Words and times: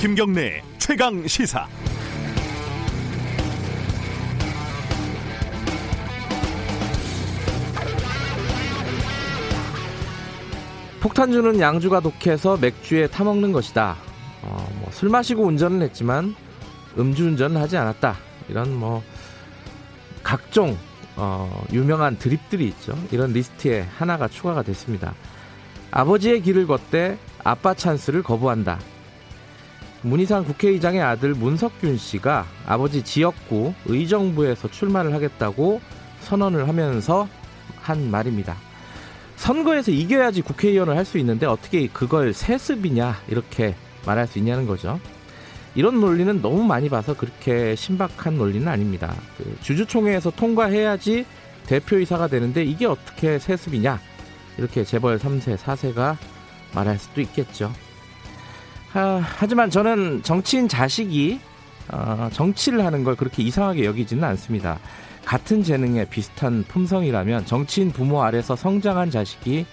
김경래 0.00 0.62
최강 0.78 1.26
시사. 1.26 1.68
폭탄주는 11.00 11.58
양주가 11.60 12.00
독해서 12.00 12.56
맥주에 12.58 13.06
타먹는 13.08 13.52
것이다. 13.52 13.96
어, 14.42 14.68
뭐 14.80 14.90
술 14.92 15.08
마시고 15.08 15.44
운전을 15.44 15.82
했지만 15.82 16.34
음주운전을 16.98 17.60
하지 17.60 17.76
않았다. 17.76 18.16
이런 18.48 18.74
뭐 18.74 19.02
각종 20.22 20.76
어, 21.16 21.64
유명한 21.72 22.16
드립들이 22.18 22.68
있죠. 22.68 22.96
이런 23.10 23.32
리스트에 23.32 23.86
하나가 23.98 24.28
추가가 24.28 24.62
됐습니다. 24.62 25.14
아버지의 25.90 26.42
길을 26.42 26.66
걷되 26.66 27.18
아빠 27.44 27.74
찬스를 27.74 28.22
거부한다. 28.22 28.78
문희상 30.02 30.44
국회의장의 30.44 31.02
아들 31.02 31.34
문석균 31.34 31.96
씨가 31.98 32.46
아버지 32.66 33.02
지역구 33.02 33.74
의정부에서 33.86 34.70
출마를 34.70 35.12
하겠다고 35.12 35.80
선언을 36.20 36.68
하면서 36.68 37.28
한 37.80 38.10
말입니다. 38.10 38.56
선거에서 39.36 39.90
이겨야지 39.90 40.42
국회의원을 40.42 40.96
할 40.96 41.04
수 41.04 41.18
있는데 41.18 41.46
어떻게 41.46 41.88
그걸 41.88 42.32
세습이냐 42.32 43.16
이렇게 43.28 43.74
말할 44.06 44.26
수 44.26 44.38
있냐는 44.38 44.66
거죠. 44.66 45.00
이런 45.74 46.00
논리는 46.00 46.42
너무 46.42 46.64
많이 46.64 46.88
봐서 46.88 47.14
그렇게 47.14 47.74
신박한 47.76 48.36
논리는 48.36 48.66
아닙니다. 48.66 49.14
그 49.38 49.56
주주총회에서 49.62 50.30
통과해야지 50.30 51.24
대표이사가 51.66 52.26
되는데 52.26 52.64
이게 52.64 52.86
어떻게 52.86 53.38
세습이냐 53.38 54.00
이렇게 54.58 54.84
재벌 54.84 55.18
3세 55.18 55.56
4세가 55.56 56.16
말할 56.74 56.98
수도 56.98 57.20
있겠죠. 57.20 57.72
하, 58.92 59.20
하지만 59.22 59.70
저는 59.70 60.22
정치인 60.22 60.68
자식이 60.68 61.40
어, 61.92 62.28
정치를 62.32 62.84
하는 62.84 63.04
걸 63.04 63.16
그렇게 63.16 63.42
이상하게 63.42 63.84
여기지는 63.84 64.22
않습니다. 64.24 64.78
같은 65.24 65.62
재능에 65.62 66.06
비슷한 66.06 66.64
품성이라면 66.66 67.46
정치인 67.46 67.90
부모 67.92 68.22
아래서 68.22 68.56
성장한 68.56 69.10
자식이 69.10 69.66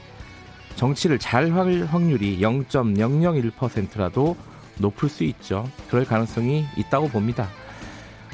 정치를 0.76 1.18
잘 1.18 1.52
할 1.52 1.86
확률이 1.86 2.40
0.001%라도 2.40 4.36
높을 4.78 5.10
수 5.10 5.24
있죠. 5.24 5.68
그럴 5.90 6.06
가능성이 6.06 6.66
있다고 6.78 7.08
봅니다. 7.10 7.50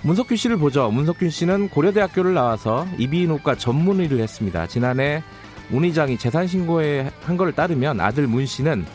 문석균 0.04 0.36
씨를 0.36 0.58
보죠. 0.58 0.92
문석균 0.92 1.30
씨는 1.30 1.70
고려대학교를 1.70 2.34
나와서 2.34 2.86
이비인후과 2.98 3.56
전문의를 3.56 4.20
했습니다. 4.20 4.68
지난해 4.68 5.24
문 5.70 5.86
의장이 5.86 6.18
재산 6.18 6.46
신고에 6.46 7.10
한 7.24 7.38
거를 7.38 7.54
따르면 7.54 8.02
아들 8.02 8.28
문 8.28 8.46
씨는 8.46 8.86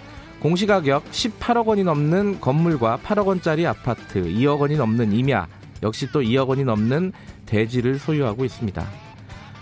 공시가격 0.41 1.11
18억 1.11 1.67
원이 1.67 1.85
넘는 1.85 2.41
건물과 2.41 3.01
8억 3.05 3.27
원짜리 3.27 3.67
아파트, 3.67 4.23
2억 4.23 4.61
원이 4.61 4.77
넘는 4.77 5.13
임야, 5.13 5.49
역시 5.83 6.09
또 6.13 6.21
2억 6.21 6.49
원이 6.49 6.65
넘는 6.65 7.13
대지를 7.47 7.99
소유하고 7.99 8.45
있습니다. 8.45 8.87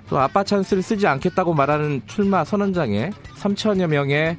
또 0.08 0.18
아빠 0.18 0.44
찬스를 0.44 0.82
쓰지 0.82 1.06
않겠다고 1.06 1.54
말하는 1.54 2.02
출마 2.06 2.44
선언장에 2.44 3.10
3천여 3.38 3.88
명의 3.88 4.36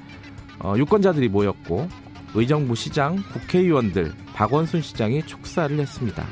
어, 0.60 0.76
유권자들이 0.78 1.30
모였고 1.30 1.88
의정부 2.34 2.76
시장, 2.76 3.18
국회의원들, 3.34 4.14
박원순 4.34 4.82
시장이 4.82 5.24
축사를 5.24 5.78
했습니다. 5.78 6.26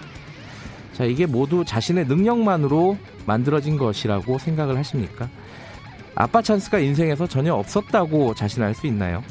자, 0.94 1.04
이게 1.04 1.26
모두 1.26 1.66
자신의 1.66 2.06
능력만으로 2.08 2.98
만들어진 3.26 3.78
것이라고 3.78 4.38
생각을 4.38 4.78
하십니까? 4.78 5.30
아빠 6.16 6.42
찬스가 6.42 6.80
인생에서 6.80 7.28
전혀 7.28 7.54
없었다고 7.54 8.36
자신할 8.36 8.74
수 8.74 8.88
있나요? 8.88 9.22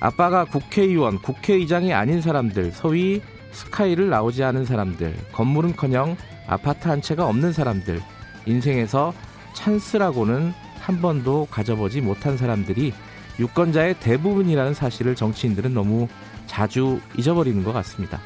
아빠가 0.00 0.44
국회의원, 0.44 1.18
국회의장이 1.18 1.92
아닌 1.92 2.20
사람들, 2.20 2.72
소위 2.72 3.22
스카이를 3.52 4.10
나오지 4.10 4.42
않은 4.42 4.64
사람들, 4.64 5.14
건물은커녕 5.32 6.16
아파트 6.46 6.88
한 6.88 7.00
채가 7.00 7.26
없는 7.26 7.52
사람들, 7.52 8.00
인생에서 8.46 9.14
찬스라고는 9.54 10.52
한 10.80 11.00
번도 11.00 11.48
가져보지 11.50 12.00
못한 12.00 12.36
사람들이 12.36 12.92
유권자의 13.38 14.00
대부분이라는 14.00 14.74
사실을 14.74 15.14
정치인들은 15.14 15.72
너무 15.72 16.08
자주 16.46 17.00
잊어버리는 17.16 17.64
것 17.64 17.72
같습니다. 17.72 18.20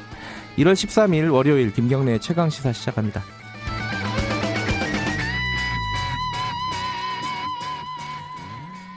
1월 0.59 0.73
13일 0.73 1.33
월요일 1.33 1.73
김경래의 1.73 2.21
최강 2.21 2.51
시사 2.51 2.73
시작합니다. 2.73 3.38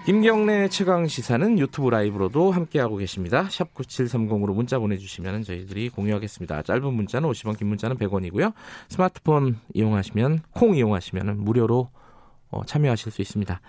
김경래 0.03 0.67
최강 0.69 1.07
시사는 1.07 1.59
유튜브 1.59 1.89
라이브로도 1.89 2.51
함께하고 2.51 2.97
계십니다. 2.97 3.47
샵 3.51 3.71
9730으로 3.75 4.55
문자 4.55 4.79
보내주시면 4.79 5.43
저희들이 5.43 5.89
공유하겠습니다. 5.89 6.63
짧은 6.63 6.91
문자는 6.91 7.29
50원, 7.29 7.55
긴 7.55 7.67
문자는 7.67 7.97
100원이고요. 7.97 8.51
스마트폰 8.89 9.59
이용하시면, 9.75 10.41
콩 10.53 10.75
이용하시면 10.75 11.43
무료로 11.43 11.89
어, 12.49 12.65
참여하실 12.65 13.11
수 13.11 13.21
있습니다. 13.21 13.61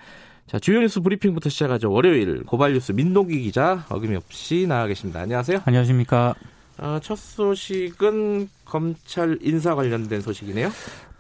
자, 0.47 0.59
주요 0.59 0.81
뉴스 0.81 1.01
브리핑부터 1.01 1.51
시작하죠. 1.51 1.93
월요일 1.93 2.45
고발 2.45 2.73
뉴스 2.73 2.93
민동기 2.93 3.41
기자 3.43 3.85
어김없이 3.91 4.67
나와 4.67 4.87
계십니다. 4.87 5.21
안녕하세요. 5.21 5.61
안녕하십니까. 5.67 6.35
어, 6.79 6.99
첫 7.03 7.17
소식은 7.17 8.49
검찰 8.65 9.39
인사 9.43 9.75
관련된 9.75 10.23
소식이네요. 10.23 10.71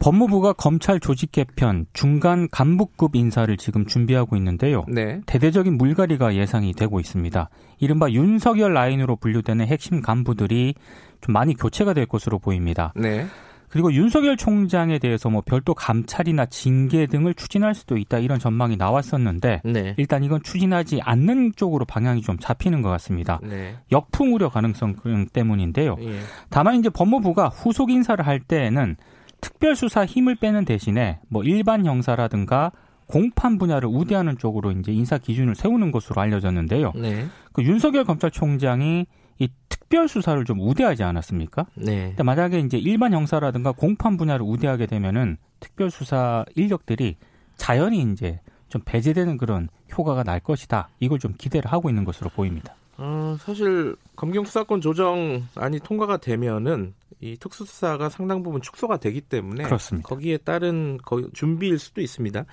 법무부가 0.02 0.54
검찰 0.54 0.98
조직 0.98 1.30
개편 1.30 1.86
중간 1.92 2.48
간부급 2.50 3.14
인사를 3.14 3.56
지금 3.56 3.86
준비하고 3.86 4.36
있는데요. 4.36 4.84
네. 4.88 5.20
대대적인 5.26 5.78
물갈이가 5.78 6.34
예상이 6.34 6.72
되고 6.72 6.98
있습니다. 6.98 7.48
이른바 7.78 8.10
윤석열 8.10 8.74
라인으로 8.74 9.14
분류되는 9.14 9.64
핵심 9.64 10.02
간부들이 10.02 10.74
좀 11.20 11.32
많이 11.32 11.54
교체가 11.54 11.94
될 11.94 12.06
것으로 12.06 12.40
보입니다. 12.40 12.92
네. 12.96 13.26
그리고 13.68 13.92
윤석열 13.92 14.36
총장에 14.36 14.98
대해서 14.98 15.30
뭐 15.30 15.40
별도 15.40 15.72
감찰이나 15.72 16.46
징계 16.46 17.06
등을 17.06 17.32
추진할 17.32 17.74
수도 17.74 17.96
있다 17.96 18.18
이런 18.18 18.40
전망이 18.40 18.76
나왔었는데 18.76 19.62
네. 19.64 19.94
일단 19.96 20.24
이건 20.24 20.42
추진하지 20.42 21.00
않는 21.00 21.52
쪽으로 21.56 21.84
방향이 21.84 22.22
좀 22.22 22.36
잡히는 22.38 22.82
것 22.82 22.90
같습니다. 22.90 23.38
네. 23.42 23.76
역풍 23.92 24.34
우려 24.34 24.50
가능성 24.50 24.96
때문인데요. 25.32 25.96
예. 26.00 26.18
다만 26.50 26.74
이제 26.74 26.90
법무부가 26.90 27.48
후속 27.48 27.90
인사를 27.90 28.26
할 28.26 28.40
때에는 28.40 28.96
특별수사 29.42 30.06
힘을 30.06 30.36
빼는 30.36 30.64
대신에 30.64 31.20
뭐 31.28 31.42
일반 31.42 31.84
형사라든가 31.84 32.72
공판 33.06 33.58
분야를 33.58 33.88
우대하는 33.92 34.38
쪽으로 34.38 34.70
이제 34.70 34.90
인사 34.92 35.18
기준을 35.18 35.54
세우는 35.54 35.92
것으로 35.92 36.22
알려졌는데요. 36.22 36.92
네. 36.94 37.26
그 37.52 37.62
윤석열 37.62 38.04
검찰총장이 38.04 39.06
이 39.38 39.48
특별 39.68 40.08
수사를 40.08 40.42
좀 40.44 40.60
우대하지 40.60 41.02
않았습니까? 41.02 41.66
네. 41.74 42.08
근데 42.08 42.22
만약에 42.22 42.60
이제 42.60 42.78
일반 42.78 43.12
형사라든가 43.12 43.72
공판 43.72 44.16
분야를 44.16 44.46
우대하게 44.46 44.86
되면은 44.86 45.36
특별 45.60 45.90
수사 45.90 46.44
인력들이 46.54 47.16
자연히 47.56 48.00
이제 48.00 48.40
좀 48.68 48.80
배제되는 48.84 49.36
그런 49.36 49.68
효과가 49.96 50.22
날 50.22 50.40
것이다. 50.40 50.88
이걸 51.00 51.18
좀 51.18 51.34
기대를 51.36 51.70
하고 51.70 51.90
있는 51.90 52.04
것으로 52.04 52.30
보입니다. 52.30 52.74
어, 52.98 53.36
사실 53.40 53.96
검경 54.16 54.44
수사권 54.44 54.80
조정안이 54.80 55.80
통과가 55.82 56.18
되면은 56.18 56.94
이 57.20 57.36
특수수사가 57.36 58.08
상당 58.08 58.42
부분 58.42 58.60
축소가 58.60 58.96
되기 58.98 59.20
때문에 59.20 59.64
그렇습니다. 59.64 60.08
거기에 60.08 60.38
따른 60.38 60.98
준비일 61.32 61.78
수도 61.78 62.00
있습니다. 62.00 62.44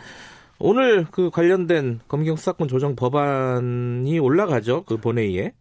오늘 0.60 1.06
그 1.10 1.30
관련된 1.30 2.02
검경 2.08 2.36
수사권 2.36 2.68
조정 2.68 2.96
법안이 2.96 4.20
올라가죠. 4.20 4.84
그 4.84 4.98
본회의에. 4.98 5.54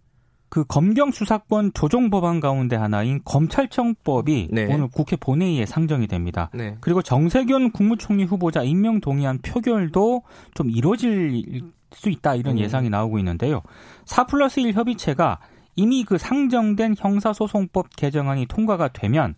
그 0.49 0.65
검경 0.65 1.11
수사권 1.11 1.73
조정 1.75 2.11
법안 2.11 2.41
가운데 2.41 2.77
하나인 2.77 3.21
검찰청법이 3.25 4.49
네. 4.51 4.73
오늘 4.73 4.89
국회 4.89 5.17
본회의에 5.17 5.67
상정이 5.67 6.07
됩니다. 6.07 6.51
네. 6.55 6.77
그리고 6.81 7.03
정세균 7.03 7.73
국무총리 7.73 8.25
후보자 8.25 8.63
임명 8.63 9.01
동의안 9.01 9.39
표결도 9.39 10.23
좀 10.55 10.71
이루어질 10.71 11.63
수 11.93 12.11
있다 12.11 12.35
이런 12.35 12.55
음. 12.55 12.59
예상이 12.59 12.91
나오고 12.91 13.19
있는데요. 13.19 13.63
4 14.07 14.27
플러스 14.27 14.61
1 14.61 14.73
협의체가 14.73 15.39
이미 15.77 16.05
그 16.05 16.19
상정된 16.19 16.97
형사소송법 16.99 17.95
개정안이 17.97 18.47
통과가 18.47 18.89
되면 18.89 19.35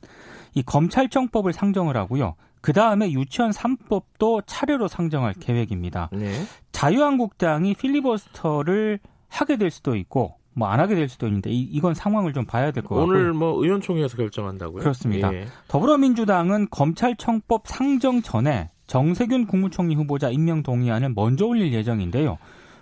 이 0.55 0.63
검찰청법을 0.63 1.53
상정을 1.53 1.97
하고요. 1.97 2.35
그 2.61 2.73
다음에 2.73 3.11
유치원 3.13 3.51
3법도 3.51 4.45
차례로 4.47 4.89
상정할 4.89 5.35
계획입니다. 5.35 6.11
네. 6.13 6.33
자유한국당이 6.73 7.75
필리버스터를 7.75 9.01
하게 9.29 9.57
될 9.57 9.71
수도 9.71 9.97
있고 9.97 10.40
뭐 10.61 10.69
안 10.69 10.79
하게 10.79 10.95
될 10.95 11.09
수도 11.09 11.27
있는데 11.27 11.51
이, 11.51 11.81
건 11.81 11.95
상황을 11.95 12.33
좀 12.33 12.45
봐야 12.45 12.71
될 12.71 12.85
것 12.85 12.95
같고 12.95 13.11
오늘 13.11 13.33
뭐 13.33 13.63
의원총회에서 13.63 14.17
결정한다고요? 14.17 14.81
그렇습니다. 14.83 15.33
예. 15.35 15.47
더불어민주당은 15.69 16.69
검찰청법 16.71 17.67
상정 17.67 18.23
전에 18.23 18.71
정세균 18.87 19.47
국무총리 19.47 19.95
후보자 19.95 20.31
임명 20.31 20.63
동의안을 20.63 21.13
먼저 21.15 21.47
올릴 21.47 21.73
예정인데요. 21.73 22.39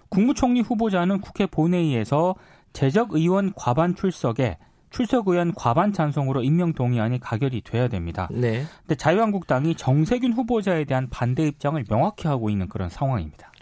국무총리 0.08 0.60
후보자는 0.60 1.20
국회 1.20 1.46
본회의에서 1.46 2.34
재적 2.72 3.12
의원 3.14 3.52
과반 3.54 3.94
출석에 3.94 4.58
출석 4.90 5.28
의원 5.28 5.52
과반 5.54 5.92
찬성으로 5.92 6.42
임명 6.42 6.72
동의안이 6.72 7.20
가결이 7.20 7.60
돼야 7.60 7.88
됩니다. 7.88 8.26
네. 8.30 8.64
근데 8.80 8.94
자유한국당이 8.94 9.74
정세균 9.74 10.32
후보자에 10.32 10.84
대한 10.84 11.08
반대 11.10 11.46
입장을 11.46 11.82
명확히 11.84 12.26
하고 12.26 12.48
있는 12.48 12.68
그런 12.68 12.88
상황입니다. 12.88 13.52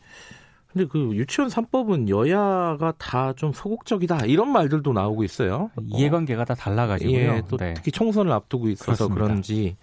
근데 0.76 0.88
그 0.90 1.17
유치원 1.17 1.49
3법은 1.49 2.11
여야가 2.11 2.93
다 2.99 3.32
좀 3.37 3.52
소극적이다 3.52 4.26
이런 4.26 4.50
말들도 4.50 4.93
나오고 4.93 5.25
있어요. 5.25 5.70
이해관계가 5.82 6.44
다 6.44 6.55
달라가지고요. 6.55 7.17
예, 7.17 7.43
또 7.49 7.56
네. 7.56 7.73
특히 7.75 7.90
총선을 7.90 8.31
앞두고 8.32 8.69
있어서 8.69 9.08
그렇습니다. 9.08 9.25
그런지 9.25 9.76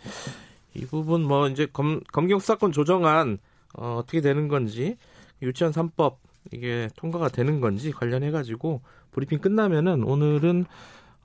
이 0.76 0.86
부분 0.86 1.24
뭐 1.24 1.48
이제 1.50 1.68
검, 1.72 2.00
검경 2.12 2.40
수사권 2.40 2.72
조정안 2.72 3.40
어, 3.76 3.98
어떻게 4.00 4.22
되는 4.22 4.48
건지 4.48 4.98
유치원 5.42 5.74
3법 5.74 6.16
이게 6.52 6.90
통과가 6.96 7.30
되는 7.30 7.60
건지 7.60 7.92
관련해 7.92 8.30
가지고 8.32 8.82
브리핑 9.12 9.40
끝나면은 9.40 10.04
오늘은 10.04 10.66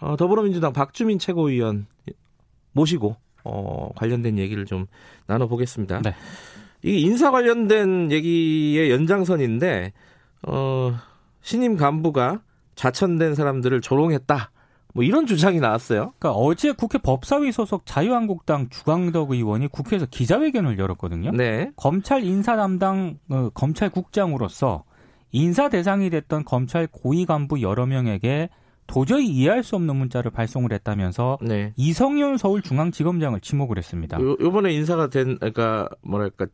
어, 0.00 0.17
더불어민주당 0.17 0.73
박주민 0.73 1.19
최고위원 1.19 1.87
모시고 2.73 3.17
어, 3.44 3.91
관련된 3.97 4.38
얘기를 4.38 4.64
좀 4.64 4.87
나눠보겠습니다. 5.26 6.00
네. 6.03 6.14
이 6.84 7.00
인사 7.00 7.30
관련된 7.30 8.10
얘기의 8.12 8.90
연장선인데 8.90 9.92
어, 10.46 10.94
신임 11.40 11.76
간부가 11.76 12.42
좌천된 12.75 13.34
사람들을 13.34 13.80
조롱했다. 13.80 14.50
뭐 14.94 15.04
이런 15.04 15.26
주장이 15.26 15.60
나왔어요. 15.60 16.12
그러니까 16.19 16.32
어제 16.32 16.72
국회 16.72 16.98
법사위 16.98 17.52
소속 17.52 17.84
자유한국당 17.84 18.69
주광덕 18.69 19.30
의원이 19.32 19.69
국회에서 19.69 20.06
기자회견을 20.06 20.78
열었거든요. 20.78 21.32
네. 21.32 21.70
검찰 21.76 22.25
인사 22.25 22.56
담당 22.56 23.19
어, 23.28 23.50
검찰국장으로서 23.54 24.84
인사 25.30 25.69
대상이 25.69 26.10
됐던 26.10 26.44
검찰 26.44 26.86
고위 26.86 27.26
간부 27.26 27.60
여러 27.60 27.86
명에게 27.86 28.48
도저히 28.86 29.26
이해할 29.26 29.62
수 29.62 29.76
없는 29.76 29.94
문자를 29.94 30.30
발송을 30.30 30.72
했다면서 30.72 31.38
네. 31.42 31.75
이성윤 31.76 32.38
서울중앙지검장을 32.38 33.40
지목을 33.40 33.76
했습니다. 33.76 34.19
요, 34.20 34.36
요번에 34.40 34.72
인사가 34.72 35.08
된 35.08 35.36
그러니까 35.36 35.88
뭐랄까 36.02 36.46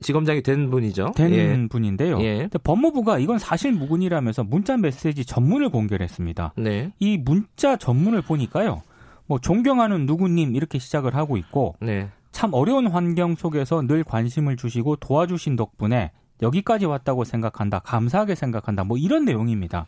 지검장이 0.00 0.42
된 0.42 0.70
분이죠. 0.70 1.12
된 1.16 1.32
예. 1.32 1.68
분인데요. 1.68 2.20
예. 2.20 2.48
법무부가 2.62 3.18
이건 3.18 3.38
사실 3.38 3.72
무근이라면서 3.72 4.44
문자 4.44 4.76
메시지 4.76 5.24
전문을 5.24 5.70
공개를 5.70 6.04
했습니다. 6.04 6.52
네. 6.56 6.92
이 6.98 7.18
문자 7.18 7.76
전문을 7.76 8.22
보니까요. 8.22 8.82
뭐 9.26 9.38
존경하는 9.38 10.06
누구님 10.06 10.54
이렇게 10.54 10.78
시작을 10.78 11.14
하고 11.14 11.36
있고 11.36 11.74
네. 11.80 12.08
참 12.30 12.50
어려운 12.54 12.86
환경 12.86 13.34
속에서 13.34 13.82
늘 13.86 14.04
관심을 14.04 14.56
주시고 14.56 14.96
도와주신 14.96 15.56
덕분에 15.56 16.12
여기까지 16.40 16.86
왔다고 16.86 17.24
생각한다. 17.24 17.80
감사하게 17.80 18.36
생각한다. 18.36 18.84
뭐 18.84 18.96
이런 18.96 19.24
내용입니다. 19.24 19.86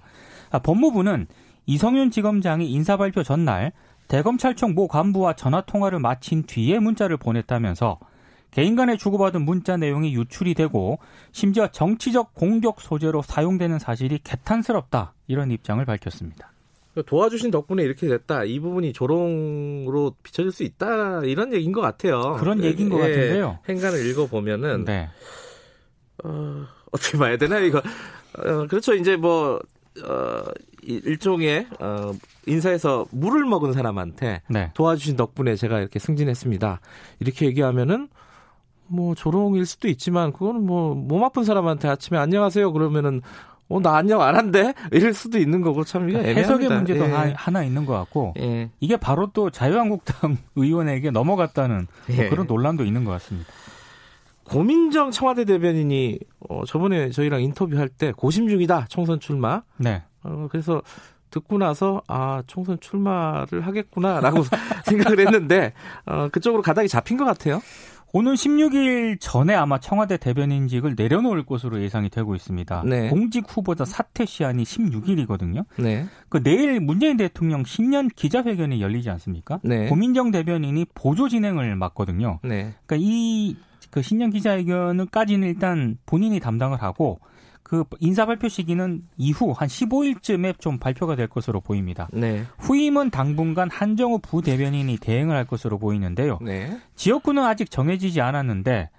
아, 0.51 0.59
법무부는 0.59 1.27
이성윤 1.67 2.11
지검장이 2.11 2.71
인사 2.71 2.97
발표 2.97 3.23
전날 3.23 3.73
대검찰청 4.09 4.75
모 4.75 4.89
간부와 4.89 5.35
전화 5.35 5.61
통화를 5.61 6.01
마친 6.01 6.43
뒤에 6.43 6.81
문자를 6.81 7.17
보냈다면서 7.17 8.01
개인 8.51 8.77
간에 8.77 8.97
주고받은 8.97 9.43
문자 9.43 9.77
내용이 9.77 10.15
유출이 10.15 10.55
되고 10.55 10.99
심지어 11.33 11.69
정치적 11.69 12.35
공격 12.35 12.81
소재로 12.81 13.23
사용되는 13.23 13.79
사실이 13.79 14.21
개탄스럽다 14.25 15.15
이런 15.29 15.51
입장을 15.51 15.85
밝혔습니다. 15.85 16.51
도와주신 17.07 17.51
덕분에 17.53 17.85
이렇게 17.85 18.09
됐다. 18.09 18.45
이 18.45 18.59
부분이 18.59 18.93
조롱으로 18.93 20.17
비춰질 20.23 20.51
수 20.51 20.65
있다. 20.65 21.23
이런 21.25 21.53
얘기인 21.53 21.73
것 21.73 21.81
같아요. 21.81 22.37
그런 22.41 22.65
얘기인 22.65 22.89
것 22.89 22.97
예, 22.99 23.03
같은데요. 23.03 23.59
행간을 23.69 24.07
읽어보면은 24.07 24.85
네. 24.85 25.09
어, 26.25 26.67
어떻게 26.91 27.17
봐야 27.17 27.37
되나 27.37 27.61
이거. 27.61 27.79
어, 27.79 28.67
그렇죠. 28.67 28.95
이제 28.95 29.17
뭐 29.17 29.61
어, 30.05 30.45
일종의 30.83 31.67
어, 31.79 32.13
인사에서 32.47 33.07
물을 33.11 33.45
먹은 33.45 33.73
사람한테 33.73 34.43
네. 34.49 34.71
도와주신 34.75 35.17
덕분에 35.17 35.55
제가 35.55 35.79
이렇게 35.79 35.99
승진했습니다. 35.99 36.81
이렇게 37.21 37.47
얘기하면은 37.47 38.09
뭐 38.91 39.15
조롱일 39.15 39.67
수도 39.67 39.89
있지만 39.89 40.33
그거는 40.33 40.67
뭐 40.67 40.95
몸 40.95 41.25
아픈 41.25 41.45
사람한테 41.45 41.89
아침에 41.89 42.19
안녕하세요 42.19 42.73
그러면은 42.73 43.23
어, 43.69 43.81
나 43.81 43.95
안녕 43.97 44.21
안 44.21 44.35
한대? 44.35 44.75
이럴 44.91 45.15
수도 45.15 45.39
있는 45.39 45.61
거고, 45.61 45.85
참, 45.85 46.09
이게 46.09 46.19
그러니까 46.19 46.41
해석의 46.41 46.69
문제도 46.71 47.05
예. 47.05 47.35
하나 47.37 47.63
있는 47.63 47.87
것 47.87 47.93
같고, 47.93 48.35
예. 48.41 48.69
이게 48.81 48.97
바로 48.97 49.31
또 49.33 49.49
자유한국당 49.51 50.39
의원에게 50.57 51.13
넘어갔다는 51.13 51.87
뭐 52.09 52.17
예. 52.17 52.29
그런 52.29 52.49
논란도 52.49 52.85
있는 52.85 53.05
것 53.05 53.13
같습니다. 53.13 53.49
고민정 54.43 55.13
청와대 55.13 55.45
대변인이, 55.45 56.19
어, 56.49 56.65
저번에 56.65 57.11
저희랑 57.11 57.43
인터뷰할 57.43 57.89
때 57.89 58.11
고심 58.11 58.49
중이다, 58.49 58.87
총선 58.89 59.21
출마. 59.21 59.63
네. 59.77 60.03
어, 60.25 60.49
그래서 60.51 60.83
듣고 61.31 61.59
나서, 61.59 62.03
아, 62.09 62.43
총선 62.49 62.81
출마를 62.81 63.65
하겠구나라고 63.65 64.43
생각을 64.87 65.21
했는데, 65.21 65.75
어, 66.07 66.29
그쪽으로 66.33 66.63
가닥이 66.63 66.89
잡힌 66.89 67.17
것 67.17 67.25
같아요. 67.25 67.61
오는 68.13 68.35
16일 68.35 69.19
전에 69.21 69.55
아마 69.55 69.79
청와대 69.79 70.17
대변인직을 70.17 70.95
내려놓을 70.97 71.45
것으로 71.45 71.81
예상이 71.81 72.09
되고 72.09 72.35
있습니다. 72.35 72.83
네. 72.87 73.09
공직 73.09 73.45
후보자 73.49 73.85
사퇴 73.85 74.27
시한이 74.27 74.65
16일이거든요. 74.65 75.65
네. 75.79 76.07
그 76.29 76.43
내일 76.43 76.81
문재인 76.81 77.17
대통령 77.17 77.65
신년 77.65 78.09
기자회견이 78.09 78.81
열리지 78.81 79.11
않습니까? 79.11 79.61
네. 79.63 79.89
고민정 79.89 80.31
대변인이 80.31 80.87
보조 80.95 81.29
진행을 81.29 81.77
맡거든요. 81.77 82.41
네. 82.43 82.75
그러니까 82.87 82.97
이 82.99 83.57
그 83.91 84.03
신년 84.03 84.31
기자회견까지는 84.31 85.49
일단 85.49 85.99
본인이 86.07 86.41
담당을 86.41 86.81
하고 86.83 87.21
그 87.71 87.85
인사 88.01 88.27
발표 88.27 88.49
시기는 88.49 89.05
이후 89.17 89.53
한 89.57 89.69
15일쯤에 89.69 90.59
좀 90.59 90.79
발표가 90.79 91.15
될 91.15 91.29
것으로 91.29 91.61
보입니다. 91.61 92.09
네. 92.13 92.43
후임은 92.59 93.11
당분간 93.11 93.71
한정우 93.71 94.19
부대변인이 94.19 94.97
대행을 94.97 95.37
할 95.37 95.45
것으로 95.45 95.79
보이는데요. 95.79 96.41
네. 96.43 96.77
지역구는 96.97 97.45
아직 97.45 97.71
정해지지 97.71 98.23
않았는데 98.23 98.91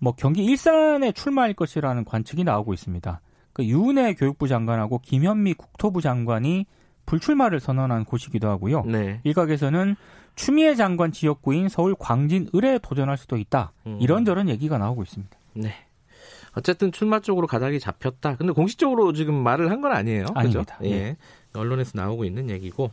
뭐 0.00 0.12
경기 0.16 0.44
일산에 0.44 1.12
출마할 1.12 1.54
것이라는 1.54 2.04
관측이 2.04 2.42
나오고 2.42 2.74
있습니다. 2.74 3.20
그 3.52 3.64
유은혜 3.64 4.14
교육부 4.14 4.48
장관하고 4.48 4.98
김현미 4.98 5.54
국토부 5.54 6.00
장관이 6.00 6.66
불출마를 7.06 7.60
선언한 7.60 8.06
곳이기도 8.06 8.48
하고요. 8.48 8.82
네. 8.86 9.20
일각에서는 9.22 9.94
추미애 10.34 10.74
장관 10.74 11.12
지역구인 11.12 11.68
서울 11.68 11.94
광진 11.96 12.48
을에 12.56 12.80
도전할 12.82 13.18
수도 13.18 13.36
있다. 13.36 13.72
음. 13.86 13.98
이런저런 14.00 14.48
얘기가 14.48 14.78
나오고 14.78 15.04
있습니다. 15.04 15.38
네. 15.54 15.74
어쨌든 16.56 16.90
출마 16.90 17.20
쪽으로 17.20 17.46
가닥이 17.46 17.78
잡혔다. 17.80 18.36
근데 18.36 18.52
공식적으로 18.52 19.12
지금 19.12 19.34
말을 19.34 19.70
한 19.70 19.80
건 19.80 19.92
아니에요. 19.92 20.26
아닙니다. 20.34 20.78
그죠? 20.78 20.90
예. 20.90 20.94
예. 20.94 21.16
언론에서 21.54 21.92
나오고 21.94 22.24
있는 22.24 22.50
얘기고. 22.50 22.90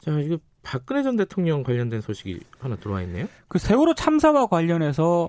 자, 0.00 0.18
이거 0.18 0.38
박근혜 0.62 1.02
전 1.02 1.16
대통령 1.16 1.62
관련된 1.62 2.00
소식이 2.00 2.40
하나 2.58 2.76
들어와 2.76 3.02
있네요. 3.02 3.26
그 3.48 3.58
세월호 3.58 3.94
참사와 3.94 4.46
관련해서 4.46 5.28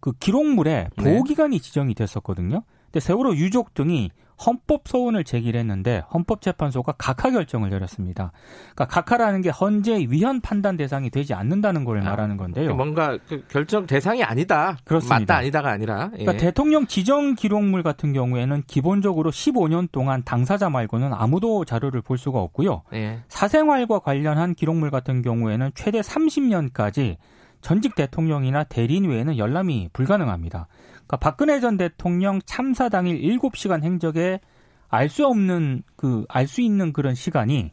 그 0.00 0.12
기록물에 0.12 0.88
보호 0.96 1.24
기간이 1.24 1.58
네. 1.58 1.62
지정이 1.62 1.94
됐었거든요. 1.94 2.62
근데 2.86 3.00
세월호 3.00 3.34
유족 3.36 3.74
등이 3.74 4.10
헌법 4.44 4.88
소원을 4.88 5.24
제기를 5.24 5.60
했는데 5.60 6.02
헌법재판소가 6.12 6.92
각하 6.92 7.30
결정을 7.30 7.70
내렸습니다. 7.70 8.32
그러니까 8.74 8.86
각하라는 8.86 9.42
게 9.42 9.50
헌재 9.50 10.06
위헌 10.08 10.40
판단 10.40 10.76
대상이 10.76 11.10
되지 11.10 11.34
않는다는 11.34 11.84
걸 11.84 11.98
아, 12.00 12.04
말하는 12.04 12.36
건데요. 12.36 12.74
뭔가 12.74 13.18
그 13.28 13.44
결정 13.48 13.86
대상이 13.86 14.22
아니다. 14.22 14.78
그렇습니다. 14.84 15.18
맞다 15.18 15.36
아니다가 15.36 15.70
아니라. 15.70 16.10
예. 16.14 16.24
그러니까 16.24 16.36
대통령 16.42 16.86
지정 16.86 17.34
기록물 17.34 17.82
같은 17.82 18.12
경우에는 18.12 18.62
기본적으로 18.66 19.30
15년 19.30 19.88
동안 19.92 20.22
당사자 20.24 20.70
말고는 20.70 21.12
아무도 21.12 21.64
자료를 21.64 22.00
볼 22.00 22.16
수가 22.16 22.40
없고요. 22.40 22.82
예. 22.94 23.20
사생활과 23.28 23.98
관련한 23.98 24.54
기록물 24.54 24.90
같은 24.90 25.22
경우에는 25.22 25.72
최대 25.74 26.00
30년까지 26.00 27.16
전직 27.60 27.94
대통령이나 27.94 28.64
대리인 28.64 29.04
외에는 29.04 29.36
열람이 29.36 29.90
불가능합니다. 29.92 30.66
그러니까 31.10 31.16
박근혜 31.16 31.58
전 31.58 31.76
대통령 31.76 32.40
참사 32.46 32.88
당일 32.88 33.20
7시간 33.20 33.82
행적에 33.82 34.40
알 34.88 35.08
수 35.08 35.26
없는 35.26 35.82
그 35.96 36.24
알 36.28 36.46
수 36.46 36.60
있는 36.60 36.92
그런 36.92 37.14
시간이 37.14 37.72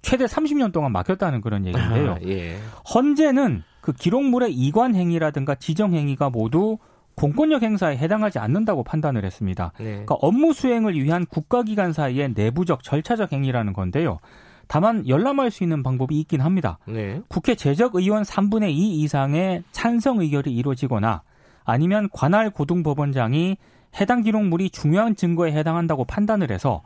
최대 0.00 0.24
30년 0.24 0.72
동안 0.72 0.92
막혔다는 0.92 1.40
그런 1.42 1.66
얘기인데요. 1.66 2.12
아, 2.12 2.18
예. 2.26 2.56
헌재는 2.94 3.62
그 3.82 3.92
기록물의 3.92 4.54
이관 4.54 4.94
행위라든가 4.94 5.54
지정 5.54 5.92
행위가 5.92 6.30
모두 6.30 6.78
공권력 7.14 7.62
행사에 7.62 7.96
해당하지 7.96 8.38
않는다고 8.38 8.84
판단을 8.84 9.24
했습니다. 9.24 9.72
네. 9.78 9.84
그러니까 9.84 10.14
업무 10.20 10.52
수행을 10.52 10.94
위한 10.94 11.26
국가기관 11.26 11.92
사이의 11.92 12.32
내부적 12.34 12.82
절차적 12.82 13.32
행위라는 13.32 13.72
건데요. 13.72 14.18
다만 14.66 15.06
열람할 15.08 15.50
수 15.50 15.64
있는 15.64 15.82
방법이 15.82 16.18
있긴 16.20 16.40
합니다. 16.42 16.78
네. 16.86 17.20
국회 17.28 17.54
재적 17.54 17.96
의원 17.96 18.22
3분의 18.22 18.70
2 18.70 19.00
이상의 19.00 19.64
찬성 19.72 20.20
의결이 20.20 20.54
이루어지거나 20.54 21.22
아니면 21.68 22.08
관할 22.14 22.48
고등법원장이 22.48 23.58
해당 24.00 24.22
기록물이 24.22 24.70
중요한 24.70 25.14
증거에 25.14 25.52
해당한다고 25.52 26.06
판단을 26.06 26.50
해서 26.50 26.82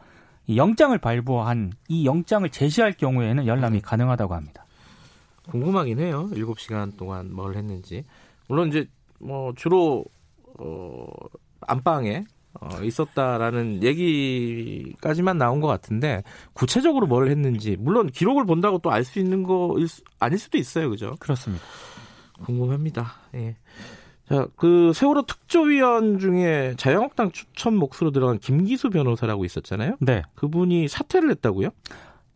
영장을 0.57 0.97
발부한 0.99 1.73
이 1.87 2.05
영장을 2.05 2.49
제시할 2.51 2.93
경우에는 2.95 3.47
열람이 3.47 3.77
네. 3.77 3.81
가능하다고 3.81 4.35
합니다. 4.35 4.67
궁금하긴 5.49 6.01
해요. 6.01 6.29
7시간 6.33 6.97
동안 6.97 7.33
뭘 7.33 7.55
했는지. 7.55 8.05
물론 8.49 8.69
이제 8.71 8.89
뭐 9.21 9.53
주로 9.55 10.05
어 10.59 11.07
안방에 11.61 12.25
어, 12.61 12.83
있었다라는 12.83 13.85
얘기까지만 13.85 15.39
나온 15.39 15.61
것 15.61 15.69
같은데 15.69 16.25
구체적으로 16.55 17.07
뭘 17.07 17.31
했는지 17.31 17.77
물론 17.79 18.09
기록을 18.09 18.47
본다고 18.47 18.79
또 18.79 18.91
알 18.91 19.05
수 19.05 19.21
있는 19.21 19.45
거 19.45 19.77
아닐 20.19 20.39
수도 20.41 20.59
있어요, 20.59 20.91
그죠? 20.91 21.15
그렇습니다. 21.21 21.65
궁금합니다. 22.45 23.13
예. 23.37 23.55
자, 24.29 24.47
그 24.57 24.93
세월호 24.95 25.23
특조위원 25.27 26.19
중에 26.19 26.75
자유한국당 26.77 27.33
추천 27.33 27.77
몫으로 27.77 28.13
들어간 28.13 28.39
김기수 28.39 28.91
변호사라고 28.91 29.45
있었잖아요. 29.45 29.97
네. 30.01 30.23
그분이 30.35 30.89
사퇴를 30.89 31.31
했다고요? 31.31 31.71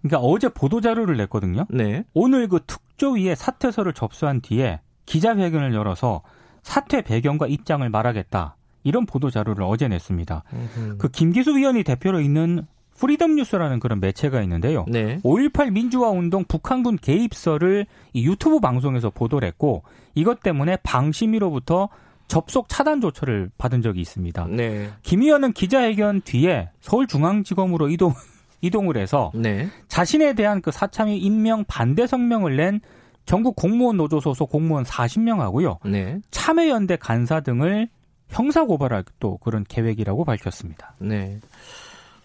그러니까 0.03 0.19
어제 0.19 0.49
보도 0.49 0.81
자료를 0.81 1.17
냈거든요. 1.17 1.67
네. 1.71 2.05
오늘 2.15 2.49
그 2.49 2.61
특조위에 2.67 3.35
사퇴서를 3.35 3.93
접수한 3.93 4.41
뒤에 4.41 4.81
기자회견을 5.07 5.75
열어서 5.75 6.23
사퇴 6.63 7.03
배경과 7.03 7.47
입장을 7.47 7.89
말하겠다. 7.89 8.57
이런 8.83 9.07
보도 9.07 9.31
자료를 9.31 9.65
어제 9.65 9.89
냈습니다. 9.89 10.45
음흠. 10.53 10.99
그 10.99 11.09
김기수 11.09 11.57
위원이 11.57 11.83
대표로 11.83 12.21
있는 12.21 12.67
프리덤 12.97 13.37
뉴스라는 13.37 13.81
그런 13.81 14.01
매체가 14.01 14.43
있는데요. 14.43 14.85
네. 14.89 15.19
5.18 15.23 15.73
민주화 15.73 16.11
운동 16.11 16.45
북한군 16.45 16.99
개입설을 16.99 17.87
이 18.13 18.27
유튜브 18.27 18.61
방송에서 18.61 19.11
보도를 19.11 19.47
했고 19.49 19.83
이것 20.15 20.41
때문에 20.41 20.79
방심위로부터 20.83 21.89
접속 22.29 22.69
차단 22.69 23.01
조처를 23.01 23.51
받은 23.57 23.83
적이 23.83 24.01
있습니다. 24.01 24.47
네. 24.51 24.91
김 25.03 25.23
의원은 25.23 25.53
기자회견 25.53 26.23
뒤에 26.23 26.71
서울중앙지검으로 26.81 27.89
이동 27.89 28.13
이동을 28.63 28.97
해서 28.97 29.31
네. 29.35 29.69
자신에 29.89 30.33
대한 30.33 30.61
그 30.61 30.71
사참위 30.71 31.19
임명 31.19 31.65
반대 31.69 32.07
성명을 32.07 32.57
낸 32.57 32.81
전국 33.27 33.55
공무원 33.55 33.97
노조 33.97 34.21
소속 34.21 34.51
공무원 34.51 34.85
40명하고요. 34.85 35.79
네. 35.89 36.19
참여연대 36.31 36.97
간사 36.97 37.41
등을 37.41 37.89
형사 38.29 38.65
고발할 38.65 39.05
또 39.21 39.37
그런 39.39 39.65
계획이라고 39.69 40.25
밝혔습니다. 40.25 40.95
네. 40.99 41.39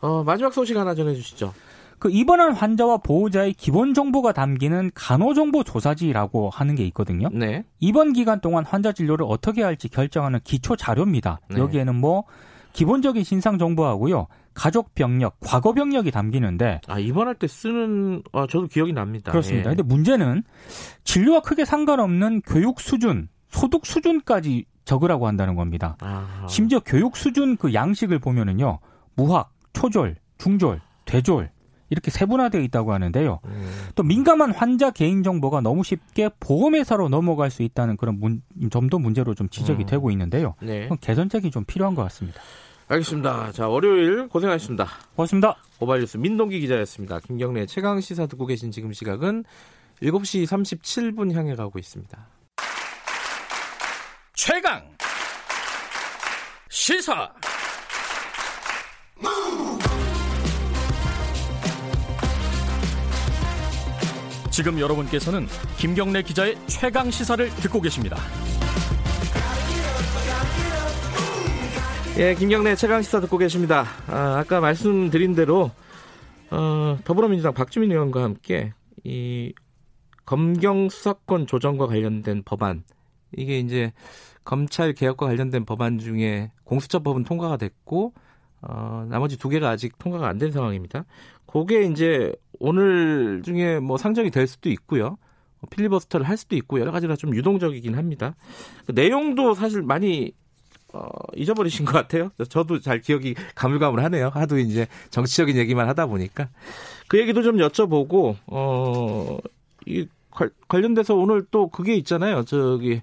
어, 0.02 0.24
마지막 0.24 0.54
소식 0.54 0.78
하나 0.78 0.94
전해 0.94 1.14
주시죠. 1.16 1.54
그 2.00 2.10
입원한 2.10 2.54
환자와 2.54 2.98
보호자의 2.98 3.54
기본 3.54 3.94
정보가 3.94 4.34
담기는 4.34 4.90
간호정보 4.96 5.64
조사지라고 5.64 6.50
하는 6.50 6.74
게 6.74 6.84
있거든요. 6.88 7.30
네. 7.32 7.64
입원 7.80 8.12
기간 8.14 8.42
동안 8.42 8.66
환자 8.66 8.92
진료를 8.92 9.24
어떻게 9.30 9.62
할지 9.62 9.88
결정하는 9.88 10.40
기초 10.44 10.76
자료입니다. 10.76 11.40
네. 11.50 11.60
여기에는 11.60 11.96
뭐 11.96 12.24
기본적인 12.74 13.24
신상 13.24 13.60
정보하고요. 13.60 14.26
가족 14.56 14.96
병력, 14.96 15.38
과거 15.40 15.74
병력이 15.74 16.10
담기는데 16.10 16.82
아 16.88 16.98
입원할 16.98 17.36
때 17.36 17.48
쓰는 17.48 18.24
아 18.34 18.48
저도 18.50 18.66
기억이 18.68 18.94
납니다. 18.94 19.32
그렇습니다. 19.32 19.70
예. 19.70 19.76
근데 19.76 19.84
문제는 19.84 20.44
진료와 21.04 21.42
크게 21.42 21.66
상관없는 21.66 22.42
교육 22.48 22.82
수준, 22.82 23.30
소득 23.50 23.86
수준까지 23.86 24.66
적으라고 24.86 25.28
한다는 25.28 25.56
겁니다. 25.56 25.96
아하. 26.02 26.48
심지어 26.48 26.80
교육 26.80 27.16
수준 27.16 27.58
그 27.58 27.74
양식을 27.76 28.18
보면은요. 28.20 28.80
무학, 29.16 29.51
초졸, 29.74 30.16
중졸, 30.38 30.82
대졸 31.06 31.50
이렇게 31.90 32.10
세분화되어 32.10 32.62
있다고 32.62 32.94
하는데요. 32.94 33.40
음. 33.46 33.70
또 33.96 34.04
민감한 34.04 34.52
환자 34.52 34.92
개인 34.92 35.24
정보가 35.24 35.60
너무 35.60 35.84
쉽게 35.84 36.30
보험회사로 36.40 37.10
넘어갈 37.10 37.52
수 37.52 37.64
있다는 37.64 37.98
그런 37.98 38.20
문, 38.20 38.42
점도 38.72 38.98
문제로 38.98 39.34
좀 39.36 39.50
지적이 39.50 39.84
음. 39.84 39.86
되고 39.88 40.10
있는데요. 40.12 40.56
네. 40.62 40.90
개선책이 41.02 41.52
좀 41.52 41.66
필요한 41.66 41.94
것 41.94 42.04
같습니다. 42.04 42.42
알겠습니다. 42.88 43.52
자, 43.52 43.68
월요일 43.68 44.28
고생하셨습니다. 44.28 44.88
고맙습니다. 45.16 45.58
오바이뉴스 45.80 46.18
민동기 46.18 46.60
기자였습니다. 46.62 47.20
김경래 47.20 47.66
최강 47.66 48.00
시사 48.00 48.26
듣고 48.26 48.46
계신 48.46 48.72
지금 48.72 48.94
시각은 48.94 49.44
7시 50.02 50.46
37분 50.46 51.34
향해 51.34 51.56
가고 51.56 51.78
있습니다. 51.78 52.28
최강 54.34 54.84
시사 56.70 57.32
지금 64.64 64.80
여러분께서는 64.80 65.48
김경래 65.80 66.22
기자의 66.22 66.56
최강 66.68 67.10
시사를 67.10 67.50
듣고 67.50 67.82
계십니다. 67.82 68.18
예, 72.20 72.36
김경래 72.36 72.76
최강 72.76 73.02
시사 73.02 73.22
듣고 73.22 73.40
계십니다. 73.40 73.86
아, 74.06 74.38
아까 74.38 74.60
말씀드린 74.60 75.34
대로 75.34 75.72
어, 76.52 76.96
더불어민주당 77.04 77.56
박주민 77.56 77.92
의원과 77.92 78.22
함께 78.22 78.72
이 79.04 79.52
검경 80.28 80.90
수사권 80.90 81.48
조정과 81.48 81.88
관련된 81.88 82.44
법안 82.46 82.84
이게 83.36 83.58
이제 83.58 83.92
검찰 84.44 84.94
개혁과 84.94 85.26
관련된 85.26 85.66
법안 85.66 85.98
중에 85.98 86.52
공수처법은 86.66 87.24
통과가 87.24 87.58
됐고 87.58 88.14
어, 88.62 89.08
나머지 89.10 89.40
두 89.40 89.50
개가 89.50 89.70
아직 89.70 89.98
통과가 89.98 90.28
안 90.28 90.38
된 90.38 90.52
상황입니다. 90.52 91.06
그게 91.48 91.82
이제 91.86 92.32
오늘 92.62 93.42
중에 93.44 93.80
뭐 93.80 93.98
상정이 93.98 94.30
될 94.30 94.48
수도 94.48 94.70
있고요. 94.70 95.18
뭐 95.60 95.70
필리버스터를 95.70 96.28
할 96.28 96.38
수도 96.38 96.56
있고 96.56 96.80
여러 96.80 96.92
가지가 96.92 97.16
좀 97.16 97.36
유동적이긴 97.36 97.96
합니다. 97.96 98.36
그 98.86 98.92
내용도 98.94 99.54
사실 99.54 99.82
많이 99.82 100.32
어, 100.94 101.08
잊어버리신 101.36 101.86
것 101.86 101.94
같아요. 101.94 102.32
저도 102.50 102.80
잘 102.80 103.00
기억이 103.00 103.36
가물가물하네요. 103.56 104.30
하도 104.30 104.60
이제 104.60 104.88
정치적인 105.10 105.58
얘기만 105.58 105.88
하다 105.88 106.06
보니까 106.08 106.50
그 107.08 107.20
얘기도 107.20 107.42
좀 107.42 107.58
여쭤보고 107.58 108.36
어, 108.48 109.38
이 109.86 110.08
관련돼서 110.68 111.16
오늘 111.16 111.46
또 111.50 111.68
그게 111.70 111.96
있잖아요. 111.96 112.44
저기 112.44 113.02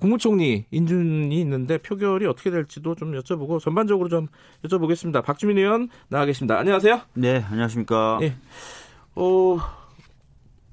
국무총리 0.00 0.64
인준이 0.70 1.38
있는데 1.40 1.76
표결이 1.78 2.26
어떻게 2.26 2.50
될지도 2.50 2.94
좀 2.94 3.12
여쭤보고 3.12 3.60
전반적으로 3.60 4.08
좀 4.08 4.28
여쭤보겠습니다. 4.64 5.22
박주민 5.22 5.58
의원 5.58 5.88
나와 6.08 6.24
계십니다. 6.24 6.58
안녕하세요. 6.58 7.02
네, 7.14 7.44
안녕하십니까. 7.50 8.18
예. 8.22 8.34
어, 9.16 9.58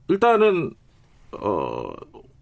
일단은 0.07 0.71
어, 1.39 1.91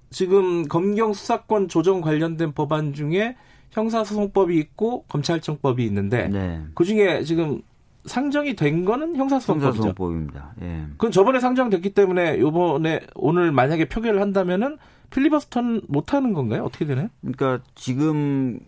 지금 0.10 0.68
검경 0.68 1.14
수사권 1.14 1.68
조정 1.68 2.02
관련된 2.02 2.54
법안 2.54 2.94
중에 2.94 3.36
형사소송법이 3.72 4.58
있고 4.58 5.04
검찰청법이 5.04 5.86
있는데 5.86 6.28
네. 6.28 6.64
그 6.74 6.84
중에 6.84 7.24
지금 7.24 7.62
상정이 8.06 8.56
된 8.56 8.86
거는 8.86 9.16
형사소송법이죠. 9.16 9.68
형사소송법입니다. 9.68 10.54
예. 10.62 10.86
그건 10.92 11.12
저번에 11.12 11.40
상정됐기 11.40 11.94
때문에 11.94 12.40
요번에 12.40 13.02
오늘 13.16 13.52
만약에 13.52 13.88
표결을 13.88 14.22
한다면은 14.22 14.78
필리버스터는 15.12 15.82
못 15.88 16.14
하는 16.14 16.34
건가요? 16.34 16.64
어떻게 16.64 16.86
되나요? 16.86 17.10
그러니까 17.22 17.64
지금 17.76 18.60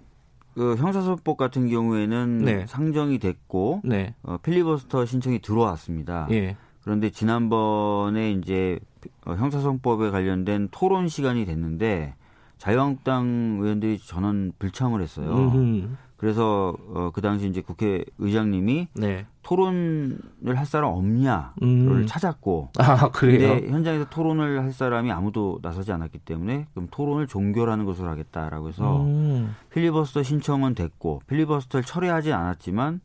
그 0.53 0.75
형사소송법 0.75 1.37
같은 1.37 1.69
경우에는 1.69 2.37
네. 2.39 2.65
상정이 2.67 3.19
됐고 3.19 3.81
네. 3.83 4.13
어, 4.21 4.37
필리버스터 4.37 5.05
신청이 5.05 5.39
들어왔습니다. 5.39 6.27
예. 6.31 6.57
그런데 6.83 7.09
지난번에 7.09 8.31
이제 8.31 8.79
어, 9.25 9.33
형사소송법에 9.33 10.09
관련된 10.09 10.69
토론 10.71 11.07
시간이 11.07 11.45
됐는데 11.45 12.15
자유한국당 12.57 13.57
의원들이 13.61 13.99
전원 13.99 14.51
불참을 14.59 15.01
했어요. 15.01 15.31
음흠. 15.31 15.87
그래서 16.21 16.75
어, 16.93 17.09
그 17.11 17.21
당시 17.21 17.47
이제 17.47 17.61
국회 17.61 18.05
의장님이 18.19 18.89
네. 18.93 19.25
토론을 19.41 20.19
할 20.55 20.67
사람 20.67 20.91
없냐를 20.91 21.51
음. 21.63 22.05
찾았고 22.05 22.69
아 22.77 23.09
그래요? 23.09 23.55
근데 23.55 23.71
현장에서 23.71 24.05
토론을 24.07 24.61
할 24.61 24.71
사람이 24.71 25.11
아무도 25.11 25.57
나서지 25.63 25.91
않았기 25.91 26.19
때문에 26.19 26.67
그럼 26.75 26.87
토론을 26.91 27.25
종결하는 27.25 27.85
것으로 27.85 28.07
하겠다라고 28.09 28.69
해서 28.69 29.01
음. 29.01 29.55
필리버스터 29.71 30.21
신청은 30.21 30.75
됐고 30.75 31.23
필리버스터를 31.25 31.83
철회하지 31.83 32.33
않았지만 32.33 32.93
음. 32.93 33.01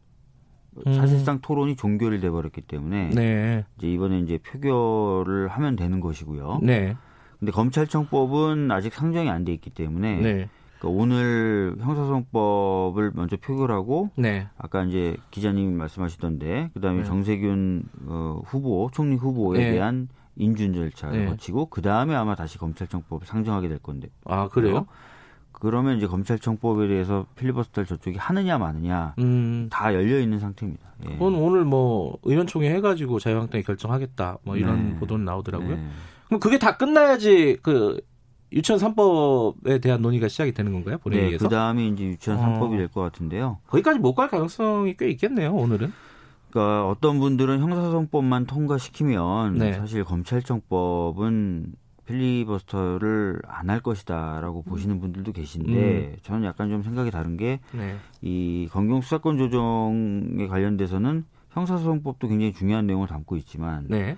사실상 0.85 1.41
토론이 1.41 1.77
종결이 1.77 2.21
돼버렸기 2.21 2.63
때문에 2.63 3.11
네. 3.11 3.65
이제 3.79 3.91
이번에 3.91 4.21
이제 4.21 4.39
표결을 4.39 5.49
하면 5.49 5.77
되는 5.77 6.01
것이고요. 6.01 6.61
네. 6.63 6.97
근데 7.39 7.53
검찰청법은 7.53 8.71
아직 8.71 8.93
상정이 8.95 9.29
안 9.29 9.45
돼 9.45 9.53
있기 9.53 9.71
때문에 9.71 10.17
네. 10.21 10.49
그러니까 10.79 11.03
오늘 11.03 11.77
형사소송법을 11.81 13.13
먼저 13.15 13.37
표결하고 13.37 14.11
네. 14.17 14.49
아까 14.59 14.85
이제 14.85 15.17
기자님이 15.31 15.73
말씀하시던데 15.75 16.71
그다음에 16.75 17.01
네. 17.01 17.05
정세균 17.05 17.85
어, 18.07 18.43
후보 18.45 18.91
총리 18.93 19.17
후보에 19.17 19.59
네. 19.59 19.73
대한 19.73 20.09
인준 20.37 20.75
절차를 20.75 21.19
네. 21.21 21.27
거치고 21.31 21.67
그다음에 21.67 22.15
아마 22.15 22.35
다시 22.35 22.59
검찰청법을 22.59 23.27
상정하게 23.27 23.69
될 23.69 23.79
건데 23.79 24.09
아 24.25 24.49
그래요? 24.49 24.85
그 24.85 24.93
러면 25.61 25.97
이제 25.97 26.07
검찰청법에 26.07 26.87
대해서 26.89 27.27
필리버스터를 27.37 27.87
저쪽이 27.87 28.19
하느냐 28.19 28.59
마느냐 28.59 29.15
음. 29.19 29.69
다 29.71 29.95
열려 29.95 30.21
있는 30.21 30.39
상태입니다. 30.39 30.87
예. 31.09 31.13
그건 31.15 31.35
오늘 31.35 31.65
뭐 31.65 32.19
의원총회 32.23 32.71
해가지고 32.75 33.19
자유한국당이 33.19 33.65
결정하겠다 33.65 34.39
뭐 34.43 34.57
이런 34.57 34.91
네. 34.91 34.97
보도는 34.97 35.25
나오더라고요. 35.25 35.77
네. 35.77 35.89
그럼 36.27 36.41
그게 36.41 36.59
다 36.59 36.77
끝나야지 36.77 37.59
그 37.63 38.01
유치원 38.53 38.81
3법에 38.81 39.81
대한 39.83 40.03
논의가 40.03 40.29
시작이 40.29 40.53
되는 40.53 40.73
건가요? 40.73 40.97
네, 40.97 41.03
본회의에서? 41.03 41.45
그 41.49 41.51
다음에 41.55 41.87
이제 41.89 42.05
유치원 42.05 42.39
어. 42.39 42.43
3법이 42.61 42.77
될것 42.77 43.13
같은데요. 43.13 43.59
거기까지 43.67 43.99
못 43.99 44.15
갈 44.15 44.29
가능성이 44.29 44.97
꽤 44.97 45.09
있겠네요. 45.11 45.53
오늘은. 45.55 45.93
그러니까 46.51 46.87
어떤 46.89 47.19
분들은 47.19 47.61
형사소송법만 47.61 48.47
통과시키면 48.47 49.55
네. 49.59 49.73
사실 49.75 50.05
검찰청법은 50.05 51.67
필리버스터를 52.07 53.41
안 53.47 53.67
할 53.71 53.81
것이다라고 53.81 54.63
보시는 54.63 55.01
분들도 55.01 55.33
계신데 55.33 56.19
저는 56.23 56.45
약간 56.45 56.71
좀 56.71 56.83
생각이 56.83 57.11
다른 57.11 57.37
게이 57.37 57.59
네. 57.73 58.67
검경 58.71 59.01
수사권 59.01 59.39
조정에 59.39 60.47
관련돼서는 60.47 61.25
형사소송법도 61.51 62.29
굉장히 62.29 62.53
중요한 62.53 62.87
내용을 62.87 63.09
담고 63.09 63.37
있지만 63.39 63.87
네. 63.89 64.17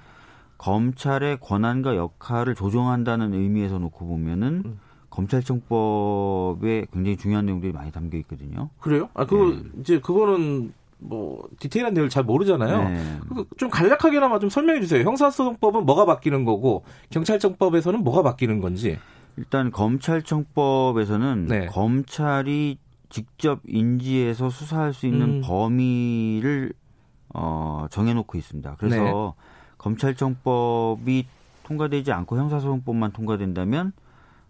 검찰의 0.59 1.39
권한과 1.41 1.97
역할을 1.97 2.55
조정한다는 2.55 3.33
의미에서 3.33 3.79
놓고 3.79 4.07
보면은 4.07 4.63
음. 4.67 4.81
검찰청법에 5.11 6.87
굉장히 6.93 7.17
중요한 7.17 7.47
내용들이 7.47 7.73
많이 7.73 7.91
담겨 7.91 8.19
있거든요. 8.19 8.69
그래요? 8.81 9.09
아, 9.15 9.25
그거 9.25 9.51
네. 9.51 9.63
이제 9.81 10.01
그거는 10.01 10.73
뭐 10.99 11.49
디테일한 11.61 11.95
내용을 11.95 12.11
잘 12.11 12.25
모르잖아요. 12.25 12.89
네. 12.89 13.19
좀 13.57 13.71
간략하게나마 13.71 14.39
좀 14.39 14.51
설명해 14.51 14.81
주세요. 14.81 15.05
형사소송법은 15.05 15.87
뭐가 15.87 16.05
바뀌는 16.05 16.45
거고 16.45 16.85
경찰청법에서는 17.11 18.03
뭐가 18.03 18.23
바뀌는 18.23 18.61
건지. 18.61 18.99
일단 19.37 19.71
검찰청법에서는 19.71 21.47
네. 21.47 21.67
검찰이 21.67 22.79
직접 23.09 23.61
인지해서 23.67 24.51
수사할 24.51 24.93
수 24.93 25.07
있는 25.07 25.37
음. 25.37 25.41
범위를 25.45 26.73
어, 27.35 27.87
정해놓고 27.91 28.37
있습니다. 28.37 28.77
그래서 28.79 29.35
네. 29.37 29.45
검찰청법이 29.79 31.27
통과되지 31.63 32.13
않고 32.13 32.37
형사소송법만 32.37 33.13
통과된다면 33.13 33.93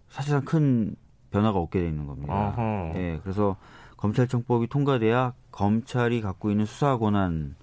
사실상 0.09 0.45
큰 0.45 0.97
변화가 1.31 1.59
없게 1.59 1.81
되는 1.81 2.07
겁니다. 2.07 2.55
예, 2.95 2.99
네, 2.99 3.21
그래서 3.23 3.57
검찰청법이 3.99 4.69
통과돼야 4.69 5.35
검찰이 5.51 6.23
갖고 6.23 6.51
있는 6.51 6.65
수사 6.65 6.97
권한 6.97 7.55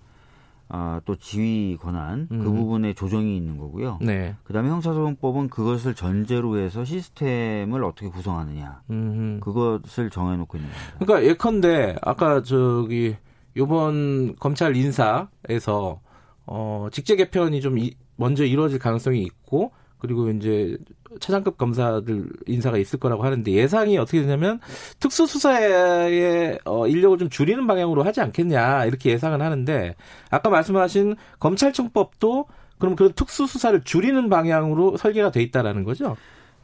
아, 0.68 1.00
또 1.06 1.16
지휘 1.16 1.78
권한 1.80 2.28
그 2.28 2.36
음. 2.36 2.44
그 2.44 2.52
부분에 2.52 2.94
조정이 2.94 3.38
있는 3.38 3.58
거고요. 3.58 4.00
네. 4.02 4.36
그다음에 4.44 4.70
형사소송법은 4.70 5.50
그것을 5.50 5.94
전제로 5.94 6.58
해서 6.58 6.84
시스템을 6.84 7.84
어떻게 7.84 8.10
구성하느냐 8.10 8.82
음. 8.90 9.40
그것을 9.42 10.10
정해놓고 10.10 10.58
있는 10.58 10.70
겁니다. 10.70 10.96
그러니까 11.00 11.30
예컨대 11.30 11.96
아까 12.02 12.42
저기 12.42 13.16
요번 13.56 14.36
검찰 14.38 14.76
인사에서 14.76 16.02
어, 16.48 16.88
직제 16.92 17.16
개편이 17.16 17.62
좀 17.62 17.78
이, 17.78 17.96
먼저 18.16 18.44
이루어질 18.44 18.80
가능성이 18.80 19.22
있고 19.22 19.72
그리고 20.00 20.30
이제 20.30 20.78
차장급 21.20 21.58
검사들 21.58 22.30
인사가 22.48 22.78
있을 22.78 23.00
거라고 23.00 23.24
하는데 23.24 23.52
예상이 23.52 23.98
어떻게 23.98 24.22
되냐면 24.22 24.60
특수수사의 25.00 26.60
어, 26.66 26.88
인력을 26.88 27.18
좀 27.18 27.30
줄이는 27.30 27.68
방향으로 27.68 28.04
하지 28.04 28.22
않겠냐 28.22 28.86
이렇게 28.86 29.12
예상은 29.12 29.42
하는데 29.42 29.96
아까 30.30 30.50
말씀하신 30.50 31.16
검찰청법도 31.40 32.46
그럼 32.78 32.96
그런 32.96 33.14
특수수사를 33.14 33.84
줄이는 33.84 34.30
방향으로 34.30 34.98
설계가 34.98 35.32
돼 35.32 35.42
있다라는 35.42 35.84
거죠? 35.84 36.16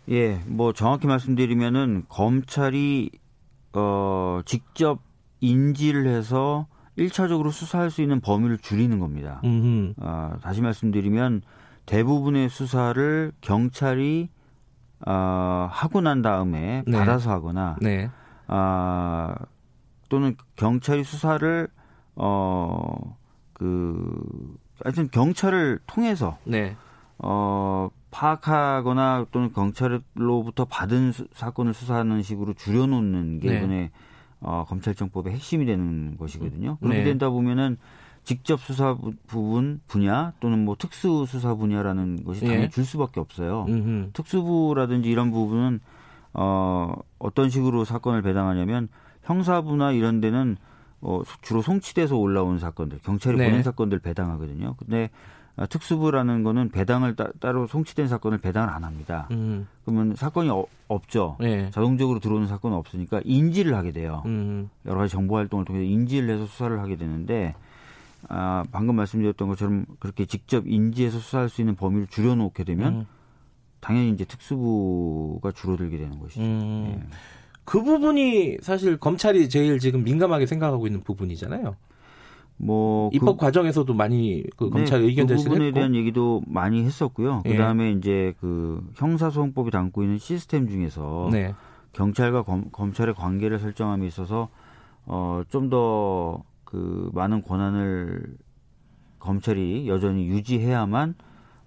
예, 0.09 0.41
뭐 0.45 0.73
정확히 0.73 1.07
말씀드리면은 1.07 2.03
검찰이 2.09 3.11
어 3.73 4.41
직접 4.45 4.99
인지를 5.39 6.07
해서 6.07 6.67
1차적으로 6.97 7.51
수사할 7.51 7.89
수 7.89 8.01
있는 8.01 8.19
범위를 8.19 8.57
줄이는 8.57 8.99
겁니다. 8.99 9.41
어, 9.97 10.33
다시 10.41 10.61
말씀드리면 10.61 11.41
대부분의 11.85 12.49
수사를 12.49 13.31
경찰이 13.41 14.29
어, 15.05 15.67
하고 15.71 16.01
난 16.01 16.21
다음에 16.21 16.83
네. 16.85 16.97
받아서 16.97 17.31
하거나 17.31 17.77
네. 17.81 18.09
어, 18.47 19.33
또는 20.09 20.35
경찰이 20.55 21.03
수사를 21.03 21.67
어 22.15 23.21
그 23.61 24.57
하여튼 24.83 25.07
경찰을 25.11 25.81
통해서 25.85 26.39
네. 26.45 26.75
어 27.19 27.91
파악하거나 28.09 29.27
또는 29.31 29.53
경찰로부터 29.53 30.65
받은 30.65 31.11
수, 31.11 31.27
사건을 31.33 31.75
수사하는 31.75 32.23
식으로 32.23 32.55
줄여놓는 32.55 33.39
게 33.39 33.51
네. 33.51 33.57
이번에 33.57 33.91
어, 34.39 34.65
검찰청법의 34.67 35.33
핵심이 35.33 35.67
되는 35.67 36.17
것이거든요. 36.17 36.77
그렇게 36.77 36.97
네. 36.97 37.03
된다 37.03 37.29
보면은 37.29 37.77
직접 38.23 38.59
수사 38.59 38.95
부분 39.27 39.81
분야 39.87 40.33
또는 40.39 40.63
뭐 40.63 40.75
특수 40.77 41.25
수사 41.27 41.55
분야라는 41.55 42.23
것이 42.23 42.41
당연히 42.41 42.63
예. 42.63 42.69
줄 42.69 42.85
수밖에 42.85 43.19
없어요. 43.19 43.65
음흠. 43.67 44.11
특수부라든지 44.13 45.09
이런 45.09 45.31
부분은 45.31 45.79
어 46.33 46.93
어떤 47.19 47.49
식으로 47.49 47.83
사건을 47.83 48.21
배당하냐면 48.21 48.89
형사부나 49.23 49.91
이런 49.91 50.21
데는 50.21 50.57
어 51.01 51.21
주로 51.41 51.61
송치돼서 51.61 52.15
올라온 52.15 52.59
사건들, 52.59 52.99
경찰이 53.03 53.37
네. 53.37 53.45
보낸 53.45 53.63
사건들 53.63 53.99
배당하거든요. 53.99 54.75
근데 54.77 55.09
아, 55.57 55.65
특수부라는 55.65 56.43
거는 56.43 56.69
배당을 56.69 57.15
따, 57.15 57.51
로 57.51 57.67
송치된 57.67 58.07
사건을 58.07 58.37
배당을 58.37 58.69
안 58.69 58.83
합니다. 58.83 59.27
음. 59.31 59.67
그러면 59.83 60.15
사건이 60.15 60.49
어, 60.49 60.65
없죠. 60.87 61.37
네. 61.39 61.69
자동적으로 61.71 62.19
들어오는 62.19 62.47
사건은 62.47 62.77
없으니까 62.77 63.21
인지를 63.25 63.75
하게 63.75 63.91
돼요. 63.91 64.23
음. 64.25 64.69
여러 64.85 64.99
가지 64.99 65.11
정보 65.11 65.37
활동을 65.37 65.65
통해서 65.65 65.83
인지를 65.83 66.29
해서 66.29 66.45
수사를 66.45 66.79
하게 66.79 66.95
되는데 66.95 67.53
아, 68.29 68.63
방금 68.71 68.95
말씀드렸던 68.95 69.47
것처럼 69.47 69.85
그렇게 69.99 70.25
직접 70.25 70.67
인지해서 70.67 71.19
수사할 71.19 71.49
수 71.49 71.61
있는 71.61 71.75
범위를 71.75 72.07
줄여놓게 72.07 72.63
되면 72.63 72.93
음. 72.93 73.05
당연히 73.79 74.11
이제 74.11 74.25
특수부가 74.25 75.51
줄어들게 75.51 75.97
되는 75.97 76.19
것이죠. 76.19 76.41
음. 76.41 76.85
예. 76.87 77.07
그 77.63 77.83
부분이 77.83 78.57
사실 78.61 78.97
검찰이 78.97 79.49
제일 79.49 79.79
지금 79.79 80.03
민감하게 80.03 80.45
생각하고 80.45 80.87
있는 80.87 81.01
부분이잖아요. 81.01 81.75
뭐 82.57 83.09
입법 83.11 83.37
그, 83.37 83.45
과정에서도 83.45 83.91
많이 83.93 84.43
그 84.55 84.69
검찰 84.69 85.01
네, 85.01 85.07
의견 85.07 85.25
그 85.25 85.35
부분에 85.35 85.65
했고. 85.67 85.75
대한 85.75 85.95
얘기도 85.95 86.43
많이 86.45 86.83
했었고요. 86.83 87.41
예. 87.45 87.51
그다음에 87.51 87.91
이제 87.91 88.35
그 88.39 88.87
형사소송법이 88.95 89.71
담고 89.71 90.03
있는 90.03 90.19
시스템 90.19 90.67
중에서 90.67 91.29
네. 91.31 91.55
경찰과 91.93 92.43
검, 92.43 92.69
검찰의 92.71 93.15
관계를 93.15 93.57
설정함에 93.59 94.05
있어서 94.05 94.49
어좀더 95.05 96.43
그 96.71 97.11
많은 97.13 97.43
권한을 97.43 98.37
검찰이 99.19 99.89
여전히 99.89 100.27
유지해야만 100.27 101.15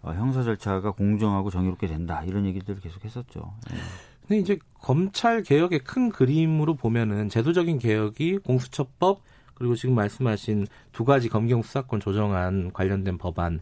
어, 0.00 0.12
형사 0.14 0.42
절차가 0.42 0.92
공정하고 0.92 1.50
정의롭게 1.50 1.86
된다 1.86 2.24
이런 2.24 2.46
얘기들을 2.46 2.80
계속 2.80 3.04
했었죠. 3.04 3.52
예. 3.70 3.76
근데 4.22 4.38
이제 4.38 4.58
검찰 4.80 5.42
개혁의 5.42 5.80
큰 5.80 6.08
그림으로 6.08 6.74
보면은 6.74 7.28
제도적인 7.28 7.78
개혁이 7.78 8.38
공수처법 8.38 9.20
그리고 9.52 9.74
지금 9.74 9.94
말씀하신 9.94 10.66
두 10.92 11.04
가지 11.04 11.28
검경 11.28 11.62
수사권 11.62 12.00
조정안 12.00 12.72
관련된 12.72 13.18
법안 13.18 13.60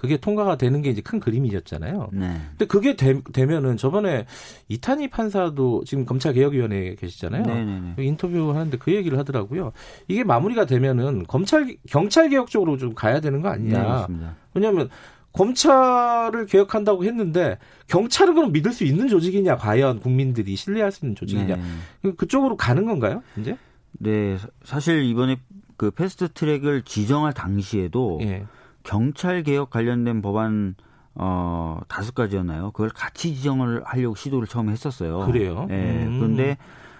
그게 0.00 0.16
통과가 0.16 0.56
되는 0.56 0.80
게 0.80 0.88
이제 0.88 1.02
큰 1.02 1.20
그림이었잖아요. 1.20 2.08
네. 2.12 2.40
근데 2.52 2.64
그게 2.64 2.96
되, 2.96 3.44
면은 3.44 3.76
저번에 3.76 4.24
이탄희 4.68 5.08
판사도 5.08 5.84
지금 5.84 6.06
검찰개혁위원회에 6.06 6.94
계시잖아요. 6.94 7.42
네네네. 7.42 7.64
네, 7.64 7.80
네. 7.80 7.92
그 7.96 8.02
인터뷰 8.02 8.50
하는데 8.50 8.78
그 8.78 8.94
얘기를 8.94 9.18
하더라고요. 9.18 9.72
이게 10.08 10.24
마무리가 10.24 10.64
되면은 10.64 11.24
검찰 11.26 11.76
경찰 11.86 12.30
개혁 12.30 12.48
쪽으로 12.48 12.78
좀 12.78 12.94
가야 12.94 13.20
되는 13.20 13.42
거 13.42 13.50
아니냐. 13.50 14.06
네, 14.08 14.26
왜냐하면 14.54 14.88
검찰을 15.34 16.46
개혁한다고 16.46 17.04
했는데 17.04 17.58
경찰은 17.88 18.34
그럼 18.34 18.52
믿을 18.52 18.72
수 18.72 18.84
있는 18.84 19.06
조직이냐 19.06 19.56
과연 19.56 20.00
국민들이 20.00 20.56
신뢰할 20.56 20.92
수 20.92 21.04
있는 21.04 21.14
조직이냐 21.14 21.56
네. 21.56 22.12
그쪽으로 22.16 22.56
가는 22.56 22.84
건가요 22.84 23.22
이제? 23.36 23.56
네 23.92 24.38
사실 24.64 25.04
이번에 25.04 25.38
그 25.76 25.92
패스트 25.92 26.32
트랙을 26.32 26.82
지정할 26.82 27.32
당시에도 27.32 28.18
예. 28.22 28.44
경찰 28.82 29.42
개혁 29.42 29.70
관련된 29.70 30.22
법안 30.22 30.74
어 31.14 31.80
다섯 31.88 32.14
가지였나요? 32.14 32.70
그걸 32.70 32.88
같이 32.90 33.34
지정을 33.34 33.82
하려고 33.84 34.14
시도를 34.14 34.46
처음에 34.46 34.72
했었어요. 34.72 35.26
그래요? 35.26 35.66
예. 35.70 36.04
음. 36.06 36.18
그런데 36.18 36.56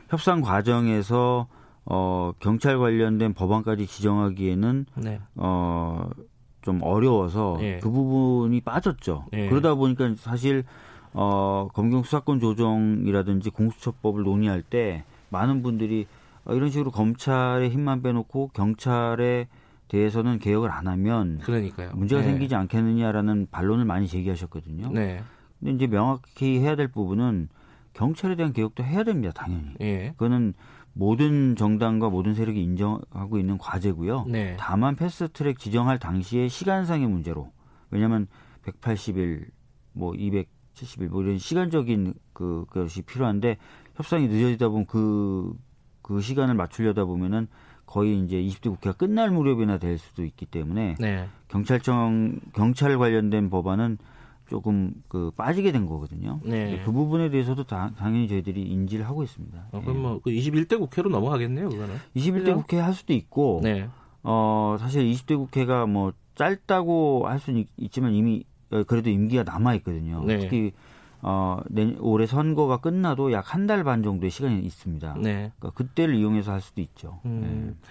협상 0.08 0.40
과정에서 0.40 1.46
어 1.86 2.32
경찰 2.40 2.78
관련된 2.78 3.34
법안까지 3.34 3.86
지정하기에는 3.86 4.86
네. 4.96 5.20
어좀 5.36 6.80
어려워서 6.82 7.58
예. 7.60 7.78
그 7.78 7.90
부분이 7.90 8.60
빠졌죠. 8.60 9.26
예. 9.32 9.48
그러다 9.48 9.74
보니까 9.74 10.14
사실 10.18 10.64
어 11.12 11.68
검경 11.72 12.02
수사권 12.02 12.40
조정이라든지 12.40 13.50
공수처법을 13.50 14.22
논의할 14.22 14.62
때 14.62 15.04
많은 15.30 15.62
분들이 15.62 16.06
어, 16.44 16.54
이런 16.54 16.70
식으로 16.70 16.90
검찰의 16.90 17.70
힘만 17.70 18.02
빼놓고 18.02 18.50
경찰의 18.54 19.46
대해서는 19.90 20.38
개혁을 20.38 20.70
안 20.70 20.86
하면 20.86 21.38
그러니까요. 21.38 21.90
문제가 21.94 22.22
네. 22.22 22.28
생기지 22.28 22.54
않겠느냐라는 22.54 23.48
반론을 23.50 23.84
많이 23.84 24.06
제기하셨거든요. 24.06 24.92
네. 24.92 25.20
근데 25.58 25.72
이제 25.72 25.86
명확히 25.88 26.60
해야 26.60 26.76
될 26.76 26.86
부분은 26.88 27.48
경찰에 27.92 28.36
대한 28.36 28.52
개혁도 28.52 28.84
해야 28.84 29.02
됩니다, 29.02 29.32
당연히. 29.34 29.74
네. 29.80 30.12
그거는 30.12 30.54
모든 30.92 31.56
정당과 31.56 32.08
모든 32.08 32.34
세력이 32.34 32.62
인정하고 32.62 33.38
있는 33.38 33.58
과제고요. 33.58 34.26
네. 34.28 34.56
다만 34.60 34.94
패스트트랙 34.94 35.58
지정할 35.58 35.98
당시에 35.98 36.46
시간상의 36.46 37.08
문제로 37.08 37.50
왜냐하면 37.90 38.28
180일, 38.64 39.48
뭐 39.92 40.12
270일 40.12 41.08
뭐 41.08 41.22
이런 41.22 41.38
시간적인 41.38 42.14
그 42.32 42.64
것이 42.70 43.02
필요한데 43.02 43.56
협상이 43.96 44.28
늦어지다 44.28 44.68
보면 44.68 44.86
그그 44.86 45.58
그 46.02 46.20
시간을 46.20 46.54
맞추려다 46.54 47.06
보면은 47.06 47.48
거의 47.90 48.20
이제 48.20 48.36
20대 48.36 48.70
국회가 48.70 48.96
끝날 48.96 49.30
무렵이나 49.30 49.78
될 49.78 49.98
수도 49.98 50.24
있기 50.24 50.46
때문에 50.46 50.94
네. 51.00 51.26
경찰청 51.48 52.38
경찰 52.54 52.96
관련된 52.96 53.50
법안은 53.50 53.98
조금 54.48 54.92
그 55.08 55.32
빠지게 55.36 55.72
된 55.72 55.86
거거든요. 55.86 56.40
네. 56.44 56.82
그 56.84 56.92
부분에 56.92 57.30
대해서도 57.30 57.64
다, 57.64 57.90
당연히 57.98 58.28
저희들이 58.28 58.62
인지를 58.62 59.06
하고 59.06 59.24
있습니다. 59.24 59.66
어, 59.72 59.80
그럼 59.80 60.02
뭐 60.02 60.20
21대 60.20 60.78
국회로 60.78 61.10
넘어가겠네요, 61.10 61.68
그거는. 61.68 61.96
21대 62.14 62.44
그죠? 62.44 62.56
국회 62.56 62.78
할 62.78 62.94
수도 62.94 63.12
있고, 63.12 63.60
네. 63.62 63.88
어 64.22 64.76
사실 64.78 65.04
20대 65.10 65.36
국회가 65.36 65.86
뭐 65.86 66.12
짧다고 66.36 67.26
할 67.26 67.40
수는 67.40 67.64
있지만 67.76 68.12
이미 68.14 68.44
어, 68.70 68.84
그래도 68.84 69.10
임기가 69.10 69.42
남아 69.42 69.74
있거든요. 69.76 70.22
네. 70.24 70.38
특히 70.38 70.72
어, 71.22 71.60
내, 71.68 71.94
올해 72.00 72.26
선거가 72.26 72.78
끝나도 72.78 73.32
약 73.32 73.44
한 73.54 73.66
달 73.66 73.84
반 73.84 74.02
정도의 74.02 74.30
시간이 74.30 74.60
있습니다. 74.60 75.16
네. 75.20 75.52
그러니까 75.58 75.70
그때를 75.76 76.14
이용해서 76.14 76.52
할 76.52 76.60
수도 76.60 76.80
있죠. 76.80 77.20
음. 77.24 77.76
네. 77.76 77.88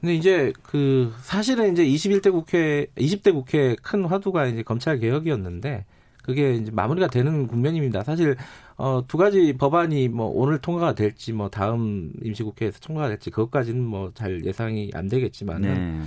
근데 0.00 0.14
이제 0.14 0.52
그 0.62 1.12
사실은 1.22 1.72
이제 1.72 1.84
21대 1.84 2.32
국회, 2.32 2.86
20대 2.96 3.32
국회 3.34 3.76
큰 3.82 4.04
화두가 4.04 4.46
이제 4.46 4.62
검찰 4.62 4.98
개혁이었는데 4.98 5.84
그게 6.22 6.54
이제 6.54 6.70
마무리가 6.70 7.08
되는 7.08 7.46
국면입니다. 7.46 8.02
사실 8.02 8.36
어, 8.76 9.04
두 9.06 9.18
가지 9.18 9.52
법안이 9.58 10.08
뭐 10.08 10.26
오늘 10.26 10.58
통과가 10.58 10.94
될지 10.94 11.32
뭐 11.34 11.50
다음 11.50 12.12
임시국회에서 12.22 12.80
통과가 12.80 13.08
될지 13.08 13.30
그것까지는 13.30 13.82
뭐 13.84 14.10
잘 14.14 14.44
예상이 14.44 14.90
안 14.94 15.08
되겠지만은 15.08 16.04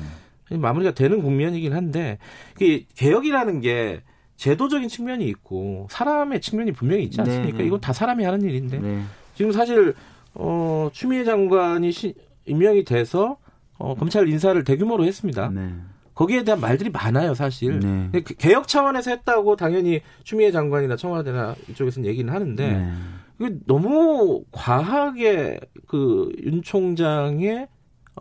네. 0.49 0.57
마무리가 0.57 0.93
되는 0.93 1.21
국면이긴 1.21 1.73
한데 1.73 2.17
이게 2.59 2.85
개혁이라는 2.95 3.61
게 3.61 4.01
제도적인 4.43 4.89
측면이 4.89 5.25
있고 5.29 5.87
사람의 5.89 6.41
측면이 6.41 6.73
분명히 6.73 7.05
있지 7.05 7.21
않습니까? 7.21 7.59
네. 7.59 7.65
이건 7.65 7.79
다 7.79 7.93
사람이 7.93 8.25
하는 8.25 8.41
일인데 8.41 8.77
네. 8.77 9.01
지금 9.35 9.53
사실 9.53 9.93
어, 10.33 10.89
추미애 10.91 11.23
장관이 11.23 11.93
시, 11.93 12.13
임명이 12.45 12.83
돼서 12.83 13.37
어, 13.77 13.95
검찰 13.95 14.27
인사를 14.27 14.61
대규모로 14.65 15.05
했습니다. 15.05 15.49
네. 15.49 15.73
거기에 16.13 16.43
대한 16.43 16.59
말들이 16.59 16.89
많아요, 16.89 17.33
사실. 17.33 17.79
네. 17.79 18.09
그 18.11 18.35
개혁 18.35 18.67
차원에서 18.67 19.11
했다고 19.11 19.55
당연히 19.55 20.01
추미애 20.25 20.51
장관이나 20.51 20.97
청와대나 20.97 21.55
이쪽에서는 21.69 22.09
얘기는 22.09 22.31
하는데 22.31 22.67
네. 22.67 22.93
이게 23.39 23.55
너무 23.65 24.43
과하게 24.51 25.61
그 25.87 26.29
윤 26.43 26.61
총장의 26.61 27.69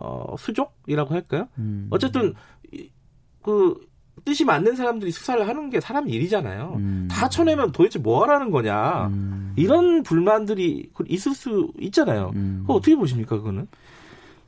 어, 0.00 0.36
수족이라고 0.38 1.14
할까요? 1.14 1.48
음. 1.58 1.88
어쨌든 1.90 2.34
그 3.42 3.74
뜻이 4.24 4.44
맞는 4.44 4.76
사람들이 4.76 5.10
수사를 5.10 5.46
하는 5.46 5.70
게 5.70 5.80
사람 5.80 6.08
일이잖아요. 6.08 6.74
음. 6.76 7.08
다 7.10 7.28
쳐내면 7.28 7.72
도대체 7.72 7.98
뭐 7.98 8.22
하라는 8.22 8.50
거냐. 8.50 9.08
음. 9.08 9.52
이런 9.56 10.02
불만들이 10.02 10.90
있을 11.06 11.34
수 11.34 11.72
있잖아요. 11.80 12.30
음. 12.34 12.58
그거 12.62 12.74
어떻게 12.74 12.94
보십니까, 12.94 13.36
그거는? 13.36 13.66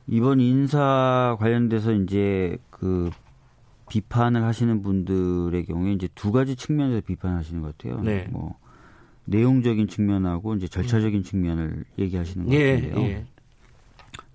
이번 0.07 0.39
인사 0.39 1.35
관련돼서 1.39 1.93
이제 1.93 2.57
그 2.69 3.09
비판을 3.89 4.43
하시는 4.43 4.81
분들의 4.81 5.65
경우에 5.65 5.93
이제 5.93 6.07
두 6.15 6.31
가지 6.31 6.55
측면에서 6.55 7.01
비판하시는 7.01 7.61
것 7.61 7.77
같아요. 7.77 8.01
네. 8.01 8.27
뭐 8.29 8.57
내용적인 9.25 9.87
측면하고 9.87 10.55
이제 10.55 10.67
절차적인 10.67 11.19
음. 11.19 11.23
측면을 11.23 11.85
얘기하시는 11.97 12.45
것 12.45 12.53
예, 12.53 12.75
같은데요. 12.75 13.05
예. 13.07 13.25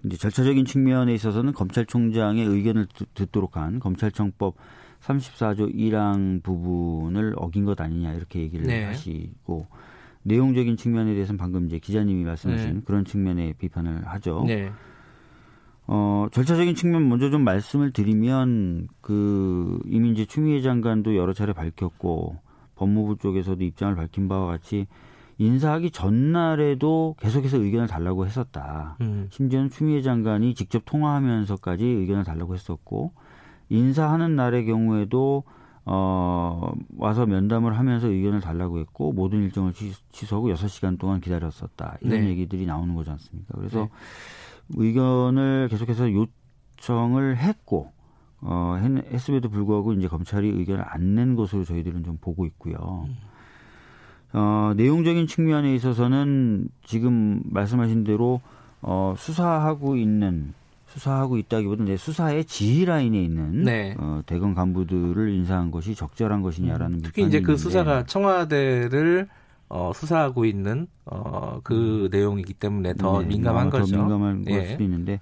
이제 0.05 0.17
절차적인 0.17 0.65
측면에 0.65 1.15
있어서는 1.15 1.53
검찰총장의 1.53 2.45
의견을 2.45 2.89
듣 3.15 3.31
도록 3.31 3.57
한 3.57 3.79
검찰청법 3.79 4.57
34조 5.03 5.75
1항 5.75 6.43
부분을 6.43 7.35
어긴 7.37 7.65
것 7.65 7.81
아니냐 7.81 8.13
이렇게 8.13 8.41
얘기를 8.41 8.67
네. 8.67 8.85
하시고 8.85 9.67
내용적인 10.23 10.77
측면에 10.77 11.15
대해서는 11.15 11.39
방금 11.39 11.67
이제 11.67 11.79
기자님이 11.79 12.25
말씀하신 12.25 12.75
네. 12.75 12.81
그런 12.85 13.05
측면에 13.05 13.55
비판을 13.59 14.07
하죠. 14.07 14.45
네. 14.47 14.71
어, 15.87 16.29
절차적인 16.31 16.75
측면 16.75 17.09
먼저 17.09 17.31
좀 17.31 17.43
말씀을 17.43 17.93
드리면 17.93 18.89
그 19.01 19.81
이미 19.87 20.11
이제 20.11 20.25
추미애 20.25 20.61
장관도 20.61 21.17
여러 21.17 21.33
차례 21.33 21.53
밝혔고 21.53 22.37
법무부 22.77 23.17
쪽에서도 23.17 23.63
입장을 23.65 23.95
밝힌 23.97 24.29
바와 24.29 24.47
같이 24.47 24.87
인사하기 25.39 25.91
전날에도 25.91 27.17
계속해서 27.19 27.57
의견을 27.57 27.87
달라고 27.87 28.27
했었다. 28.27 28.99
음. 29.01 29.27
심지어는 29.31 29.71
추미애 29.71 30.03
장관이 30.03 30.55
직접 30.55 30.83
통화하면서까지 30.85 31.85
의견을 31.85 32.25
달라고 32.25 32.55
했었고 32.55 33.13
인사하는 33.71 34.37
날의 34.37 34.67
경우에도 34.67 35.45
어, 35.87 36.73
와서 36.99 37.25
면담을 37.27 37.79
하면서 37.79 38.09
의견을 38.09 38.41
달라고 38.41 38.79
했고 38.81 39.13
모든 39.13 39.43
일정을 39.43 39.73
취소하고 40.13 40.49
6시간 40.55 40.99
동안 40.99 41.21
기다렸었다. 41.21 41.97
이런 42.03 42.21
네. 42.21 42.29
얘기들이 42.29 42.67
나오는 42.67 42.95
거지 42.95 43.11
않습니까? 43.11 43.55
그래서 43.57 43.81
네. 43.81 43.89
의견을 44.77 45.69
계속해서 45.71 46.11
요청을 46.13 47.39
했고 47.39 47.93
어, 48.43 48.79
했음에도 49.11 49.49
불구하고 49.49 49.93
이제 49.95 50.07
검찰이 50.09 50.49
의견을 50.49 50.85
안 50.87 51.15
낸 51.15 51.35
것으로 51.35 51.65
저희들은 51.65 52.05
좀 52.05 52.19
보고 52.21 52.45
있고요. 52.47 53.07
음. 53.09 53.17
어, 54.33 54.73
내용적인 54.77 55.27
측면에 55.27 55.75
있어서는 55.75 56.69
지금 56.85 57.43
말씀하신 57.47 58.05
대로 58.05 58.41
어, 58.81 59.15
수사하고 59.17 59.97
있는 59.97 60.55
수사하고 60.91 61.39
있다기보다는 61.39 61.97
수사의 61.97 62.45
지휘 62.45 62.85
라인에 62.85 63.23
있는 63.23 63.63
네. 63.63 63.95
어, 63.99 64.23
대검 64.27 64.55
간부들을 64.55 65.31
인사한 65.31 65.71
것이 65.71 65.95
적절한 65.95 66.43
것이냐라는 66.43 66.99
음, 66.99 67.03
특히 67.03 67.23
이제 67.25 67.41
그 67.41 67.57
수사가 67.57 68.05
청와대를 68.05 69.29
어, 69.69 69.93
수사하고 69.95 70.45
있는 70.45 70.89
어, 71.07 71.61
그 71.63 72.07
음. 72.07 72.09
내용이기 72.11 72.55
때문에 72.55 72.95
더 72.95 73.21
네, 73.21 73.29
민감한 73.29 73.69
어, 73.69 73.71
거죠. 73.71 73.97
더 73.97 73.99
민감한 74.03 74.45
예. 74.49 74.53
걸 74.53 74.67
수도 74.67 74.83
있는데 74.83 75.21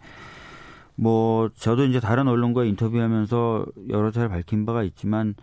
뭐 0.94 1.50
저도 1.54 1.84
이제 1.84 2.00
다른 2.00 2.26
언론과 2.28 2.64
인터뷰하면서 2.64 3.66
여러 3.90 4.10
차례 4.10 4.28
밝힌 4.28 4.64
바가 4.64 4.82
있지만 4.84 5.34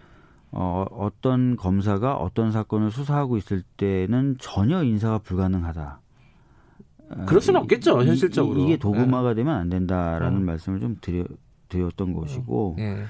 어, 0.52 0.86
어떤 0.92 1.56
검사가 1.56 2.16
어떤 2.16 2.52
사건을 2.52 2.90
수사하고 2.90 3.38
있을 3.38 3.62
때는 3.78 4.38
전혀 4.40 4.84
인사가 4.84 5.20
불가능하다. 5.20 6.00
그럴 7.26 7.42
수는 7.42 7.62
없겠죠, 7.62 8.02
이, 8.02 8.08
현실적으로. 8.08 8.60
이, 8.62 8.68
게 8.68 8.78
도구마가 8.78 9.30
네. 9.30 9.36
되면 9.36 9.56
안 9.56 9.70
된다라는 9.70 10.40
음. 10.40 10.46
말씀을 10.46 10.80
좀 10.80 10.98
드려, 11.02 11.24
드렸던 11.70 12.14
것이고, 12.14 12.76
네. 12.78 13.04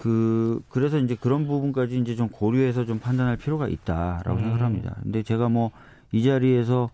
그, 0.00 0.62
그래서 0.68 0.98
이제 0.98 1.16
그런 1.18 1.46
부분까지 1.46 1.98
이제 1.98 2.16
좀 2.16 2.28
고려해서 2.28 2.84
좀 2.84 2.98
판단할 2.98 3.36
필요가 3.36 3.68
있다라고 3.68 4.32
음. 4.32 4.38
생각을 4.38 4.62
합니다. 4.62 4.96
근데 5.02 5.22
제가 5.22 5.48
뭐 5.48 5.70
이 6.12 6.22
자리에서 6.22 6.90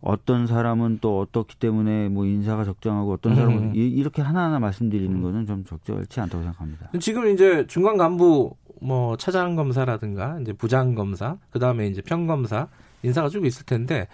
어떤 0.00 0.46
사람은 0.46 0.98
또 1.00 1.20
어떻기 1.20 1.56
때문에 1.56 2.08
뭐 2.08 2.26
인사가 2.26 2.64
적정하고 2.64 3.12
어떤 3.12 3.34
사람은 3.34 3.58
음. 3.58 3.72
이, 3.74 4.02
렇게 4.02 4.22
하나하나 4.22 4.58
말씀드리는 4.58 5.16
음. 5.16 5.22
거는 5.22 5.46
좀 5.46 5.64
적절치 5.64 6.20
않다고 6.20 6.44
생각합니다. 6.44 6.90
지금 7.00 7.28
이제 7.28 7.66
중간 7.66 7.96
간부 7.96 8.54
뭐 8.80 9.16
차장 9.16 9.56
검사라든가 9.56 10.38
이제 10.40 10.52
부장 10.52 10.94
검사, 10.94 11.38
그 11.50 11.58
다음에 11.58 11.86
이제 11.86 12.02
평 12.02 12.26
검사 12.26 12.68
인사가 13.02 13.28
쭉 13.28 13.46
있을 13.46 13.64
텐데 13.64 14.06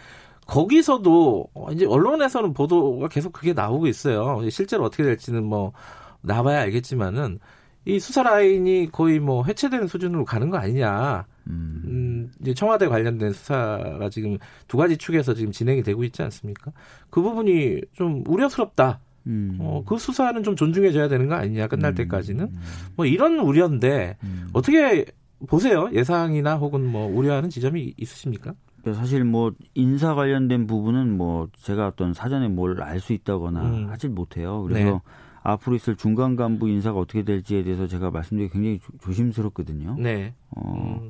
거기서도 0.52 1.46
이제 1.72 1.86
언론에서는 1.86 2.52
보도가 2.52 3.08
계속 3.08 3.32
그게 3.32 3.54
나오고 3.54 3.86
있어요. 3.86 4.38
실제로 4.50 4.84
어떻게 4.84 5.02
될지는 5.02 5.44
뭐 5.44 5.72
나봐야 6.20 6.60
알겠지만은 6.60 7.38
이 7.86 7.98
수사 7.98 8.22
라인이 8.22 8.90
거의 8.92 9.18
뭐 9.18 9.44
해체되는 9.44 9.86
수준으로 9.86 10.26
가는 10.26 10.50
거 10.50 10.58
아니냐. 10.58 11.24
음. 11.46 11.82
음, 11.86 12.30
이제 12.42 12.52
청와대 12.52 12.86
관련된 12.86 13.32
수사가 13.32 14.10
지금 14.10 14.36
두 14.68 14.76
가지 14.76 14.98
축에서 14.98 15.32
지금 15.32 15.52
진행이 15.52 15.82
되고 15.82 16.04
있지 16.04 16.20
않습니까? 16.22 16.70
그 17.08 17.22
부분이 17.22 17.80
좀 17.94 18.22
우려스럽다. 18.26 19.00
음. 19.28 19.56
어, 19.58 19.82
그 19.86 19.96
수사는 19.96 20.42
좀 20.42 20.54
존중해줘야 20.54 21.08
되는 21.08 21.28
거 21.28 21.34
아니냐, 21.34 21.66
끝날 21.66 21.92
음. 21.92 21.94
때까지는. 21.94 22.52
뭐 22.94 23.06
이런 23.06 23.38
우려인데, 23.38 24.18
음. 24.22 24.48
어떻게 24.52 25.06
보세요? 25.48 25.88
예상이나 25.92 26.56
혹은 26.56 26.84
뭐 26.84 27.06
우려하는 27.06 27.48
지점이 27.48 27.94
있으십니까? 27.96 28.52
사실 28.92 29.24
뭐 29.24 29.52
인사 29.74 30.14
관련된 30.14 30.66
부분은 30.66 31.16
뭐 31.16 31.48
제가 31.62 31.86
어떤 31.88 32.12
사전에 32.14 32.48
뭘 32.48 32.80
알 32.82 33.00
수 33.00 33.12
있다거나 33.12 33.62
음. 33.62 33.90
하질 33.90 34.10
못해요. 34.10 34.62
그래서 34.62 34.90
네. 34.90 34.98
앞으로 35.42 35.76
있을 35.76 35.96
중간 35.96 36.36
간부 36.36 36.68
인사가 36.68 36.98
어떻게 36.98 37.22
될지에 37.24 37.62
대해서 37.64 37.86
제가 37.86 38.10
말씀드리기 38.10 38.52
굉장히 38.52 38.80
조, 39.00 39.12
심스럽거든요 39.12 39.96
네. 39.98 40.34
어, 40.50 41.00
음. 41.02 41.08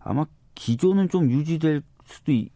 아마 0.00 0.24
기조는 0.54 1.08
좀 1.08 1.30
유지될 1.30 1.82
수도 2.04 2.30
있, 2.32 2.50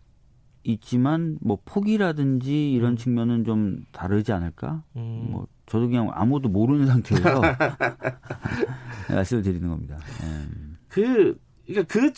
있지만 0.63 1.39
뭐 1.41 1.59
폭이라든지 1.65 2.73
이런 2.73 2.93
음. 2.93 2.97
측면은 2.97 3.45
좀 3.45 3.85
다르지 3.93 4.33
않을까? 4.33 4.83
음. 4.97 5.29
뭐 5.31 5.47
저도 5.67 5.89
그냥 5.89 6.11
아무도 6.13 6.49
모르는 6.49 6.87
상태에서 7.03 7.41
말씀을 9.11 9.43
드리는 9.43 9.69
겁니다. 9.69 9.97
네. 10.21 10.47
그 10.89 11.39
그러니까 11.67 11.93
그, 11.93 12.13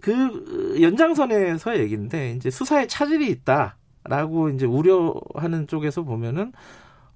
그 0.00 0.78
연장선에서 0.80 1.78
얘기인데 1.78 2.32
이제 2.32 2.50
수사에 2.50 2.86
차질이 2.86 3.28
있다라고 3.30 4.50
이제 4.50 4.66
우려하는 4.66 5.66
쪽에서 5.66 6.02
보면은 6.02 6.52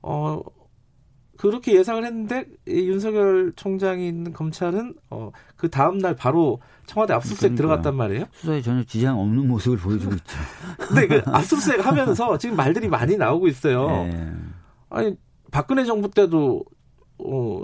어 0.02 0.40
그렇게 1.36 1.74
예상을 1.74 2.04
했는데 2.04 2.46
윤석열 2.66 3.52
총장이 3.56 4.06
있는 4.06 4.32
검찰은 4.32 4.94
어, 5.10 5.30
그 5.56 5.68
다음 5.68 5.98
날 5.98 6.14
바로 6.14 6.60
청와대 6.86 7.12
압수수색 7.12 7.54
그러니까요. 7.54 7.56
들어갔단 7.56 7.96
말이에요. 7.96 8.26
수사에 8.32 8.62
전혀 8.62 8.84
지장 8.84 9.18
없는 9.18 9.48
모습을 9.48 9.78
보여주고 9.78 10.14
있죠. 10.14 10.38
근데 10.78 11.08
그 11.08 11.22
압수수색 11.26 11.84
하면서 11.84 12.38
지금 12.38 12.56
말들이 12.56 12.88
많이 12.88 13.16
나오고 13.16 13.48
있어요. 13.48 13.88
네. 13.88 14.32
아니 14.90 15.16
박근혜 15.50 15.84
정부 15.84 16.10
때도 16.10 16.64
어, 17.18 17.62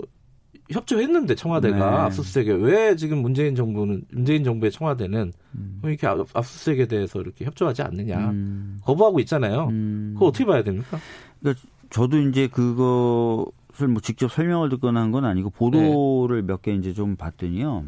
협조했는데 0.71 1.35
청와대가 1.35 1.77
네. 1.77 1.83
압수수색에 1.83 2.53
왜 2.53 2.95
지금 2.95 3.21
문재인 3.21 3.55
정부는 3.55 4.03
문재인 4.11 4.43
정부의 4.43 4.71
청와대는 4.71 5.33
음. 5.55 5.81
이렇게 5.83 6.07
압수수색에 6.07 6.87
대해서 6.87 7.19
이렇게 7.21 7.45
협조하지 7.45 7.81
않느냐 7.81 8.29
음. 8.29 8.79
거부하고 8.83 9.19
있잖아요. 9.21 9.67
음. 9.69 10.11
그거 10.13 10.27
어떻게 10.27 10.45
봐야 10.45 10.63
됩니까? 10.63 10.97
그러니까 11.39 11.63
저도 11.89 12.19
이제 12.19 12.47
그거 12.47 13.45
것을 13.71 13.87
뭐 13.87 14.01
직접 14.01 14.31
설명을 14.31 14.69
듣거나 14.69 15.01
한 15.01 15.11
건 15.11 15.25
아니고 15.25 15.49
보도를 15.49 16.41
네. 16.41 16.47
몇개 16.47 16.73
이제 16.73 16.93
좀 16.93 17.15
봤더니요. 17.15 17.83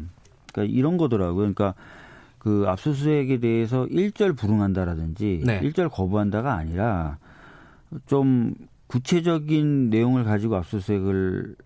그러니까 0.52 0.74
이런 0.76 0.96
거더라고요. 0.96 1.36
그러니까 1.36 1.74
그 2.38 2.64
압수수색에 2.66 3.38
대해서 3.40 3.86
일절 3.86 4.34
불응한다라든지 4.34 5.42
네. 5.44 5.60
일절 5.62 5.88
거부한다가 5.88 6.54
아니라 6.54 7.16
좀 8.06 8.54
구체적인 8.88 9.88
내용을 9.88 10.24
가지고 10.24 10.56
압수수색을 10.56 11.56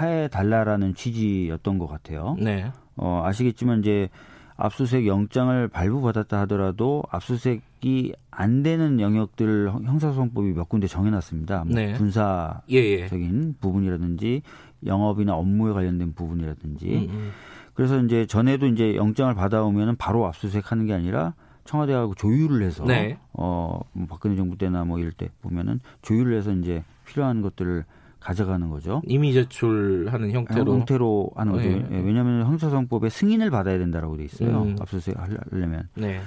해 0.00 0.28
달라라는 0.28 0.94
취지였던 0.94 1.78
것 1.78 1.86
같아요. 1.86 2.36
네. 2.38 2.70
어, 2.96 3.22
아시겠지만 3.24 3.80
이제 3.80 4.08
압수수색 4.56 5.06
영장을 5.06 5.68
발부받았다 5.68 6.40
하더라도 6.40 7.02
압수수색이 7.10 8.14
안 8.30 8.62
되는 8.62 9.00
영역들 9.00 9.70
형사소송법이 9.70 10.52
몇 10.52 10.68
군데 10.68 10.86
정해놨습니다. 10.86 11.64
뭐 11.64 11.74
네. 11.74 11.92
분사적인 11.94 12.62
예, 12.70 12.76
예. 12.76 13.52
부분이라든지 13.60 14.42
영업이나 14.86 15.34
업무에 15.34 15.72
관련된 15.72 16.14
부분이라든지. 16.14 16.86
음, 16.86 17.08
음. 17.10 17.30
그래서 17.74 18.00
이제 18.00 18.26
전에도 18.26 18.66
이제 18.66 18.94
영장을 18.94 19.34
받아오면은 19.34 19.96
바로 19.96 20.26
압수수색하는 20.26 20.86
게 20.86 20.92
아니라 20.92 21.34
청와대하고 21.64 22.14
조율을 22.14 22.62
해서 22.62 22.84
네. 22.84 23.18
어뭐 23.32 24.06
박근혜 24.08 24.36
정부 24.36 24.56
때나 24.56 24.84
뭐 24.84 24.98
이럴 24.98 25.12
때 25.12 25.30
보면은 25.42 25.80
조율을 26.02 26.36
해서 26.36 26.52
이제 26.52 26.84
필요한 27.06 27.42
것들을 27.42 27.84
가져가는 28.24 28.70
거죠. 28.70 29.02
이미 29.06 29.32
제출하는 29.34 30.32
형태로 30.32 30.72
형태로 30.72 31.30
하는 31.36 31.52
거죠. 31.52 31.68
네. 31.68 31.86
예, 31.92 31.96
왜냐하면 32.00 32.46
형사소송법에 32.46 33.10
승인을 33.10 33.50
받아야 33.50 33.78
된다라고 33.78 34.16
돼 34.16 34.24
있어요. 34.24 34.62
음. 34.62 34.76
압수수색 34.80 35.14
하려면. 35.50 35.88
네. 35.94 36.20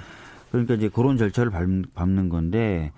그러니까 0.52 0.74
이제 0.74 0.88
그런 0.88 1.16
절차를 1.18 1.50
밟는 1.94 2.28
건데 2.28 2.92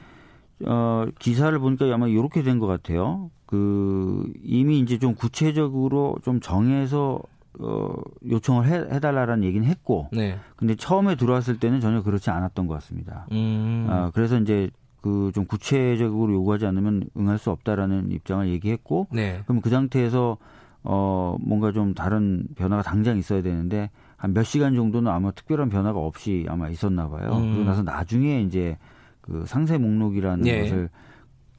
어 0.67 1.07
기사를 1.19 1.59
보니까 1.59 1.87
아마 1.95 2.07
이렇게 2.09 2.43
된 2.43 2.59
것 2.61 2.67
같아요. 2.67 3.31
그 3.47 4.31
이미 4.45 4.79
이제 4.79 4.99
좀 4.99 5.15
구체적으로 5.15 6.17
좀 6.23 6.39
정해서 6.41 7.21
어, 7.59 7.93
요청을 8.31 8.67
해, 8.69 8.75
해달라라는 8.95 9.43
얘기는 9.43 9.67
했고, 9.67 10.09
네. 10.13 10.39
근데 10.57 10.77
처음에 10.77 11.17
들어왔을 11.17 11.59
때는 11.59 11.81
전혀 11.81 12.01
그렇지 12.01 12.31
않았던 12.31 12.69
것 12.69 12.75
같습니다. 12.75 13.27
음. 13.33 13.87
어, 13.91 14.11
그래서 14.15 14.39
이제 14.39 14.71
그 15.01 15.31
좀 15.35 15.47
구체적으로 15.47 16.33
요구하지 16.35 16.67
않으면 16.67 17.05
응할 17.17 17.39
수 17.39 17.51
없다라는 17.51 18.11
입장을 18.13 18.49
얘기했고, 18.49 19.07
네. 19.13 19.41
그럼 19.47 19.61
그 19.61 19.71
상태에서 19.71 20.37
어, 20.83 21.37
뭔가 21.41 21.73
좀 21.73 21.93
다른 21.95 22.47
변화가 22.57 22.83
당장 22.83 23.19
있어야 23.19 23.43
되는데, 23.43 23.91
한 24.17 24.33
몇 24.35 24.43
시간 24.45 24.75
정도는 24.75 25.11
아마 25.11 25.31
특별한 25.31 25.69
변화가 25.71 25.99
없이 25.99 26.47
아마 26.49 26.69
있었나 26.69 27.09
봐요. 27.09 27.33
음. 27.37 27.53
그러고 27.53 27.65
나서 27.65 27.83
나중에 27.83 28.43
이제 28.43 28.77
그 29.21 29.45
상세 29.47 29.79
목록이라는 29.79 30.43
네. 30.43 30.63
것을 30.63 30.89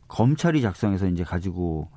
검찰이 0.08 0.62
작성해서 0.62 1.08
이제 1.08 1.24
가지고 1.24 1.88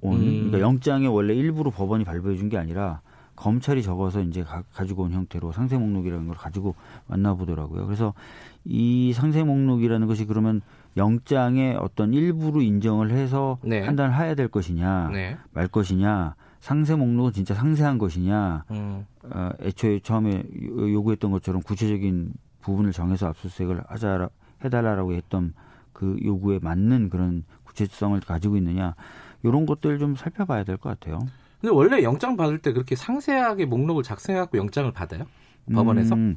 온 0.00 0.14
음. 0.20 0.34
그러니까 0.46 0.60
영장에 0.60 1.06
원래 1.06 1.34
일부러 1.34 1.70
법원이 1.70 2.04
발부해 2.04 2.36
준 2.36 2.48
게 2.48 2.56
아니라 2.58 3.00
검찰이 3.38 3.82
적어서 3.82 4.20
이제 4.20 4.42
가, 4.42 4.62
지고온 4.84 5.12
형태로 5.12 5.52
상세 5.52 5.78
목록이라는 5.78 6.26
걸 6.26 6.36
가지고 6.36 6.74
만나보더라고요. 7.06 7.86
그래서 7.86 8.12
이 8.64 9.12
상세 9.12 9.44
목록이라는 9.44 10.06
것이 10.08 10.24
그러면 10.24 10.60
영장에 10.96 11.76
어떤 11.78 12.12
일부로 12.12 12.60
인정을 12.60 13.12
해서 13.12 13.58
네. 13.62 13.84
판단을 13.84 14.16
해야 14.16 14.34
될 14.34 14.48
것이냐 14.48 15.10
네. 15.12 15.36
말 15.52 15.68
것이냐 15.68 16.34
상세 16.58 16.96
목록은 16.96 17.32
진짜 17.32 17.54
상세한 17.54 17.98
것이냐 17.98 18.64
음. 18.72 19.06
어, 19.30 19.50
애초에 19.60 20.00
처음에 20.00 20.42
요구했던 20.76 21.30
것처럼 21.30 21.62
구체적인 21.62 22.32
부분을 22.62 22.90
정해서 22.92 23.28
압수수색을 23.28 23.84
하자 23.86 24.28
해달라라고 24.64 25.12
했던 25.12 25.54
그 25.92 26.18
요구에 26.24 26.58
맞는 26.60 27.10
그런 27.10 27.44
구체성을 27.64 28.18
가지고 28.20 28.56
있느냐 28.56 28.96
이런 29.44 29.64
것들 29.66 30.00
좀 30.00 30.16
살펴봐야 30.16 30.64
될 30.64 30.76
것 30.78 30.88
같아요. 30.98 31.20
근데 31.60 31.74
원래 31.74 32.02
영장 32.02 32.36
받을 32.36 32.58
때 32.58 32.72
그렇게 32.72 32.94
상세하게 32.94 33.66
목록을 33.66 34.02
작성해갖고 34.02 34.58
영장을 34.58 34.90
받아요? 34.92 35.24
법원에서? 35.72 36.14
음, 36.14 36.36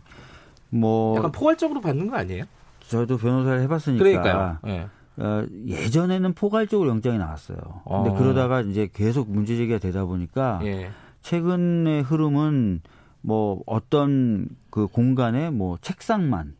뭐 0.70 1.16
약간 1.18 1.32
포괄적으로 1.32 1.82
받는 1.82 2.10
거 2.10 2.18
아니에요? 2.18 2.46
저도 2.88 3.18
변호사를 3.18 3.62
해봤으니까. 3.62 4.04
그러니까요. 4.04 4.58
네. 4.64 4.88
어, 5.18 5.46
예전에는 5.68 6.34
포괄적으로 6.34 6.90
영장이 6.90 7.18
나왔어요. 7.18 7.58
근데 7.58 8.10
어. 8.10 8.16
그러다가 8.16 8.62
이제 8.62 8.90
계속 8.92 9.30
문제 9.30 9.56
제기가 9.56 9.78
되다 9.78 10.06
보니까 10.06 10.62
예. 10.64 10.90
최근의 11.22 12.02
흐름은 12.04 12.82
뭐 13.22 13.62
어떤 13.68 14.48
그 14.72 14.88
공간에 14.88 15.52
뭐 15.52 15.78
책상만, 15.82 16.56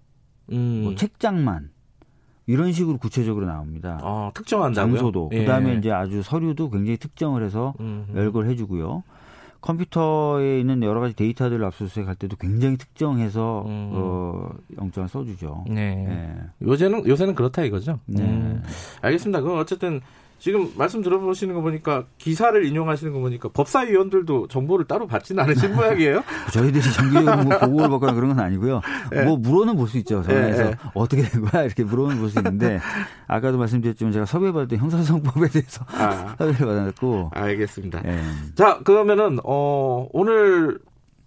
음. 0.52 0.82
뭐 0.84 0.96
책장만 0.96 1.72
이런 2.52 2.74
식으로 2.74 2.98
구체적으로 2.98 3.46
나옵니다. 3.46 4.00
아, 4.02 4.32
특정한다고요? 4.34 4.96
장소도. 4.96 5.30
예. 5.34 5.40
그다음에 5.40 5.76
이제 5.76 5.92
아주 5.92 6.22
서류도 6.22 6.70
굉장히 6.70 6.98
특정을 6.98 7.44
해서 7.44 7.74
음흠. 7.80 8.18
열거를 8.18 8.50
해주고요. 8.50 9.04
컴퓨터에 9.62 10.60
있는 10.60 10.82
여러 10.84 11.00
가지 11.00 11.16
데이터들을 11.16 11.64
압수수색할 11.64 12.16
때도 12.16 12.36
굉장히 12.38 12.78
특정해서 12.78 13.64
음. 13.68 13.92
어, 13.94 14.50
영장을 14.78 15.08
써주죠. 15.08 15.66
네. 15.70 15.96
네. 15.96 16.36
요새는 16.64 17.08
요새는 17.08 17.36
그렇다 17.36 17.64
이거죠. 17.64 18.00
네. 18.06 18.24
음. 18.24 18.64
알겠습니다. 19.02 19.42
그럼 19.42 19.60
어쨌든 19.60 20.02
지금 20.42 20.72
말씀 20.76 21.04
들어보시는 21.04 21.54
거 21.54 21.62
보니까 21.62 22.06
기사를 22.18 22.66
인용하시는 22.66 23.14
거 23.14 23.20
보니까 23.20 23.50
법사위원들도 23.50 24.48
정보를 24.48 24.88
따로 24.88 25.06
받지는 25.06 25.44
않으신 25.44 25.76
모양이에요. 25.76 26.24
저희들이 26.52 26.84
정기적으로 26.84 27.44
뭐 27.44 27.60
보고를 27.60 27.90
받거나 27.92 28.14
그런 28.14 28.36
건 28.36 28.40
아니고요. 28.44 28.82
네. 29.12 29.24
뭐 29.24 29.38
물어는 29.38 29.76
볼 29.76 29.88
수 29.88 30.00
있죠. 30.00 30.24
전화해서 30.24 30.64
네. 30.64 30.76
어떻게 30.96 31.22
된 31.22 31.42
거야 31.46 31.64
이렇게 31.64 31.84
물어는 31.84 32.18
볼 32.18 32.30
수 32.32 32.40
있는데 32.40 32.80
아까도 33.28 33.60
말씀드렸지만 33.60 34.12
제가 34.14 34.26
섭외받을 34.26 34.68
때 34.68 34.78
형사소송법에 34.78 35.48
대해서 35.50 35.86
아. 35.90 36.34
섭외를 36.42 36.66
받았고. 36.66 37.30
알겠습니다. 37.36 38.02
네. 38.02 38.20
자 38.56 38.80
그러면은 38.84 39.38
어 39.44 40.08
오늘 40.12 40.80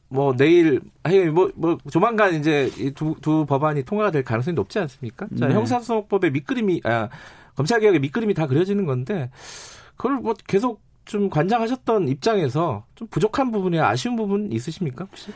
뭐 0.09 0.35
내일 0.37 0.81
아니 1.05 1.27
뭐, 1.27 1.53
뭐 1.55 1.79
조만간 1.89 2.35
이제 2.35 2.69
두, 2.97 3.15
두 3.21 3.47
법안이 3.47 3.85
통과가 3.85 4.11
될 4.11 4.25
가능성이 4.25 4.57
높지 4.57 4.81
않습니까? 4.81 5.27
자, 5.39 5.47
네. 5.47 5.55
형사소송법의 5.55 6.33
밑그림이 6.33 6.81
아 6.85 7.09
검찰 7.55 7.81
개혁의 7.81 8.01
밑그림이 8.01 8.35
다 8.35 8.47
그려지는 8.47 8.87
건데 8.87 9.31
그걸 9.97 10.17
뭐 10.17 10.35
계속 10.47 10.83
좀 11.05 11.29
관장하셨던 11.29 12.09
입장에서 12.09 12.85
좀 12.95 13.09
부족한 13.09 13.53
부분이 13.53 13.79
아쉬운 13.81 14.17
부분 14.17 14.51
있으십니까 14.53 15.05
혹시? 15.05 15.33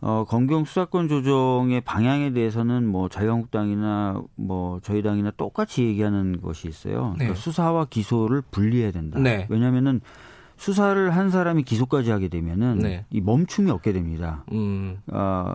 어, 0.00 0.24
검경 0.28 0.64
수사권 0.64 1.08
조정의 1.08 1.80
방향에 1.82 2.32
대해서는 2.32 2.86
뭐 2.86 3.08
자유한국당이나 3.08 4.20
뭐 4.34 4.80
저희 4.82 5.00
당이나 5.00 5.30
똑같이 5.36 5.84
얘기하는 5.84 6.40
것이 6.42 6.68
있어요. 6.68 7.14
그러니까 7.14 7.26
네. 7.26 7.34
수사와 7.34 7.84
기소를 7.84 8.42
분리해야 8.50 8.90
된다. 8.90 9.20
네. 9.20 9.46
왜냐하면은 9.48 10.00
수사를 10.56 11.10
한 11.10 11.30
사람이 11.30 11.62
기소까지 11.62 12.10
하게 12.10 12.28
되면은 12.28 12.78
네. 12.78 13.06
이 13.10 13.20
멈춤이 13.20 13.70
없게 13.70 13.92
됩니다. 13.92 14.44
음. 14.52 14.98
어, 15.06 15.54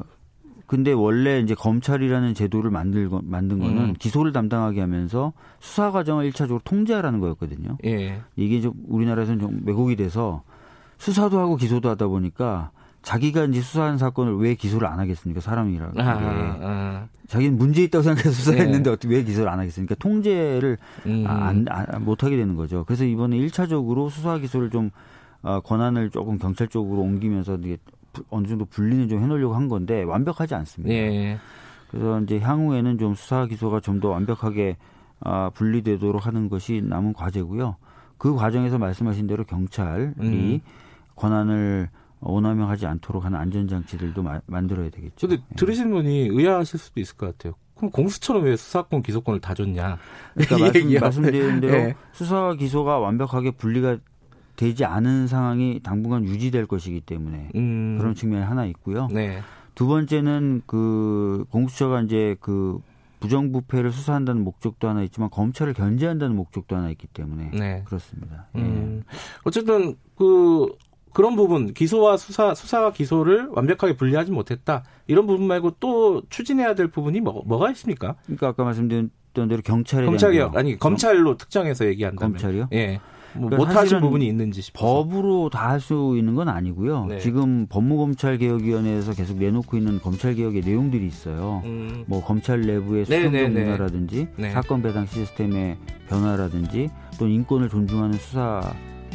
근데 0.68 0.92
원래 0.92 1.40
이제 1.40 1.56
검찰이라는 1.56 2.34
제도를 2.34 2.70
만들 2.70 3.10
만든 3.24 3.60
거는 3.60 3.78
음. 3.78 3.94
기소를 3.98 4.34
담당하게 4.34 4.82
하면서 4.82 5.32
수사 5.60 5.92
과정을 5.92 6.26
일차적으로 6.26 6.60
통제하라는 6.64 7.22
거였거든요. 7.22 7.78
예. 7.86 8.22
이게 8.36 8.60
좀 8.60 8.74
우리나라에서는 8.88 9.40
좀 9.40 9.62
왜곡이 9.66 9.96
돼서 9.96 10.44
수사도 10.98 11.40
하고 11.40 11.56
기소도 11.56 11.90
하다 11.90 12.08
보니까 12.08 12.72
자기가 13.02 13.46
이제 13.46 13.62
수사한 13.62 13.98
사건을 13.98 14.36
왜 14.36 14.56
기소를 14.56 14.88
안 14.88 15.00
하겠습니까? 15.00 15.40
사람이라고. 15.40 16.02
아, 16.02 16.58
아. 16.62 17.08
자기는 17.28 17.58
문제 17.58 17.84
있다고 17.84 18.04
생각해서 18.04 18.32
수사했는데 18.32 18.90
예. 18.90 18.94
어떻게 18.94 19.16
왜 19.16 19.24
기소를 19.24 19.50
안 19.50 19.60
하겠습니까? 19.60 19.96
통제를 19.96 20.78
음. 21.06 21.24
안, 21.26 21.66
안, 21.70 22.04
못 22.04 22.24
하게 22.24 22.36
되는 22.36 22.56
거죠. 22.56 22.84
그래서 22.86 23.06
이번에 23.06 23.38
일차적으로 23.38 24.10
수사 24.10 24.38
기소를 24.38 24.70
좀 24.70 24.92
어, 25.44 25.62
권한을 25.62 26.10
조금 26.10 26.38
경찰 26.38 26.68
쪽으로 26.68 27.02
옮기면서 27.02 27.58
이게 27.64 27.78
어느 28.30 28.48
정도 28.48 28.66
분리는 28.66 29.08
좀 29.10 29.22
해놓으려고 29.22 29.56
한 29.56 29.68
건데 29.68 30.04
완벽하지 30.04 30.56
않습니다. 30.56 30.94
예. 30.94 31.38
그래서 31.90 32.20
이제 32.22 32.40
향후에는 32.40 32.98
좀 32.98 33.16
수사 33.16 33.46
기소가 33.46 33.80
좀 33.80 34.00
더 34.00 34.10
완벽하게 34.10 34.78
아, 35.20 35.50
분리되도록 35.54 36.26
하는 36.28 36.50
것이 36.50 36.82
남은 36.84 37.14
과제고요. 37.14 37.78
그 38.18 38.36
과정에서 38.36 38.78
말씀하신 38.78 39.26
대로 39.28 39.44
경찰이 39.46 40.14
음. 40.20 40.60
권한을 41.16 41.90
오남용하지 42.22 42.86
않도록 42.88 43.26
하는 43.26 43.40
안전장치들도 43.40 44.22
마, 44.24 44.42
만들어야 44.48 44.90
되겠죠. 44.90 45.28
근데 45.28 45.42
예. 45.42 45.56
들으신 45.56 45.92
분이 45.92 46.30
의아하실 46.32 46.80
수도 46.80 47.00
있을 47.00 47.16
것 47.16 47.28
같아요. 47.38 47.54
그럼 47.76 47.92
공수처럼 47.92 48.44
왜 48.44 48.56
수사권 48.56 49.04
기소권을 49.04 49.40
다 49.40 49.54
줬냐? 49.54 49.98
그러니까 50.34 50.58
말씀, 50.60 51.00
말씀드린 51.00 51.60
대로 51.62 51.74
네. 51.74 51.96
수사와 52.12 52.56
기소가 52.56 53.00
완벽하게 53.00 53.52
분리가 53.52 53.98
되지 54.58 54.84
않은 54.84 55.28
상황이 55.28 55.80
당분간 55.82 56.26
유지될 56.26 56.66
것이기 56.66 57.02
때문에 57.02 57.50
음. 57.56 57.98
그런 57.98 58.14
측면이 58.16 58.44
하나 58.44 58.66
있고요. 58.66 59.08
네. 59.12 59.40
두 59.76 59.88
번째는 59.88 60.64
그 60.66 61.46
공수처가 61.52 62.02
이제 62.02 62.36
그 62.42 62.82
부정부패를 63.20 63.92
수사한다는 63.92 64.44
목적도 64.44 64.90
하나 64.90 65.04
있지만 65.04 65.30
검찰을 65.30 65.74
견제한다는 65.74 66.36
목적도 66.36 66.76
하나 66.76 66.90
있기 66.90 67.08
때문에 67.08 67.52
네. 67.54 67.84
그렇습니다. 67.86 68.48
음. 68.56 69.04
예. 69.04 69.16
어쨌든 69.44 69.96
그 70.16 70.68
그런 71.14 71.36
부분 71.36 71.74
기소와 71.74 72.18
수사 72.18 72.54
수사와 72.54 72.92
기소를 72.92 73.50
완벽하게 73.52 73.96
분리하지 73.96 74.32
못했다 74.32 74.84
이런 75.08 75.26
부분 75.26 75.48
말고 75.48 75.76
또 75.80 76.24
추진해야 76.30 76.76
될 76.76 76.88
부분이 76.88 77.22
뭐, 77.22 77.44
뭐가 77.46 77.72
있습니까? 77.72 78.16
그러니까 78.26 78.48
아까 78.50 78.64
말씀드린 78.64 79.10
대로 79.34 79.62
경찰에 79.64 80.08
개혁 80.18 80.58
아니 80.58 80.78
검찰로 80.78 81.38
특정해서 81.38 81.86
얘기한다면 81.86 82.34
검찰이요? 82.34 82.70
예. 82.74 83.00
뭐 83.40 83.50
못하신 83.50 84.00
부분이 84.00 84.28
있는지 84.28 84.62
싶어서. 84.62 84.86
법으로 85.04 85.50
다 85.50 85.68
할 85.70 85.80
수 85.80 86.16
있는 86.18 86.34
건 86.36 86.50
아니고요. 86.50 87.06
네. 87.06 87.20
지금 87.20 87.68
법무검찰개혁위원회에서 87.70 89.14
계속 89.14 89.38
내놓고 89.38 89.78
있는 89.78 90.00
검찰개혁의 90.02 90.62
내용들이 90.66 91.06
있어요. 91.06 91.62
음. 91.66 92.04
뭐 92.08 92.24
검찰 92.24 92.62
내부의 92.62 93.06
네, 93.06 93.18
수평적 93.18 93.32
네, 93.32 93.50
네, 93.50 93.64
문화라든지 93.64 94.28
네. 94.38 94.50
사건 94.52 94.82
배당 94.82 95.06
시스템의 95.06 95.78
변화라든지 96.10 96.90
또 97.20 97.28
인권을 97.28 97.70
존중하는 97.70 98.14
수사 98.18 98.62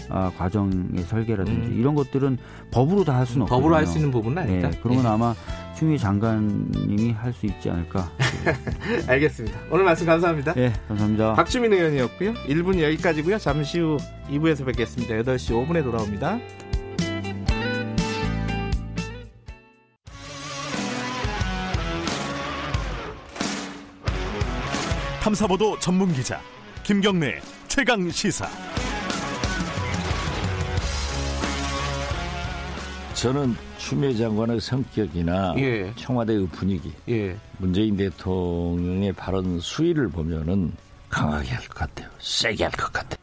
아, 0.09 0.31
과정의 0.37 1.03
설계라든지 1.07 1.69
음. 1.69 1.77
이런 1.79 1.95
것들은 1.95 2.39
법으로 2.71 3.05
다 3.05 3.13
할 3.19 3.27
수는 3.27 3.43
없거든요. 3.43 3.61
법으로 3.61 3.77
할 3.77 3.87
수 3.87 3.99
있는 3.99 4.11
부분은 4.11 4.39
아니다. 4.39 4.71
네, 4.71 4.79
그런 4.83 4.97
건 4.97 5.05
예. 5.05 5.09
아마 5.09 5.35
추미애 5.83 5.99
장관님이 5.99 7.11
할 7.11 7.33
수 7.33 7.47
있지 7.47 7.69
않을까. 7.69 8.09
알겠습니다. 9.09 9.59
오늘 9.69 9.85
말씀 9.85 10.07
감사합니다. 10.07 10.55
네, 10.55 10.73
감사합니다. 10.87 11.35
박주민 11.35 11.73
의원이었고요. 11.73 12.35
1분 12.35 12.81
여기까지고요. 12.81 13.39
잠시 13.39 13.81
후 13.81 13.97
2부에서 14.29 14.65
뵙겠습니다. 14.65 15.15
8시 15.15 15.51
5분에 15.51 15.83
돌아옵니다. 15.83 16.39
탐사보도 25.21 25.81
전문 25.81 26.13
기자 26.13 26.41
김경래 26.85 27.41
최강 27.67 28.09
시사. 28.09 28.49
저는 33.15 33.57
추미애 33.83 34.15
장관의 34.15 34.61
성격이나 34.61 35.55
예. 35.59 35.93
청와대의 35.97 36.47
분위기, 36.53 36.93
예. 37.09 37.37
문재인 37.59 37.97
대통령의 37.97 39.13
발언 39.13 39.59
수위를 39.59 40.09
보면은 40.09 40.73
강하게 41.11 41.49
할 41.51 41.61
것 41.69 41.75
같아요. 41.75 42.09
세게 42.21 42.63
할 42.65 42.71
것 42.73 42.93
같아요. 42.93 43.19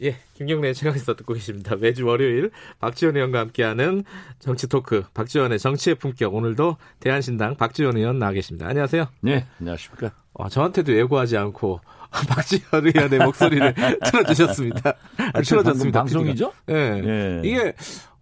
예, 0.00 0.16
김경래 0.34 0.72
최강에서 0.72 1.14
듣고 1.16 1.34
계십니다. 1.34 1.74
매주 1.76 2.06
월요일 2.06 2.50
박지원 2.78 3.16
의원과 3.16 3.40
함께하는 3.40 4.04
정치 4.38 4.66
토크, 4.68 5.04
박지원의 5.12 5.58
정치의 5.58 5.96
품격. 5.96 6.34
오늘도 6.34 6.76
대한신당 7.00 7.56
박지원 7.56 7.96
의원 7.96 8.18
나와 8.18 8.32
계십니다. 8.32 8.66
안녕하세요. 8.68 9.08
네, 9.20 9.44
안녕하십니까. 9.60 10.12
어, 10.34 10.48
저한테도 10.48 10.96
예고하지 10.96 11.36
않고 11.36 11.80
박지원 12.28 12.86
의원의 12.86 13.18
목소리를 13.18 13.74
틀어주셨습니다. 14.06 14.94
아, 15.34 15.42
틀어줬습니다. 15.42 15.98
방송이죠? 16.00 16.52
예. 16.68 16.72
네. 16.72 17.40
이게 17.44 17.74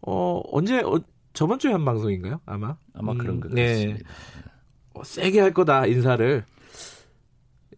어, 0.07 0.41
언제, 0.53 0.79
어, 0.81 1.01
저번 1.33 1.59
주에 1.59 1.73
한 1.73 1.85
방송인가요? 1.85 2.41
아마? 2.47 2.77
아마 2.95 3.13
음, 3.13 3.19
그런 3.19 3.41
것 3.41 3.53
네. 3.53 3.67
같습니다. 3.67 4.11
어, 4.95 5.05
세게 5.05 5.41
할 5.41 5.53
거다, 5.53 5.87
인사를. 5.87 6.45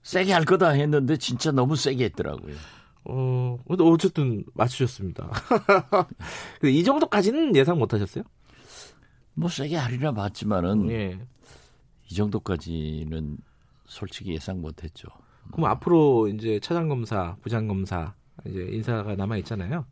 세게 0.02 0.32
할 0.32 0.44
거다 0.44 0.70
했는데 0.70 1.16
진짜 1.16 1.50
너무 1.50 1.74
세게 1.74 2.04
했더라고요. 2.04 2.54
어, 3.04 3.58
어쨌든 3.66 4.44
맞추셨습니다. 4.54 5.30
이 6.64 6.84
정도까지는 6.84 7.56
예상 7.56 7.78
못 7.78 7.92
하셨어요? 7.92 8.24
뭐 9.34 9.48
세게 9.48 9.76
하리라 9.76 10.12
봤지만은 10.12 10.90
예. 10.90 11.18
이 12.10 12.14
정도까지는 12.14 13.38
솔직히 13.86 14.34
예상 14.34 14.60
못 14.60 14.84
했죠. 14.84 15.08
그럼 15.52 15.70
앞으로 15.70 16.28
이제 16.28 16.60
차장검사, 16.60 17.36
부장검사 17.40 18.14
이제 18.46 18.68
인사가 18.70 19.16
남아 19.16 19.38
있잖아요. 19.38 19.86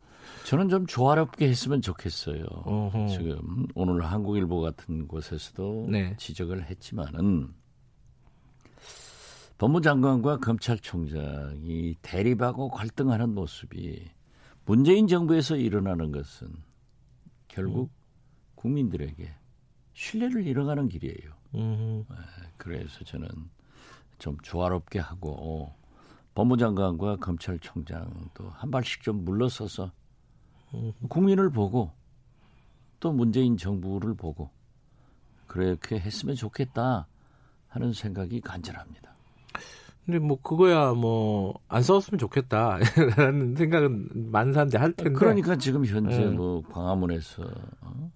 저는 0.45 0.69
좀 0.69 0.85
조화롭게 0.85 1.47
했으면 1.47 1.81
좋겠어요. 1.81 2.45
어허. 2.45 3.07
지금 3.07 3.67
오늘 3.75 4.03
한국일보 4.05 4.61
같은 4.61 5.07
곳에서도 5.07 5.87
네. 5.89 6.15
지적을 6.17 6.69
했지만은 6.69 7.53
법무장관과 9.57 10.37
검찰총장이 10.37 11.95
대립하고 12.01 12.69
갈등하는 12.69 13.33
모습이 13.33 14.07
문재인 14.65 15.07
정부에서 15.07 15.55
일어나는 15.55 16.11
것은 16.11 16.47
결국 17.47 17.89
음. 17.89 17.95
국민들에게 18.55 19.29
신뢰를 19.93 20.45
잃어가는 20.45 20.89
길이에요. 20.89 21.31
음. 21.55 22.05
그래서 22.57 23.03
저는 23.03 23.27
좀 24.19 24.37
조화롭게 24.43 24.99
하고 24.99 25.73
법무장관과 26.35 27.15
검찰총장도 27.17 28.49
한 28.49 28.69
발씩 28.69 29.01
좀 29.01 29.25
물러서서 29.25 29.91
국민을 31.09 31.49
보고 31.49 31.91
또 32.99 33.11
문재인 33.11 33.57
정부를 33.57 34.15
보고 34.15 34.49
그렇게 35.47 35.99
했으면 35.99 36.35
좋겠다 36.35 37.07
하는 37.67 37.93
생각이 37.93 38.41
간절합니다. 38.41 39.15
근데 40.05 40.19
뭐 40.19 40.39
그거야 40.41 40.93
뭐 40.93 41.53
안 41.67 41.83
싸웠으면 41.83 42.17
좋겠다라는 42.17 43.55
생각은 43.57 44.31
많은 44.31 44.53
사람들이 44.53 44.79
할 44.81 44.93
텐데. 44.93 45.11
그러니까 45.11 45.57
지금 45.57 45.85
현재 45.85 46.17
네. 46.17 46.25
뭐 46.27 46.61
광화문에서 46.63 47.43
어? 47.81 48.11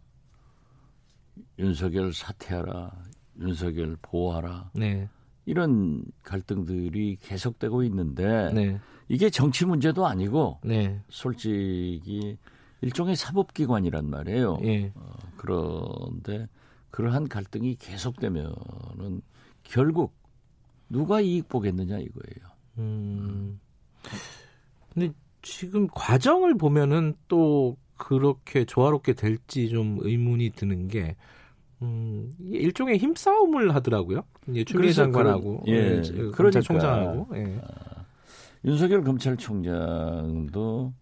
윤석열 1.60 2.14
사퇴하라, 2.14 2.92
윤석열 3.40 3.98
보호하라. 4.02 4.72
네. 4.74 5.10
이런 5.46 6.04
갈등들이 6.24 7.18
계속되고 7.22 7.84
있는데 7.84 8.52
네. 8.54 8.80
이게 9.12 9.30
정치 9.30 9.66
문제도 9.66 10.08
아니고 10.08 10.60
네. 10.64 11.02
솔직히 11.10 12.38
일종의 12.80 13.18
사법기관이란 13.18 14.10
말이에요. 14.10 14.60
예. 14.64 14.94
어, 14.96 15.14
그런데 15.36 16.48
그러한 16.92 17.28
갈등이 17.28 17.76
계속되면은 17.76 19.22
결국 19.64 20.14
누가 20.88 21.20
이익 21.20 21.50
보겠느냐 21.50 21.98
이거예요. 21.98 22.56
음. 22.78 23.60
근데 24.94 25.12
지금 25.42 25.88
과정을 25.94 26.56
보면은 26.56 27.16
또 27.28 27.76
그렇게 27.98 28.64
조화롭게 28.64 29.12
될지 29.12 29.68
좀 29.68 29.98
의문이 30.00 30.52
드는 30.52 30.88
게 30.88 31.18
음, 31.82 32.34
일종의 32.50 32.98
힘싸움을 32.98 33.76
하더라고요. 33.76 34.24
이제 34.48 34.64
추미애 34.64 34.94
장관하고 34.94 35.64
그, 35.66 35.72
예, 35.72 36.02
그 36.02 36.32
검찰총장하고 36.32 37.28
그러니까, 37.28 37.52
예. 37.52 37.91
아, 38.64 38.68
윤석열 38.68 39.04
검찰총장도 39.04 40.94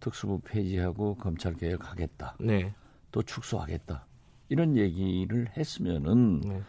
특수부 0.00 0.40
폐지하고 0.40 1.16
검찰 1.16 1.54
개혁하겠다. 1.54 2.36
네. 2.40 2.74
또 3.12 3.22
축소하겠다. 3.22 4.06
이런 4.48 4.76
얘기를 4.76 5.48
했으면은 5.56 6.40
네. 6.40 6.62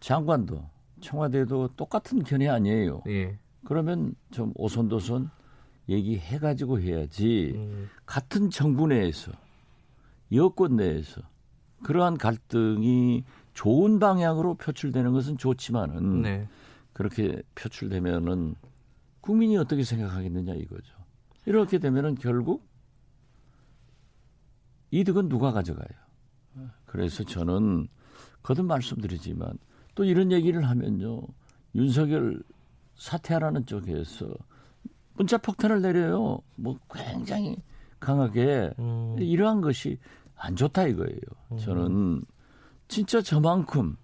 장관도 0.00 0.68
청와대도 1.00 1.68
똑같은 1.76 2.22
견해 2.22 2.48
아니에요. 2.48 3.02
예. 3.08 3.38
그러면 3.64 4.14
좀 4.30 4.52
오손도손 4.56 5.30
얘기해 5.88 6.38
가지고 6.38 6.80
해야지 6.80 7.52
음. 7.54 7.88
같은 8.06 8.50
정부 8.50 8.86
내에서 8.86 9.32
여권 10.32 10.76
내에서 10.76 11.22
그러한 11.82 12.18
갈등이 12.18 13.24
좋은 13.54 13.98
방향으로 13.98 14.54
표출되는 14.54 15.12
것은 15.12 15.36
좋지만은 15.36 16.22
네. 16.22 16.48
그렇게 16.92 17.42
표출되면은 17.54 18.54
국민이 19.22 19.56
어떻게 19.56 19.84
생각하겠느냐 19.84 20.52
이거죠. 20.54 20.94
이렇게 21.46 21.78
되면은 21.78 22.16
결국 22.16 22.68
이득은 24.90 25.30
누가 25.30 25.52
가져가요. 25.52 25.88
그래서 26.84 27.24
저는 27.24 27.88
거듭 28.42 28.66
말씀드리지만 28.66 29.56
또 29.94 30.04
이런 30.04 30.30
얘기를 30.30 30.62
하면요. 30.68 31.22
윤석열 31.74 32.42
사퇴하라는 32.96 33.64
쪽에서 33.64 34.28
문자 35.14 35.38
폭탄을 35.38 35.80
내려요. 35.80 36.40
뭐 36.56 36.78
굉장히 36.92 37.56
강하게 38.00 38.72
음. 38.78 39.16
이러한 39.18 39.62
것이 39.62 39.98
안 40.36 40.56
좋다 40.56 40.86
이거예요. 40.88 41.20
음. 41.52 41.56
저는 41.56 42.24
진짜 42.88 43.22
저만큼 43.22 43.96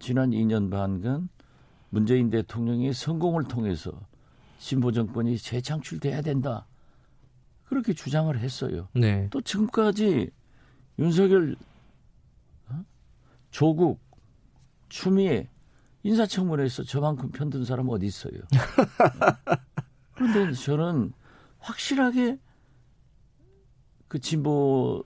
지난 0.00 0.30
2년 0.30 0.70
반간 0.70 1.28
문재인 1.90 2.30
대통령의 2.30 2.92
성공을 2.92 3.44
통해서 3.44 3.92
진보 4.64 4.92
정권이 4.92 5.36
재창출돼야 5.36 6.22
된다. 6.22 6.66
그렇게 7.64 7.92
주장을 7.92 8.34
했어요. 8.38 8.88
네. 8.94 9.28
또 9.30 9.42
지금까지 9.42 10.30
윤석열, 10.98 11.54
어? 12.70 12.82
조국, 13.50 14.00
추미애 14.88 15.50
인사청문회에서 16.02 16.84
저만큼 16.84 17.30
편든 17.30 17.66
사람 17.66 17.90
어디 17.90 18.06
있어요? 18.06 18.40
그런데 20.14 20.52
저는 20.54 21.12
확실하게 21.58 22.38
그 24.08 24.18
진보 24.18 25.04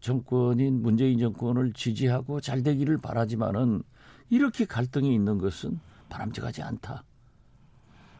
정권인 0.00 0.80
문재인 0.80 1.18
정권을 1.18 1.74
지지하고 1.74 2.40
잘 2.40 2.62
되기를 2.62 2.96
바라지만은 2.96 3.82
이렇게 4.30 4.64
갈등이 4.64 5.14
있는 5.14 5.36
것은 5.36 5.80
바람직하지 6.08 6.62
않다. 6.62 7.04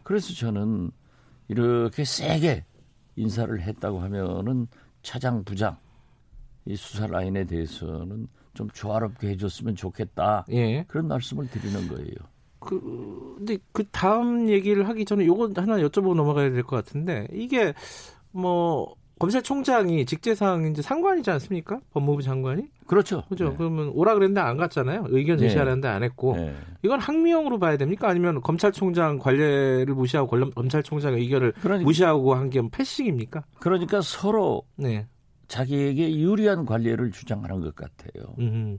그래서 0.07 0.33
저는 0.35 0.93
이렇게 1.49 2.05
세게 2.05 2.65
인사를 3.17 3.61
했다고 3.61 3.99
하면은 4.03 4.69
차장 5.03 5.43
부장 5.43 5.77
이 6.65 6.77
수사 6.77 7.09
라인에 7.09 7.45
대해서는 7.45 8.29
좀 8.55 8.71
조화롭게 8.71 9.31
해줬으면 9.31 9.75
좋겠다. 9.75 10.47
예. 10.53 10.85
그런 10.87 11.09
말씀을 11.09 11.51
드리는 11.51 11.89
거예요. 11.89 12.15
그 12.61 13.35
근데 13.37 13.59
그 13.73 13.83
다음 13.91 14.49
얘기를 14.49 14.89
하기 14.89 15.05
전에 15.05 15.27
요거 15.27 15.51
하나 15.57 15.77
여쭤보고 15.79 16.15
넘어가야 16.15 16.51
될 16.53 16.63
것 16.63 16.77
같은데 16.77 17.27
이게 17.33 17.75
뭐 18.31 18.95
검찰총장이 19.19 20.07
직제상 20.07 20.67
이제 20.71 20.83
상관이지 20.83 21.29
않습니까? 21.33 21.81
법무부 21.93 22.23
장관이? 22.23 22.63
그렇죠. 22.87 23.25
그죠. 23.29 23.51
네. 23.51 23.55
그러면 23.57 23.89
오라 23.89 24.15
그랬는데 24.15 24.41
안 24.41 24.57
갔잖아요. 24.57 25.07
의견 25.09 25.39
제시하려는데 25.39 25.89
안 25.89 26.03
했고. 26.03 26.37
네. 26.37 26.55
이건 26.83 27.01
항미형으로 27.01 27.59
봐야 27.59 27.77
됩니까? 27.77 28.09
아니면 28.09 28.41
검찰총장 28.41 29.19
관례를 29.19 29.87
무시하고 29.95 30.51
검찰총장의 30.51 31.21
의견을 31.21 31.53
그러니까, 31.61 31.85
무시하고 31.85 32.35
한 32.35 32.51
게 32.51 32.63
패싱입니까? 32.71 33.45
그러니까 33.59 34.01
서로 34.01 34.63
네. 34.77 35.07
자기에게 35.49 36.17
유리한 36.17 36.65
관례를 36.65 37.11
주장하는 37.11 37.61
것 37.61 37.75
같아요. 37.75 38.35
응? 38.39 38.79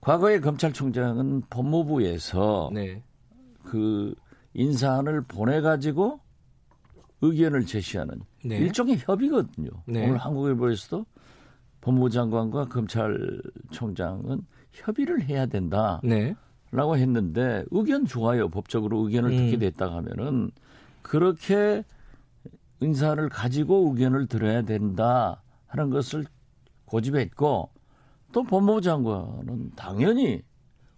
과거에 0.00 0.40
검찰총장은 0.40 1.42
법무부에서 1.50 2.70
네. 2.72 3.02
그 3.62 4.14
인사안을 4.54 5.22
보내 5.28 5.60
가지고 5.60 6.20
의견을 7.22 7.66
제시하는 7.66 8.20
네. 8.44 8.58
일종의 8.58 8.98
협의거든요. 8.98 9.70
네. 9.86 10.06
오늘 10.06 10.18
한국일보에서도 10.18 11.06
법무부 11.84 12.08
장관과 12.08 12.68
검찰총장은 12.68 14.40
협의를 14.72 15.22
해야 15.24 15.44
된다. 15.44 16.00
네. 16.02 16.34
라고 16.70 16.96
했는데 16.96 17.62
의견 17.70 18.06
좋아요. 18.06 18.48
법적으로 18.48 19.06
의견을 19.06 19.30
음. 19.30 19.36
듣게 19.36 19.58
됐다 19.58 19.94
하면은 19.94 20.50
그렇게 21.02 21.84
인사를 22.80 23.28
가지고 23.28 23.90
의견을 23.90 24.26
들어야 24.28 24.62
된다 24.62 25.42
하는 25.66 25.90
것을 25.90 26.24
고집했고 26.86 27.70
또 28.32 28.42
법무부 28.42 28.80
장관은 28.80 29.72
당연히 29.76 30.42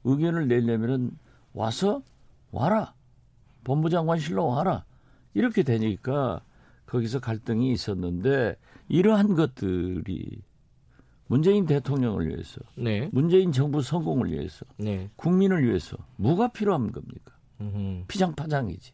의견을 0.05 0.47
내려면은 0.47 1.11
와서 1.53 2.01
와라. 2.53 2.95
법무부 3.65 3.91
장관실로 3.91 4.47
와라. 4.47 4.85
이렇게 5.35 5.65
되니까 5.65 6.43
거기서 6.87 7.19
갈등이 7.19 7.73
있었는데 7.73 8.57
이러한 8.89 9.35
것들이 9.35 10.43
문재인 11.29 11.67
대통령을 11.67 12.29
위해서, 12.29 12.61
네. 12.77 13.09
문재인 13.13 13.53
정부 13.53 13.83
성공을 13.83 14.31
위해서, 14.33 14.65
네. 14.79 15.11
국민을 15.17 15.65
위해서 15.67 15.97
뭐가 16.17 16.49
필요한 16.49 16.93
겁니까? 16.93 17.35
음흠. 17.61 18.05
피장파장이지. 18.09 18.93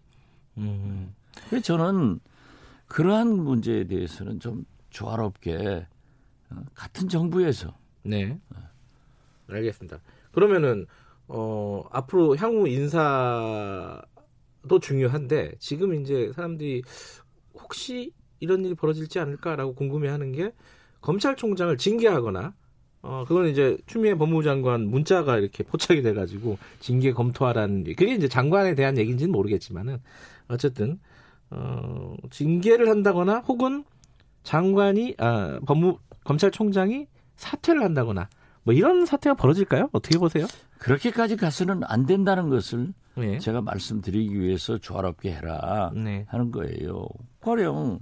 음흠. 0.58 1.08
그래서 1.48 1.64
저는 1.64 2.20
그러한 2.86 3.28
문제에 3.36 3.84
대해서는 3.84 4.38
좀 4.38 4.64
조화롭게 4.90 5.86
어, 6.50 6.56
같은 6.74 7.08
정부에서. 7.08 7.74
네. 8.02 8.38
알겠습니다. 9.48 10.00
그러면은 10.32 10.86
어 11.28 11.84
앞으로 11.90 12.36
향후 12.36 12.68
인사도 12.68 14.02
중요한데 14.80 15.54
지금 15.58 15.94
이제 15.94 16.30
사람들이 16.34 16.82
혹시 17.54 18.12
이런 18.40 18.64
일이 18.64 18.74
벌어질지 18.74 19.18
않을까라고 19.18 19.74
궁금해하는 19.74 20.32
게 20.32 20.52
검찰총장을 21.02 21.76
징계하거나 21.76 22.54
어 23.02 23.24
그건 23.26 23.48
이제 23.48 23.76
추미애 23.86 24.14
법무부 24.14 24.44
장관 24.44 24.82
문자가 24.88 25.36
이렇게 25.36 25.64
포착이 25.64 26.02
돼가지고 26.02 26.56
징계 26.80 27.12
검토하라는 27.12 27.84
그게 27.84 28.14
이제 28.14 28.28
장관에 28.28 28.74
대한 28.74 28.96
얘기인지는 28.96 29.32
모르겠지만은 29.32 29.98
어쨌든 30.48 30.98
어 31.50 32.14
징계를 32.30 32.88
한다거나 32.88 33.40
혹은 33.40 33.84
장관이 34.44 35.16
아 35.18 35.58
법무 35.66 35.98
검찰총장이 36.24 37.08
사퇴를 37.36 37.82
한다거나 37.82 38.28
뭐 38.62 38.72
이런 38.72 39.04
사태가 39.04 39.34
벌어질까요? 39.34 39.90
어떻게 39.92 40.18
보세요? 40.18 40.46
그렇게까지 40.78 41.36
가서는 41.36 41.82
안 41.84 42.06
된다는 42.06 42.48
것을 42.48 42.92
네. 43.16 43.38
제가 43.38 43.60
말씀드리기 43.60 44.40
위해서 44.40 44.78
조화롭게 44.78 45.32
해라 45.32 45.90
네. 45.94 46.24
하는 46.28 46.50
거예요. 46.50 47.06
가령 47.40 48.00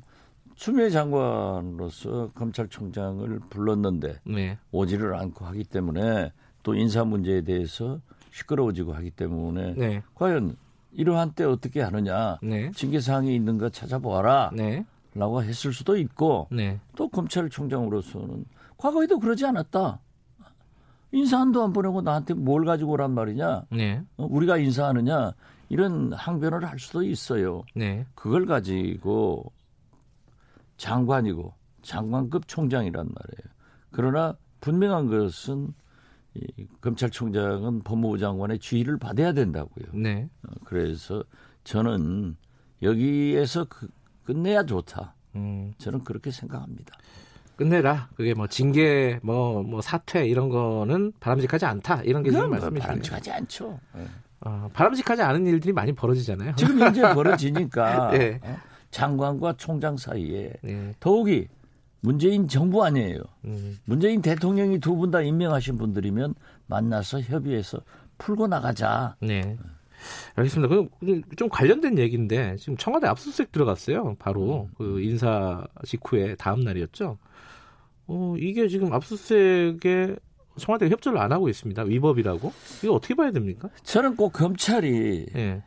추미애 0.60 0.90
장관으로서 0.90 2.32
검찰총장을 2.34 3.40
불렀는데 3.48 4.20
네. 4.26 4.58
오지를 4.72 5.14
않고 5.14 5.46
하기 5.46 5.64
때문에 5.64 6.34
또 6.62 6.74
인사 6.74 7.02
문제에 7.02 7.40
대해서 7.40 7.98
시끄러워지고 8.30 8.92
하기 8.92 9.10
때문에 9.12 9.72
네. 9.78 10.02
과연 10.14 10.58
이러한 10.92 11.32
때 11.32 11.44
어떻게 11.44 11.80
하느냐 11.80 12.38
네. 12.42 12.70
징계 12.72 13.00
사항이 13.00 13.34
있는가 13.34 13.70
찾아보아라 13.70 14.50
네. 14.54 14.84
라고 15.14 15.42
했을 15.42 15.72
수도 15.72 15.96
있고 15.96 16.46
네. 16.50 16.78
또 16.94 17.08
검찰총장으로서는 17.08 18.44
과거에도 18.76 19.18
그러지 19.18 19.46
않았다. 19.46 19.98
인사한도 21.12 21.64
안 21.64 21.72
보내고 21.72 22.02
나한테 22.02 22.34
뭘 22.34 22.66
가지고 22.66 22.92
오란 22.92 23.12
말이냐? 23.12 23.64
네. 23.72 24.02
어, 24.18 24.26
우리가 24.28 24.58
인사하느냐? 24.58 25.32
이런 25.70 26.12
항변을 26.12 26.66
할 26.66 26.78
수도 26.78 27.02
있어요. 27.02 27.62
네. 27.74 28.04
그걸 28.14 28.44
가지고 28.44 29.52
장관이고 30.80 31.54
장관급 31.82 32.48
총장이란 32.48 33.06
말이에요. 33.06 33.54
그러나 33.90 34.36
분명한 34.60 35.08
것은 35.08 35.74
이 36.34 36.66
검찰총장은 36.80 37.82
법무부 37.82 38.18
장관의 38.18 38.58
지휘를 38.60 38.98
받아야 38.98 39.32
된다고요. 39.32 39.86
네. 39.92 40.28
어, 40.42 40.52
그래서 40.64 41.22
저는 41.64 42.36
여기에서 42.82 43.66
그, 43.66 43.88
끝내야 44.24 44.64
좋다. 44.64 45.14
음. 45.34 45.74
저는 45.78 46.04
그렇게 46.04 46.30
생각합니다. 46.30 46.96
끝내라. 47.56 48.08
그게 48.14 48.32
뭐 48.32 48.46
징계, 48.46 49.18
뭐, 49.22 49.62
뭐 49.62 49.82
사퇴 49.82 50.26
이런 50.26 50.48
거는 50.48 51.12
바람직하지 51.20 51.66
않다. 51.66 52.02
이런 52.04 52.22
게 52.22 52.30
지금 52.30 52.50
말씀이시죠. 52.50 52.86
바람직하지 52.86 53.32
않죠. 53.32 53.80
네. 53.94 54.06
어, 54.40 54.70
바람직하지 54.72 55.20
않은 55.20 55.46
일들이 55.46 55.72
많이 55.72 55.92
벌어지잖아요. 55.92 56.54
지금 56.56 56.88
이제 56.88 57.02
벌어지니까 57.12 58.10
네. 58.12 58.40
어? 58.42 58.56
장관과 58.90 59.54
총장 59.56 59.96
사이에 59.96 60.52
네. 60.62 60.92
더욱이 61.00 61.46
문재인 62.00 62.48
정부 62.48 62.82
아니에요. 62.84 63.18
음. 63.44 63.78
문재인 63.84 64.22
대통령이 64.22 64.78
두 64.80 64.96
분 64.96 65.10
다 65.10 65.20
임명하신 65.22 65.76
분들이면 65.76 66.34
만나서 66.66 67.20
협의해서 67.20 67.80
풀고 68.18 68.46
나가자. 68.48 69.16
네. 69.20 69.56
알겠습니다. 70.34 70.74
좀 71.36 71.48
관련된 71.50 71.98
얘기인데 71.98 72.56
지금 72.56 72.76
청와대 72.78 73.06
압수수색 73.06 73.52
들어갔어요. 73.52 74.16
바로 74.18 74.68
음. 74.70 74.74
그 74.78 75.00
인사 75.02 75.66
직후에 75.84 76.36
다음 76.36 76.60
날이었죠. 76.60 77.18
어, 78.06 78.34
이게 78.38 78.66
지금 78.68 78.92
압수수색에 78.94 80.16
청와대가 80.58 80.90
협조를 80.90 81.18
안 81.18 81.32
하고 81.32 81.48
있습니다. 81.48 81.82
위법이라고. 81.82 82.52
이거 82.82 82.94
어떻게 82.94 83.14
봐야 83.14 83.30
됩니까? 83.30 83.68
저는 83.82 84.16
꼭 84.16 84.32
검찰이 84.32 85.26
네. 85.34 85.62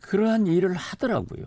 그러한 0.00 0.46
일을 0.46 0.74
하더라고요. 0.74 1.46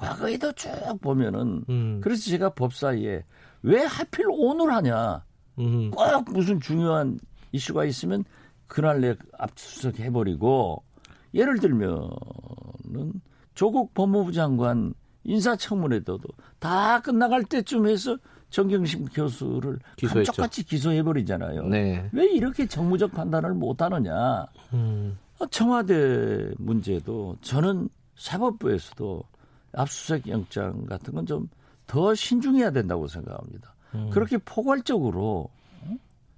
과거에도 0.00 0.50
쭉 0.52 0.70
보면은 1.02 1.62
음. 1.68 2.00
그래서 2.02 2.30
제가 2.30 2.50
법사위에 2.50 3.22
왜 3.62 3.84
하필 3.84 4.26
오늘 4.30 4.72
하냐. 4.72 5.22
음. 5.58 5.90
꼭 5.90 6.32
무슨 6.32 6.58
중요한 6.58 7.18
이슈가 7.52 7.84
있으면 7.84 8.24
그날 8.66 9.00
내 9.02 9.14
압수수색 9.38 10.00
해버리고 10.00 10.82
예를 11.34 11.58
들면은 11.58 12.10
조국 13.54 13.92
법무부 13.92 14.32
장관 14.32 14.94
인사청문회도 15.24 16.18
다 16.58 17.00
끝나갈 17.02 17.44
때쯤 17.44 17.86
해서 17.86 18.16
정경심 18.48 19.06
교수를 19.06 19.78
기소했죠. 19.96 20.32
감쪽같이 20.32 20.64
기소해버리잖아요. 20.64 21.66
네. 21.66 22.08
왜 22.12 22.26
이렇게 22.26 22.66
정무적 22.66 23.12
판단을 23.12 23.52
못하느냐. 23.52 24.46
음. 24.72 25.18
어, 25.38 25.46
청와대 25.46 26.50
문제도 26.58 27.36
저는 27.42 27.88
사법부에서도 28.16 29.22
압수수색 29.72 30.28
영장 30.28 30.84
같은 30.86 31.14
건 31.14 31.26
좀 31.26 31.48
더 31.86 32.14
신중해야 32.14 32.70
된다고 32.70 33.08
생각합니다. 33.08 33.74
음. 33.96 34.10
그렇게 34.10 34.38
포괄적으로 34.38 35.50
어? 35.82 35.96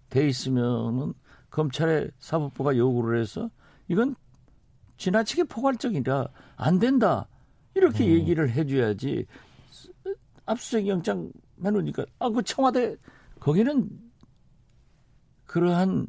돼 0.08 0.26
있으면은 0.26 1.12
검찰의 1.50 2.10
사법부가 2.18 2.74
요구를 2.78 3.20
해서 3.20 3.50
이건 3.88 4.14
지나치게 4.96 5.44
포괄적이라 5.44 6.26
안 6.56 6.78
된다 6.78 7.28
이렇게 7.74 8.02
음. 8.06 8.10
얘기를 8.12 8.48
해줘야지 8.50 9.26
압수수색 10.46 10.88
영장 10.88 11.30
해놓으니까 11.62 12.06
아 12.18 12.30
그 12.30 12.42
청와대 12.42 12.96
거기는 13.38 13.90
그러한 15.44 16.06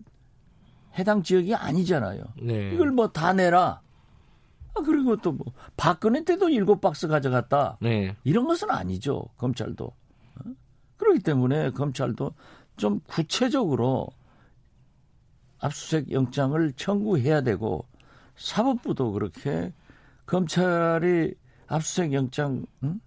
해당 0.97 1.21
지역이 1.21 1.53
아니잖아요. 1.53 2.24
네. 2.41 2.71
이걸 2.74 2.91
뭐 2.91 3.07
다 3.11 3.34
내라. 3.34 3.82
아 4.76 4.82
그리고 4.82 5.15
또 5.17 5.32
뭐 5.34 5.45
박근혜 5.78 6.24
때도 6.24 6.49
일곱 6.49 6.82
박스 6.82 7.07
가져갔다. 7.07 7.78
네. 7.82 8.15
이런 8.24 8.45
것은 8.45 8.69
아니죠. 8.71 9.26
검찰도. 9.38 9.86
어? 9.86 10.41
그렇기 10.97 11.19
때문에 11.19 11.71
검찰도 11.71 12.34
좀 12.78 12.99
구체적으로 13.07 14.07
압수수색 15.59 16.11
영장을 16.11 16.71
청구해야 16.74 17.41
되고 17.41 17.86
사법부도 18.36 19.11
그렇게 19.13 19.74
검찰이 20.26 21.34
압수수색 21.67 22.13
영장 22.13 22.65
응? 22.84 22.99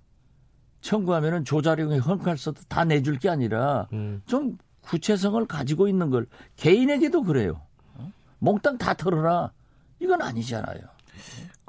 청구하면은 0.81 1.45
조자룡의 1.45 1.99
헐칼 1.99 2.39
써도 2.39 2.63
다 2.69 2.85
내줄 2.85 3.19
게 3.19 3.29
아니라 3.29 3.89
음. 3.93 4.23
좀 4.27 4.57
구체성을 4.83 5.45
가지고 5.47 5.89
있는 5.89 6.11
걸 6.11 6.27
개인에게도 6.57 7.25
그래요. 7.25 7.61
어? 7.95 8.13
몽땅 8.39 8.79
다 8.79 8.95
털어라. 8.95 9.53
이건 9.99 10.23
아니잖아요. 10.23 10.81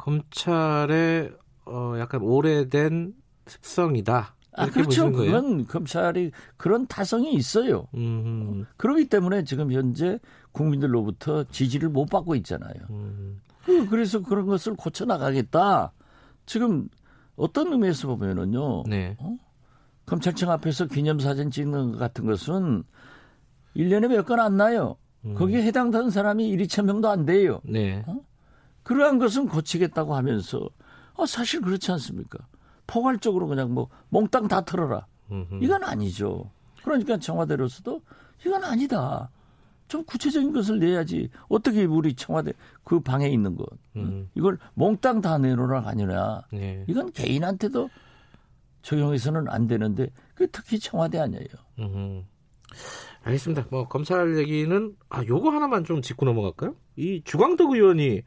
검찰의 0.08 1.32
어 1.66 1.96
약간 2.00 2.22
오래된 2.22 3.14
습성이다. 3.46 4.36
아, 4.54 4.66
그렇죠. 4.70 5.12
그건 5.12 5.68
검찰이 5.68 6.32
그런 6.56 6.88
타성이 6.88 7.34
있어요. 7.34 7.88
음. 7.94 8.66
그렇기 8.78 9.10
때문에 9.10 9.44
지금 9.44 9.72
현재 9.72 10.18
국민들로부터 10.54 11.44
지지를 11.44 11.90
못 11.90 12.06
받고 12.06 12.36
있잖아요. 12.36 12.74
음. 12.90 13.42
그래서 13.90 14.22
그런 14.22 14.48
것을 14.48 14.76
고쳐 14.76 15.06
나가겠다. 15.06 15.92
지금 16.46 16.88
어떤 17.36 17.72
의미에서 17.74 18.08
보면은요. 18.08 18.84
네. 18.88 19.16
어? 19.20 19.38
검찰청 20.06 20.50
앞에서 20.52 20.86
기념사진 20.88 21.52
찍는 21.52 21.92
것 21.92 21.98
같은 22.00 22.26
것은 22.26 22.84
1년에 23.76 24.08
몇 24.08 24.26
건 24.26 24.40
안 24.40 24.56
나요. 24.58 24.96
음. 25.26 25.36
거기에 25.36 25.62
해당되는 25.64 26.10
사람이 26.10 26.48
1, 26.48 26.60
2천 26.64 26.86
명도 26.86 27.10
안 27.10 27.26
돼요. 27.26 27.60
네. 27.66 28.04
어? 28.08 28.22
그러한 28.88 29.20
것은 29.20 29.50
고치겠다고 29.50 30.16
하면서 30.16 30.70
아, 31.18 31.26
사실 31.26 31.60
그렇지 31.60 31.92
않습니까? 31.92 32.40
포괄적으로 32.88 33.46
그냥 33.48 33.74
뭐 33.74 33.90
몽땅 34.08 34.48
다 34.48 34.62
털어라. 34.62 35.06
이건 35.62 35.84
아니죠. 35.84 36.50
그러니까 36.84 37.18
청와대로서도 37.18 38.02
이건 38.46 38.64
아니다. 38.64 39.30
좀 39.90 40.06
구체적인 40.06 40.54
것을 40.54 40.80
내야지. 40.80 41.30
어떻게 41.50 41.84
우리 41.84 42.14
청와대 42.14 42.54
그 42.86 43.02
방에 43.02 43.28
있는 43.28 43.58
것 43.58 43.68
음. 43.98 44.30
이걸 44.36 44.58
몽땅 44.76 45.20
다 45.20 45.38
내놓으라 45.38 45.86
아니냐. 45.86 46.44
네. 46.54 46.86
이건 46.88 47.12
개인한테도 47.12 47.90
적용해서는 48.84 49.50
안 49.50 49.68
되는데 49.68 50.12
그 50.34 50.50
특히 50.50 50.80
청와대 50.80 51.20
아니에요. 51.20 51.46
음. 51.80 52.24
알겠습니다. 53.24 53.66
뭐 53.70 53.90
검찰 53.90 54.38
얘기는 54.38 54.96
아 55.10 55.26
요거 55.26 55.50
하나만 55.50 55.84
좀 55.84 56.02
짚고 56.02 56.26
넘어갈까요? 56.26 56.74
이 56.96 57.22
주광덕 57.26 57.72
의원이 57.72 58.22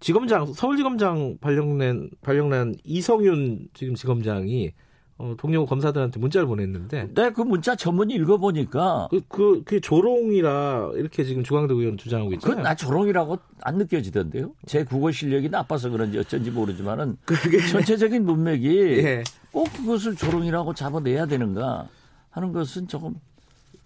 지검장 0.00 0.52
서울지검장 0.52 1.38
발령낸 1.40 2.10
발령난 2.22 2.74
이성윤 2.84 3.68
지금 3.74 3.94
지검장이 3.94 4.72
어, 5.18 5.34
동료 5.36 5.66
검사들한테 5.66 6.20
문자를 6.20 6.46
보냈는데. 6.46 7.08
네, 7.12 7.30
그 7.30 7.42
문자 7.42 7.74
전문이 7.74 8.14
읽어보니까. 8.14 9.08
그, 9.10 9.20
그, 9.26 9.62
그 9.64 9.80
조롱이라 9.80 10.92
이렇게 10.94 11.24
지금 11.24 11.42
주광덕 11.42 11.76
의원 11.76 11.96
주장하고 11.96 12.32
있잖아요. 12.34 12.56
그나 12.58 12.74
조롱이라고 12.76 13.36
안 13.62 13.78
느껴지던데요. 13.78 14.52
제 14.66 14.84
국어 14.84 15.10
실력이 15.10 15.48
나빠서 15.48 15.90
그런지 15.90 16.18
어쩐지 16.18 16.52
모르지만은. 16.52 17.16
그게. 17.26 17.58
전체적인 17.66 18.24
문맥이. 18.24 18.68
예. 19.02 19.24
꼭 19.50 19.68
그것을 19.72 20.14
조롱이라고 20.14 20.74
잡아내야 20.74 21.26
되는가 21.26 21.88
하는 22.30 22.52
것은 22.52 22.86
조금. 22.86 23.14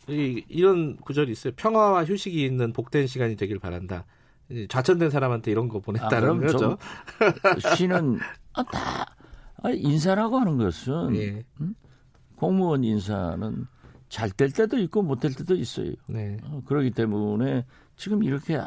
이, 0.09 0.45
이런 0.49 0.97
구절이 0.97 1.33
있어요. 1.33 1.55
평화와 1.57 2.05
휴식이 2.05 2.45
있는 2.45 2.75
복된 2.75 3.07
시간이 3.07 3.37
되길 3.37 3.59
바란다. 3.59 4.05
좌천된 4.69 5.11
사람한테 5.11 5.51
이런 5.51 5.69
거 5.69 5.81
보냈다는 5.81 6.31
아, 6.31 6.47
거죠. 6.47 6.79
쉬는 7.77 8.19
아, 8.55 8.63
다 8.65 9.15
아, 9.63 9.71
인사라고 9.71 10.39
하는 10.39 10.57
것은 10.59 11.15
예. 11.17 11.45
음? 11.61 11.75
공무원 12.37 12.85
인사는 12.85 13.67
잘 14.09 14.31
될 14.31 14.51
때도 14.51 14.79
있고 14.81 15.03
못 15.03 15.21
될 15.21 15.33
때도 15.35 15.55
있어요. 15.55 15.93
네. 16.09 16.37
어, 16.45 16.61
그렇기 16.67 16.91
때문에 16.91 17.65
지금 17.97 18.23
이렇게 18.23 18.61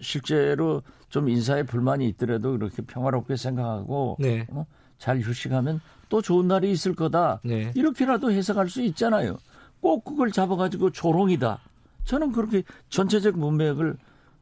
실제로 0.00 0.82
좀 1.08 1.28
인사에 1.28 1.64
불만이 1.64 2.06
있더라도 2.10 2.54
이렇게 2.54 2.82
평화롭게 2.82 3.36
생각하고 3.36 4.16
네. 4.20 4.46
어? 4.50 4.64
잘 4.98 5.20
휴식하면 5.20 5.80
또 6.08 6.22
좋은 6.22 6.48
날이 6.48 6.70
있을 6.70 6.94
거다. 6.94 7.40
네. 7.44 7.72
이렇게라도 7.74 8.30
해석할 8.30 8.68
수 8.68 8.82
있잖아요. 8.82 9.36
꼭 9.80 10.04
그걸 10.04 10.30
잡아가지고 10.32 10.90
조롱이다. 10.90 11.60
저는 12.08 12.32
그렇게 12.32 12.62
전체적 12.88 13.38
문맥을 13.38 13.98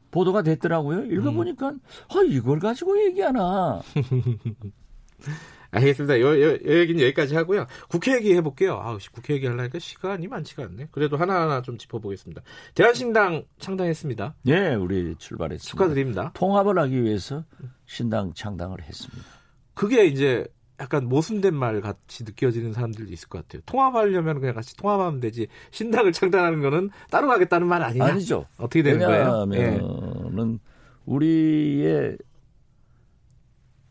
보도가 0.09 0.41
됐더라고요. 0.41 1.03
읽어보니까 1.05 1.71
음. 1.71 1.79
아, 2.09 2.21
이걸 2.25 2.59
가지고 2.59 2.97
얘기하나. 3.05 3.81
알겠습니다. 5.71 6.21
요, 6.21 6.27
요, 6.41 6.53
요 6.53 6.79
얘기는 6.79 7.01
여기까지 7.01 7.35
하고요. 7.35 7.67
국회 7.89 8.15
얘기 8.15 8.33
해볼게요. 8.33 8.75
아, 8.75 8.97
국회 9.11 9.33
얘기 9.33 9.47
하려니까 9.47 9.79
시간이 9.79 10.29
많지가 10.29 10.63
않네. 10.63 10.87
그래도 10.91 11.17
하나하나 11.17 11.61
좀 11.61 11.77
짚어보겠습니다. 11.77 12.41
대한신당 12.73 13.43
창당했습니다. 13.59 14.35
네, 14.43 14.73
우리 14.75 15.15
출발했습니다. 15.17 15.69
축하드립니다. 15.69 16.31
통합을 16.35 16.79
하기 16.79 17.03
위해서 17.03 17.43
신당 17.85 18.33
창당을 18.33 18.81
했습니다. 18.81 19.25
그게 19.73 20.05
이제 20.05 20.47
약간 20.79 21.07
모순된 21.07 21.55
말 21.55 21.81
같이 21.81 22.23
느껴지는 22.23 22.73
사람들도 22.73 23.11
있을 23.11 23.29
것 23.29 23.41
같아요. 23.41 23.61
통합하려면 23.65 24.39
그냥 24.39 24.53
같이 24.55 24.75
통합하면 24.77 25.19
되지. 25.19 25.47
신당을 25.71 26.11
창당하는 26.11 26.61
거는 26.61 26.89
따로 27.09 27.27
가겠다는 27.27 27.67
말 27.67 27.81
아니냐? 27.81 28.05
아니죠. 28.05 28.45
어떻게 28.57 28.83
되는 28.83 28.99
거예요? 28.99 29.45
왜냐하면은 29.49 30.53
예. 30.53 30.59
우리의 31.05 32.17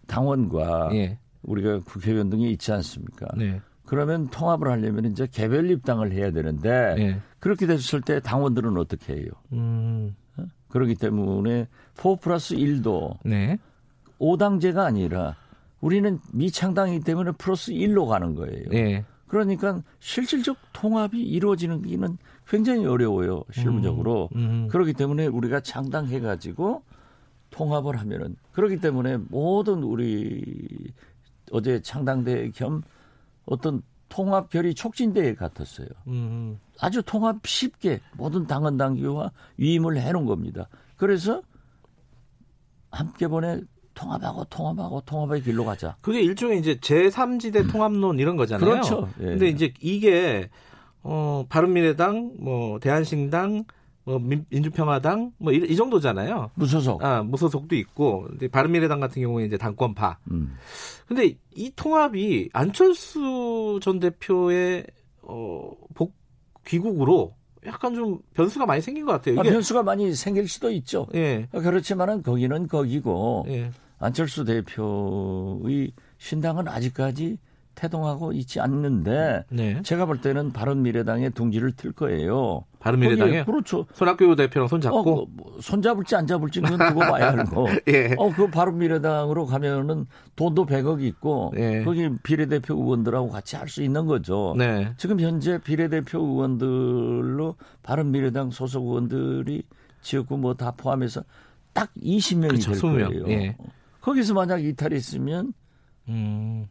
당원과 0.07 0.91
예. 0.93 1.19
우리가 1.43 1.81
국회의원 1.81 2.31
등이 2.31 2.51
있지 2.53 2.73
않습니까? 2.73 3.27
네. 3.37 3.61
그러면 3.85 4.29
통합을 4.29 4.69
하려면 4.69 5.07
이제 5.07 5.27
개별 5.31 5.71
입당을 5.71 6.13
해야 6.13 6.31
되는데 6.31 6.95
예. 6.99 7.21
그렇게 7.41 7.67
됐을 7.67 8.01
때 8.01 8.21
당원들은 8.21 8.77
어떻게 8.77 9.15
해요? 9.15 9.31
음. 9.53 10.15
어? 10.37 10.45
그렇기 10.69 10.95
때문에 10.97 11.67
4 11.95 12.17
플러스 12.21 12.55
1도 12.55 13.17
네. 13.25 13.59
5당제가 14.21 14.79
아니라 14.79 15.37
우리는 15.87 16.19
미창당이기 16.33 17.05
때문에 17.05 17.31
플러스 17.39 17.71
1로 17.71 18.09
가는 18.09 18.35
거예요. 18.35 18.69
네. 18.71 19.05
그러니까 19.29 19.83
실질적 20.01 20.57
통합이 20.73 21.21
이루어지는 21.21 21.83
게는 21.83 22.19
굉장히 22.49 22.85
어려워요. 22.87 23.45
실무적으로. 23.53 24.29
음, 24.35 24.41
음. 24.41 24.69
그렇기 24.69 24.95
때문에 24.95 25.27
우리가 25.27 25.61
창당해 25.61 26.19
가지고 26.19 26.83
통합을 27.51 27.99
하면은 28.01 28.35
그렇기 28.51 28.81
때문에 28.81 29.19
모든 29.29 29.85
우리 29.85 30.43
어제 31.53 31.81
창당대 31.81 32.51
겸 32.51 32.83
어떤 33.45 33.81
통합 34.09 34.51
결의 34.51 34.75
촉진대회 34.75 35.35
같았어요. 35.35 35.89
음. 36.09 36.59
아주 36.81 37.01
통합 37.05 37.47
쉽게 37.47 38.01
모든 38.17 38.45
당헌 38.47 38.77
당규와 38.77 39.31
위임을 39.57 39.99
해놓은 39.99 40.27
겁니다. 40.27 40.69
그래서 40.97 41.43
함께 42.91 43.29
보내 43.29 43.61
통합하고 43.97 44.45
통합하고 44.45 45.03
통합의 45.07 45.43
길로 45.43 45.65
가자. 45.65 45.97
그게 46.01 46.21
일종의 46.21 46.61
이제 46.61 46.77
제3지대 46.77 47.65
음. 47.65 47.69
통합론 47.69 48.19
이런 48.21 48.37
거잖아요. 48.37 48.71
그렇죠. 48.71 49.09
예. 49.21 49.25
근데 49.25 49.49
이제 49.49 49.73
이게 49.81 50.49
어 51.03 51.45
바른미래당, 51.49 52.35
뭐 52.39 52.79
대한신당, 52.79 53.65
뭐 54.05 54.21
민주평화당 54.21 55.33
뭐 55.39 55.53
이, 55.53 55.57
이, 55.57 55.75
정도잖아요. 55.75 56.51
무소속. 56.55 57.03
아, 57.03 57.23
무소속도 57.23 57.75
있고. 57.75 58.27
근데 58.29 58.49
바른미래당 58.49 59.01
같은 59.01 59.23
경우에 59.23 59.47
이제 59.47 59.57
당권파. 59.57 60.19
음. 60.31 60.57
근데 61.09 61.35
이 61.55 61.73
통합이 61.75 62.51
안철수 62.53 63.81
전 63.83 63.99
대표의 63.99 64.87
어복 65.23 66.15
귀국으로 66.67 67.35
약간 67.65 67.95
좀 67.95 68.21
변수가 68.35 68.67
많이 68.67 68.81
생긴 68.81 69.07
것 69.07 69.13
같아요. 69.13 69.41
아, 69.41 69.43
변수가 69.43 69.83
많이 69.83 70.15
생길 70.15 70.49
수도 70.49 70.71
있죠. 70.71 71.07
예. 71.15 71.49
그렇지만은 71.51 72.23
거기는 72.23 72.69
거기고 72.69 73.47
예. 73.49 73.71
안철수 73.99 74.45
대표의 74.45 75.93
신당은 76.19 76.69
아직까지 76.69 77.39
태동하고 77.75 78.33
있지 78.33 78.59
않는데 78.59 79.45
네. 79.51 79.83
제가 79.83 80.07
볼 80.07 80.23
때는 80.23 80.51
바른미래당의 80.55 81.33
둥지를 81.33 81.73
틀 81.73 81.93
거예요. 81.93 82.65
바른미래당에 82.79 83.45
그렇죠. 83.45 83.85
손학규 83.93 84.35
대표랑 84.35 84.67
손잡고 84.69 84.99
어, 84.99 85.27
뭐, 85.31 85.59
손잡을지 85.61 86.17
안 86.17 86.27
잡을지는 86.27 86.71
두고 86.79 87.01
봐야 87.01 87.33
알고. 87.33 87.69
예. 87.89 88.15
어 88.17 88.31
그 88.31 88.49
바른미래당으로 88.49 89.45
가면은 89.45 90.07
돈도 90.37 90.65
100억이 90.65 91.03
있고 91.03 91.53
예. 91.59 91.83
거기 91.85 92.09
비례대표 92.23 92.75
의원들하고 92.77 93.29
같이 93.29 93.57
할 93.57 93.69
수 93.69 93.83
있는 93.83 94.07
거죠. 94.07 94.55
네. 94.57 94.95
지금 94.97 95.21
현재 95.21 95.59
비례대표 95.59 96.19
의원들로 96.19 97.57
바른미래당 97.83 98.53
소속 98.53 98.87
의원들이 98.87 99.65
지역구 100.01 100.39
뭐 100.39 100.55
다 100.55 100.71
포함해서 100.71 101.25
딱 101.75 101.91
20명이 102.03 102.49
그렇죠, 102.49 102.73
될 102.73 102.81
거예요. 102.81 103.29
예. 103.29 103.57
거기서 104.07 104.35
만약 104.35 104.65
이탈했으면 104.65 105.53
음. 106.09 106.69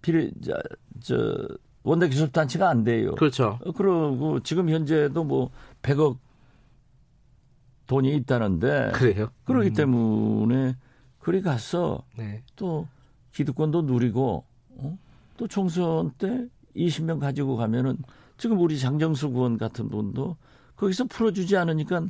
비례 0.00 0.30
저, 0.40 0.52
저 1.00 1.48
원내 1.82 2.08
기술 2.08 2.30
단체가 2.30 2.70
안 2.70 2.84
돼요. 2.84 3.16
그렇죠. 3.16 3.58
어, 3.64 3.72
그러고 3.72 4.38
지금 4.40 4.70
현재도 4.70 5.24
뭐 5.24 5.50
100억 5.82 6.18
돈이 7.88 8.14
있다는데 8.14 8.92
그래요. 8.94 9.30
그러기 9.42 9.70
음. 9.70 9.74
때문에 9.74 10.76
그리 11.18 11.42
가서 11.42 12.04
네. 12.16 12.44
또 12.54 12.86
기득권도 13.32 13.82
누리고 13.82 14.44
어? 14.76 14.98
또 15.36 15.48
총선 15.48 16.12
때 16.12 16.46
20명 16.76 17.18
가지고 17.18 17.56
가면은 17.56 17.98
지금 18.36 18.60
우리 18.60 18.78
장정수 18.78 19.26
의원 19.26 19.58
같은 19.58 19.88
분도 19.88 20.36
거기서 20.76 21.06
풀어주지 21.06 21.56
않으니까 21.56 22.06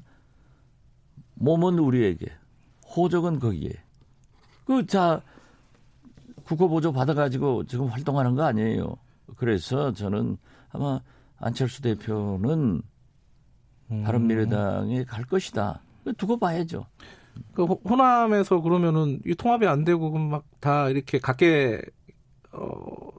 몸은 1.36 1.78
우리에게 1.78 2.26
호적은 2.94 3.38
거기에 3.38 3.72
그 4.70 4.86
자 4.86 5.20
국고보조 6.44 6.92
받아가지고 6.92 7.64
지금 7.64 7.86
활동하는 7.86 8.36
거 8.36 8.44
아니에요. 8.44 8.96
그래서 9.36 9.92
저는 9.92 10.36
아마 10.70 11.00
안철수 11.38 11.82
대표는 11.82 12.80
음. 13.90 14.02
바른미래당에 14.04 15.04
갈 15.04 15.24
것이다. 15.24 15.82
두고 16.16 16.38
봐야죠. 16.38 16.86
그 17.52 17.64
호남에서 17.64 18.60
그러면은 18.60 19.20
이 19.26 19.34
통합이 19.34 19.66
안 19.66 19.84
되고 19.84 20.08
막 20.10 20.44
다 20.60 20.88
이렇게 20.88 21.18
각계 21.18 21.80
어 22.52 23.10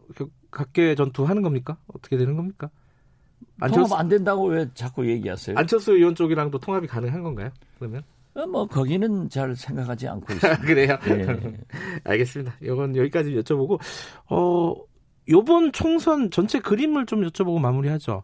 각계 0.52 0.96
전투하는 0.96 1.42
겁니까? 1.42 1.78
어떻게 1.88 2.18
되는 2.18 2.36
겁니까? 2.38 2.70
안철수, 3.60 3.90
통합 3.90 4.00
안 4.00 4.08
된다고 4.10 4.46
왜 4.46 4.70
자꾸 4.74 5.08
얘기하세요? 5.08 5.58
안철수 5.58 5.94
의원 5.94 6.16
쪽이랑도 6.16 6.60
통합이 6.60 6.88
가능한 6.88 7.24
건가요? 7.24 7.50
그러면? 7.80 8.04
어, 8.34 8.46
뭐 8.48 8.66
거기는 8.68 9.30
잘 9.30 9.56
생각하지 9.56 10.08
않고 10.08 10.32
있습니다. 10.34 10.62
그래요? 10.62 10.98
네. 11.06 11.58
알겠습니다. 12.06 12.56
이건 12.62 12.96
여기까지 12.96 13.32
여쭤보고 13.36 13.80
어 14.30 14.76
요번 15.30 15.72
총선 15.72 16.32
전체 16.32 16.60
그림을 16.60 17.06
좀 17.06 17.22
여쭤보고 17.22 17.60
마무리하죠. 17.60 18.24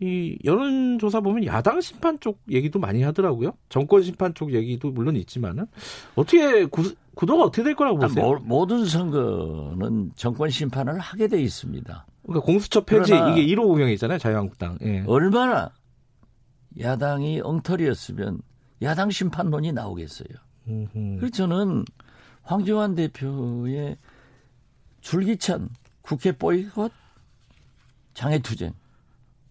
이 0.00 0.38
여론조사 0.44 1.20
보면 1.20 1.44
야당 1.46 1.80
심판 1.80 2.20
쪽 2.20 2.38
얘기도 2.48 2.78
많이 2.78 3.02
하더라고요. 3.02 3.52
정권 3.68 4.02
심판 4.02 4.32
쪽 4.32 4.52
얘기도 4.52 4.90
물론 4.92 5.16
있지만은 5.16 5.66
어떻게 6.14 6.66
구, 6.66 6.94
구도가 7.14 7.44
어떻게 7.44 7.64
될 7.64 7.74
거라고 7.74 7.98
보세요? 7.98 8.24
모, 8.24 8.38
모든 8.38 8.84
선거는 8.84 10.12
정권 10.14 10.50
심판을 10.50 11.00
하게 11.00 11.26
돼 11.26 11.42
있습니다. 11.42 12.06
그러니까 12.22 12.46
공수처 12.46 12.82
폐지 12.82 13.12
이게 13.12 13.44
1호 13.46 13.66
공영이잖아요, 13.66 14.18
자유한국당. 14.18 14.78
예. 14.82 15.02
얼마나 15.08 15.72
야당이 16.78 17.40
엉터리였으면 17.42 18.40
야당 18.82 19.10
심판론이 19.10 19.72
나오겠어요. 19.72 20.28
그래서 20.64 21.30
저는 21.32 21.84
황교안 22.42 22.94
대표의 22.94 23.96
줄기찬 25.00 25.68
국회 26.02 26.32
보이콧 26.32 26.92
장애투쟁 28.14 28.72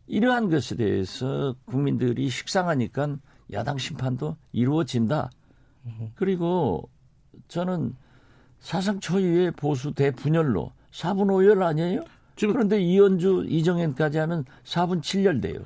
이러한 0.07 0.49
것에 0.49 0.75
대해서 0.75 1.55
국민들이 1.65 2.30
식상하니까 2.30 3.17
야당 3.53 3.78
심판도 3.78 4.38
이루어진다. 4.51 5.30
그리고 6.15 6.89
저는 7.47 7.95
사상 8.59 8.99
초유의 8.99 9.51
보수 9.51 9.93
대분열로 9.93 10.73
4분 10.91 11.28
5열 11.28 11.61
아니에요? 11.63 12.01
지금 12.36 12.53
그런데 12.53 12.80
이현주, 12.82 13.45
이정현까지 13.47 14.17
하면 14.19 14.45
4분 14.63 15.01
7열 15.01 15.41
돼요. 15.41 15.59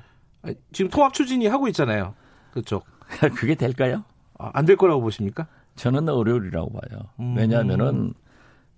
지금 0.72 0.90
통합 0.90 1.12
추진이 1.12 1.46
하고 1.46 1.68
있잖아요. 1.68 2.14
그쪽. 2.52 2.84
그게 3.36 3.54
될까요? 3.54 4.04
아, 4.38 4.50
안될 4.54 4.76
거라고 4.76 5.00
보십니까? 5.00 5.46
저는 5.76 6.08
어려울이라고 6.08 6.72
봐요. 6.72 7.00
음. 7.20 7.36
왜냐하면은 7.36 8.14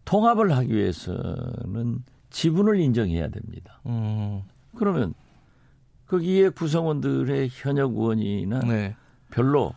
통합을 0.04 0.52
하기 0.56 0.74
위해서는 0.74 2.04
지분을 2.30 2.78
인정해야 2.80 3.28
됩니다. 3.28 3.80
음. 3.86 4.42
그러면 4.76 5.14
거기에 6.06 6.50
구성원들의 6.50 7.48
현역 7.50 7.96
의원이나 7.96 8.60
네. 8.60 8.96
별로 9.30 9.72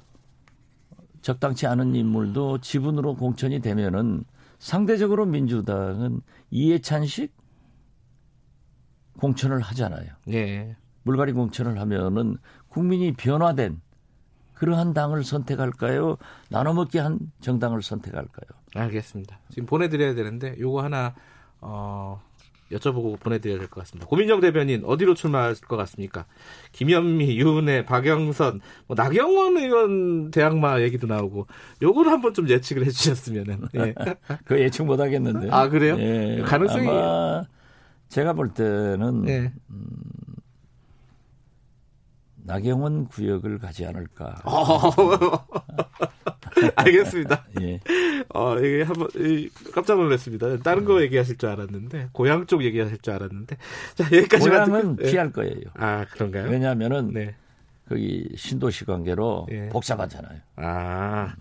적당치 1.21 1.67
않은 1.67 1.95
인물도 1.95 2.59
지분으로 2.59 3.15
공천이 3.15 3.59
되면은 3.59 4.23
상대적으로 4.59 5.25
민주당은 5.25 6.21
이해찬식 6.51 7.35
공천을 9.19 9.61
하잖아요. 9.61 10.09
네. 10.25 10.75
물갈이 11.03 11.31
공천을 11.33 11.79
하면은 11.79 12.37
국민이 12.69 13.13
변화된 13.13 13.81
그러한 14.57 14.93
당을 14.93 15.23
선택할까요? 15.23 16.17
나눠먹기 16.49 16.97
한 16.97 17.19
정당을 17.41 17.81
선택할까요? 17.81 18.47
알겠습니다. 18.75 19.39
지금 19.49 19.65
보내드려야 19.65 20.15
되는데 20.15 20.55
요거 20.59 20.81
하나 20.83 21.13
어, 21.61 22.21
여쭤보고 22.71 23.19
보내드려야 23.19 23.59
될 23.59 23.69
것 23.69 23.81
같습니다. 23.81 24.07
고민정 24.07 24.39
대변인 24.41 24.83
어디로 24.85 25.13
출마할 25.13 25.55
것 25.67 25.77
같습니까? 25.77 26.25
김현미, 26.73 27.37
유은혜, 27.39 27.85
박영선, 27.85 28.59
뭐 28.87 28.95
나경원 28.95 29.57
의원 29.57 30.31
대항마 30.31 30.81
얘기도 30.81 31.07
나오고 31.07 31.47
요걸 31.81 32.07
한번 32.09 32.33
좀 32.33 32.49
예측을 32.49 32.85
해주셨으면은. 32.85 33.61
예. 33.77 33.93
그 34.43 34.59
예측 34.59 34.83
못 34.85 34.99
하겠는데. 34.99 35.49
아 35.51 35.69
그래요? 35.69 35.95
예. 35.99 36.41
가능성이 36.45 36.87
제가 38.09 38.33
볼 38.33 38.49
때는 38.49 39.27
예. 39.29 39.53
음, 39.69 39.85
나경원 42.47 43.09
구역을 43.09 43.59
가지 43.59 43.85
않을까. 43.85 44.35
알겠습니다. 46.75 47.45
예. 47.61 47.79
어, 48.29 48.57
이게 48.57 48.83
한번 48.83 49.07
깜짝 49.73 49.97
놀랐습니다. 49.97 50.57
다른 50.59 50.85
거 50.85 51.01
얘기하실 51.01 51.37
줄 51.37 51.49
알았는데 51.49 52.09
고향 52.13 52.47
쪽 52.47 52.63
얘기하실 52.63 52.99
줄 52.99 53.13
알았는데 53.13 53.57
자 53.95 54.05
여기까지 54.05 54.49
고향은 54.49 54.95
듣고, 54.95 55.07
예. 55.07 55.11
피할 55.11 55.31
거예요. 55.31 55.61
아 55.75 56.05
그런가요? 56.11 56.49
왜냐하면은 56.49 57.13
네. 57.13 57.35
거기 57.87 58.27
신도시 58.35 58.85
관계로 58.85 59.47
예. 59.51 59.69
복잡하잖아요. 59.69 60.39
아 60.55 61.35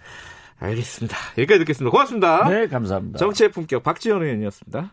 알겠습니다. 0.58 1.16
여기까지 1.38 1.60
듣겠습니다. 1.60 1.90
고맙습니다. 1.90 2.48
네 2.48 2.66
감사합니다. 2.66 3.18
정치의 3.18 3.50
품격 3.52 3.82
박지원 3.82 4.22
의원이었습니다. 4.22 4.92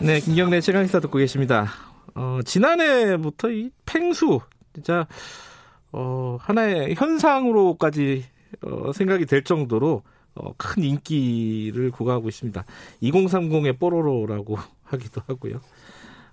네, 0.00 0.20
김경래 0.20 0.60
최강시사 0.60 1.00
듣고 1.00 1.18
계십니다. 1.18 1.68
어, 2.14 2.40
지난해부터 2.44 3.50
이 3.50 3.70
팽수 3.86 4.40
진짜 4.72 5.06
어, 5.92 6.36
하나의 6.40 6.94
현상으로까지 6.96 8.24
어, 8.62 8.92
생각이 8.92 9.24
될 9.26 9.44
정도로 9.44 10.02
어, 10.34 10.52
큰 10.56 10.82
인기를 10.82 11.92
구가하고 11.92 12.28
있습니다. 12.28 12.64
2030의 13.02 13.78
뽀로로라고 13.78 14.58
하기도 14.82 15.22
하고요. 15.26 15.60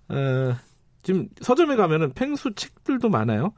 어, 0.09 0.55
지금 1.03 1.29
서점에 1.41 1.75
가면은 1.75 2.13
팽수 2.13 2.53
책들도 2.55 3.09
많아요. 3.09 3.53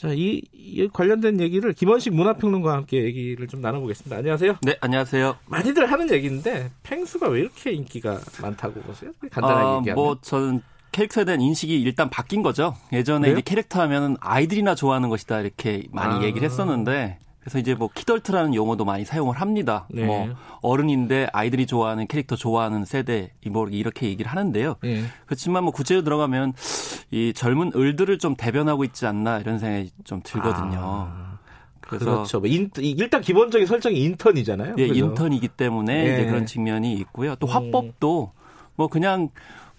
자, 0.00 0.08
이, 0.14 0.40
이, 0.54 0.88
관련된 0.90 1.40
얘기를 1.40 1.74
김원식 1.74 2.14
문화평론가와 2.14 2.74
함께 2.74 3.04
얘기를 3.04 3.46
좀 3.48 3.60
나눠보겠습니다. 3.60 4.16
안녕하세요. 4.16 4.56
네, 4.62 4.78
안녕하세요. 4.80 5.36
많이들 5.44 5.92
하는 5.92 6.10
얘기인데 6.10 6.70
팽수가 6.84 7.28
왜 7.28 7.40
이렇게 7.40 7.72
인기가 7.72 8.18
많다고 8.40 8.80
보세요? 8.80 9.10
간단하게 9.30 9.62
어, 9.62 9.78
얘기하면. 9.80 9.94
뭐 9.94 10.16
저는 10.22 10.62
캐릭터에 10.92 11.26
대한 11.26 11.42
인식이 11.42 11.78
일단 11.82 12.08
바뀐 12.08 12.42
거죠. 12.42 12.74
예전에 12.94 13.38
캐릭터 13.42 13.82
하면은 13.82 14.16
아이들이나 14.20 14.74
좋아하는 14.74 15.10
것이다 15.10 15.42
이렇게 15.42 15.82
많이 15.92 16.14
아. 16.14 16.22
얘기를 16.22 16.48
했었는데 16.48 17.18
그래서 17.40 17.58
이제 17.58 17.74
뭐 17.74 17.88
키덜트라는 17.92 18.54
용어도 18.54 18.84
많이 18.84 19.04
사용을 19.04 19.40
합니다. 19.40 19.86
네. 19.90 20.04
뭐 20.04 20.28
어른인데 20.60 21.28
아이들이 21.32 21.66
좋아하는 21.66 22.06
캐릭터 22.06 22.36
좋아하는 22.36 22.84
세대 22.84 23.32
뭐 23.48 23.66
이렇게 23.68 24.06
얘기를 24.06 24.30
하는데요. 24.30 24.76
네. 24.82 25.04
그렇지만 25.26 25.64
뭐 25.64 25.72
구체로 25.72 26.02
들어가면 26.02 26.52
이 27.10 27.32
젊은 27.34 27.72
을들을 27.74 28.18
좀 28.18 28.36
대변하고 28.36 28.84
있지 28.84 29.06
않나 29.06 29.38
이런 29.38 29.58
생각이 29.58 29.90
좀 30.04 30.20
들거든요. 30.22 30.78
아. 30.80 31.30
그래서 31.80 32.04
그렇죠. 32.04 32.38
뭐 32.38 32.48
인, 32.48 32.70
일단 32.76 33.20
기본적인 33.20 33.66
설정이 33.66 33.98
인턴이잖아요. 33.98 34.76
예, 34.78 34.88
그죠? 34.88 35.06
인턴이기 35.06 35.48
때문에 35.48 36.04
네. 36.04 36.12
이제 36.12 36.26
그런 36.26 36.46
측면이 36.46 36.92
있고요. 36.94 37.34
또 37.36 37.48
음. 37.48 37.52
화법도 37.52 38.32
뭐 38.76 38.86
그냥 38.86 39.30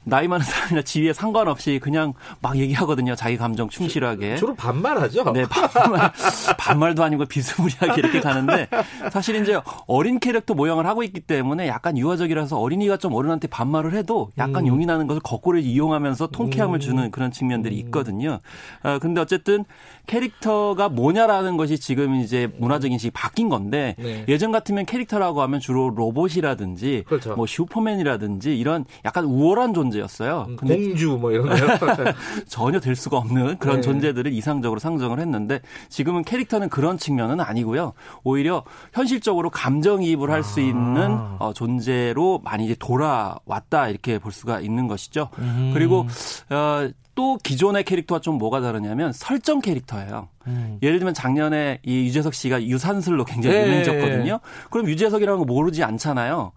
나이 0.04 0.28
많은 0.28 0.44
사람이나 0.44 0.82
지위에 0.82 1.14
상관없이 1.14 1.80
그냥 1.82 2.14
막 2.42 2.58
얘기하거든요. 2.58 3.16
자기 3.16 3.38
감정 3.38 3.70
충실하게. 3.70 4.36
주로 4.36 4.56
반말하죠. 4.56 5.32
네, 5.32 5.46
반말, 5.48 6.12
반말도 6.58 7.04
아니고 7.04 7.26
비스무리하게 7.26 7.94
이렇게 8.00 8.20
가는데 8.20 8.68
사실 9.12 9.36
이제 9.36 9.62
어린 9.88 10.20
캐릭터 10.20 10.54
모양을 10.54 10.88
하고 10.88 11.04
있기 11.04 11.22
때문에 11.22 11.68
약간 11.68 11.98
유아적이라서 11.98 12.60
어린이가 12.60 12.98
좀 12.98 13.14
어른한테 13.14 13.48
반말을 13.48 13.94
해도 13.94 14.32
약간 14.38 14.64
음. 14.64 14.68
용이 14.68 14.86
나는 14.86 15.08
것을 15.08 15.22
거꾸로 15.22 15.60
이용하면서 15.60 16.28
통쾌함을 16.28 16.78
음. 16.78 16.80
주는 16.80 17.12
그런 17.12 17.32
측면들이 17.32 17.76
음. 17.76 17.86
있거든요. 17.86 18.40
아, 18.82 18.98
근데 19.00 19.22
어쨌든 19.22 19.66
캐릭터가 20.08 20.90
뭐냐라는 20.90 21.58
것이 21.58 21.80
지금 21.80 22.16
이제 22.16 22.50
문화적 22.58 22.92
인식이 22.92 23.12
바뀐 23.12 23.50
건데 23.50 23.96
네. 24.00 24.26
예전 24.28 24.52
같으면 24.52 24.86
캐릭터라고 24.86 25.42
하면 25.42 25.60
주로 25.60 25.90
로봇이라든지 25.90 27.04
그렇죠. 27.08 27.36
뭐 27.36 27.46
슈퍼맨이라든지 27.46 28.58
이런 28.58 28.86
약간 29.06 29.26
우월한 29.26 29.74
존재 29.74 29.92
존재였어요. 29.92 30.46
음, 30.50 30.56
근데 30.56 30.76
공주 30.76 31.18
뭐 31.20 31.32
이런 31.32 31.48
거요? 31.48 32.14
전혀 32.48 32.80
될 32.80 32.96
수가 32.96 33.18
없는 33.18 33.58
그런 33.58 33.78
네. 33.78 33.82
존재들을 33.82 34.32
이상적으로 34.34 34.80
상정을 34.80 35.20
했는데 35.20 35.62
지금은 35.90 36.24
캐릭터는 36.24 36.70
그런 36.70 36.98
측면은 36.98 37.40
아니고요. 37.40 37.94
오히려 38.24 38.64
현실적으로 38.94 39.50
감정이입을 39.50 40.32
할수 40.32 40.60
아. 40.60 40.64
있는 40.64 41.18
어, 41.40 41.52
존재로 41.54 42.42
많이 42.44 42.66
이제 42.66 42.76
돌아왔다 42.80 43.90
이렇게 43.90 44.20
볼 44.20 44.32
수가 44.32 44.62
있는 44.62 44.88
것이죠. 44.88 45.30
음. 45.40 45.72
그리고 45.74 46.08
어, 46.50 46.90
또 47.16 47.38
기존의 47.38 47.84
캐릭터와 47.84 48.22
좀 48.22 48.38
뭐가 48.38 48.62
다르냐면 48.62 49.12
설정 49.12 49.60
캐릭터예요. 49.60 50.30
음. 50.48 50.80
예를 50.82 51.00
들면 51.00 51.14
작년에 51.14 51.80
이 51.84 52.06
유재석 52.06 52.34
씨가 52.34 52.64
유산슬로 52.64 53.26
굉장히 53.26 53.58
네. 53.58 53.66
유명해졌거든요. 53.66 54.40
그럼 54.70 54.88
유재석이라는 54.88 55.40
거 55.40 55.46
모르지 55.46 55.84
않잖아요. 55.84 56.54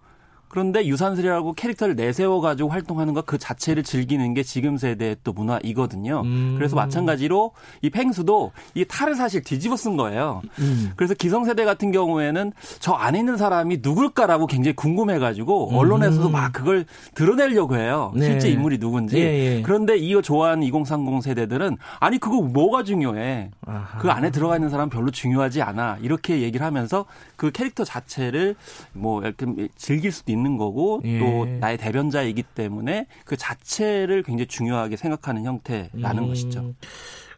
그런데 0.47 0.85
유산슬이라고 0.85 1.53
캐릭터를 1.53 1.95
내세워 1.95 2.39
가지고 2.39 2.69
활동하는 2.69 3.13
것 3.13 3.25
그 3.25 3.37
자체를 3.37 3.83
즐기는 3.83 4.33
게 4.33 4.43
지금 4.43 4.77
세대의 4.77 5.17
또 5.23 5.33
문화이거든요. 5.33 6.21
음. 6.23 6.53
그래서 6.57 6.75
마찬가지로 6.75 7.51
이 7.81 7.89
팽수도 7.89 8.51
이 8.75 8.85
탈을 8.85 9.15
사실 9.15 9.41
뒤집어 9.41 9.75
쓴 9.75 9.97
거예요. 9.97 10.41
음. 10.59 10.91
그래서 10.95 11.13
기성세대 11.13 11.65
같은 11.65 11.91
경우에는 11.91 12.53
저 12.79 12.93
안에 12.93 13.19
있는 13.19 13.37
사람이 13.37 13.79
누굴까라고 13.81 14.47
굉장히 14.47 14.75
궁금해 14.75 15.17
가지고 15.19 15.71
음. 15.71 15.75
언론에서도 15.75 16.29
막 16.29 16.53
그걸 16.53 16.85
드러내려고 17.15 17.75
해요. 17.77 18.13
네. 18.15 18.25
실제 18.25 18.49
인물이 18.49 18.77
누군지. 18.79 19.17
예, 19.17 19.21
예. 19.57 19.61
그런데 19.63 19.97
이거 19.97 20.21
좋아하는 20.21 20.63
2030 20.63 21.23
세대들은 21.23 21.77
아니 21.99 22.19
그거 22.19 22.41
뭐가 22.41 22.83
중요해. 22.83 23.51
아하. 23.65 23.99
그 23.99 24.09
안에 24.11 24.31
들어가 24.31 24.55
있는 24.55 24.69
사람 24.69 24.89
별로 24.89 25.09
중요하지 25.11 25.61
않아. 25.61 25.97
이렇게 26.01 26.41
얘기를 26.41 26.65
하면서 26.65 27.05
그 27.35 27.51
캐릭터 27.51 27.83
자체를 27.83 28.55
뭐 28.93 29.21
이렇게 29.21 29.67
즐길 29.75 30.11
수도 30.11 30.31
있는 30.35 30.57
거고 30.57 31.01
예. 31.05 31.19
또 31.19 31.45
나의 31.45 31.77
대변자이기 31.77 32.43
때문에 32.43 33.07
그 33.25 33.37
자체를 33.37 34.23
굉장히 34.23 34.47
중요하게 34.47 34.97
생각하는 34.97 35.45
형태라는 35.45 36.23
음. 36.23 36.27
것이죠. 36.27 36.73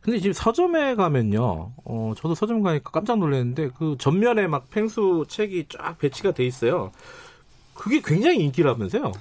근데 0.02 0.20
지금 0.20 0.32
서점에 0.32 0.96
가면요, 0.96 1.74
어, 1.84 2.14
저도 2.16 2.34
서점 2.34 2.64
가니까 2.64 2.92
깜짝 2.92 3.20
놀랐는데 3.20 3.72
그 3.78 3.98
전면에 4.00 4.48
막 4.48 4.70
펭수 4.70 5.26
책이 5.28 5.66
쫙 5.70 5.98
배치가 5.98 6.32
돼 6.32 6.46
있어요. 6.46 6.92
그게 7.74 8.02
굉장히 8.04 8.40
인기라면서요? 8.44 9.12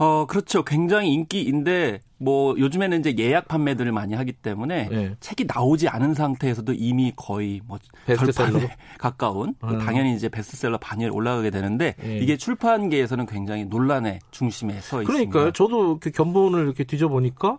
어, 0.00 0.24
그렇죠. 0.24 0.64
굉장히 0.64 1.12
인기인데 1.12 2.00
뭐 2.16 2.54
요즘에는 2.58 3.00
이제 3.00 3.14
예약 3.18 3.48
판매들을 3.48 3.92
많이 3.92 4.14
하기 4.14 4.32
때문에 4.32 4.88
네. 4.88 5.14
책이 5.20 5.44
나오지 5.46 5.88
않은 5.88 6.14
상태에서도 6.14 6.72
이미 6.72 7.12
거의 7.14 7.60
뭐 7.66 7.78
절판에 8.06 8.76
가까운 8.98 9.54
음. 9.62 9.78
당연히 9.78 10.14
이제 10.14 10.30
베스트셀러 10.30 10.78
반열에 10.78 11.10
올라가게 11.10 11.50
되는데 11.50 11.96
네. 11.98 12.16
이게 12.16 12.38
출판계에서는 12.38 13.26
굉장히 13.26 13.66
논란의 13.66 14.20
중심에 14.30 14.80
서 14.80 15.02
있습니다. 15.02 15.12
그러니까요. 15.12 15.52
저도 15.52 15.98
그 16.00 16.10
견본을 16.10 16.64
이렇게 16.64 16.84
뒤져보니까 16.84 17.58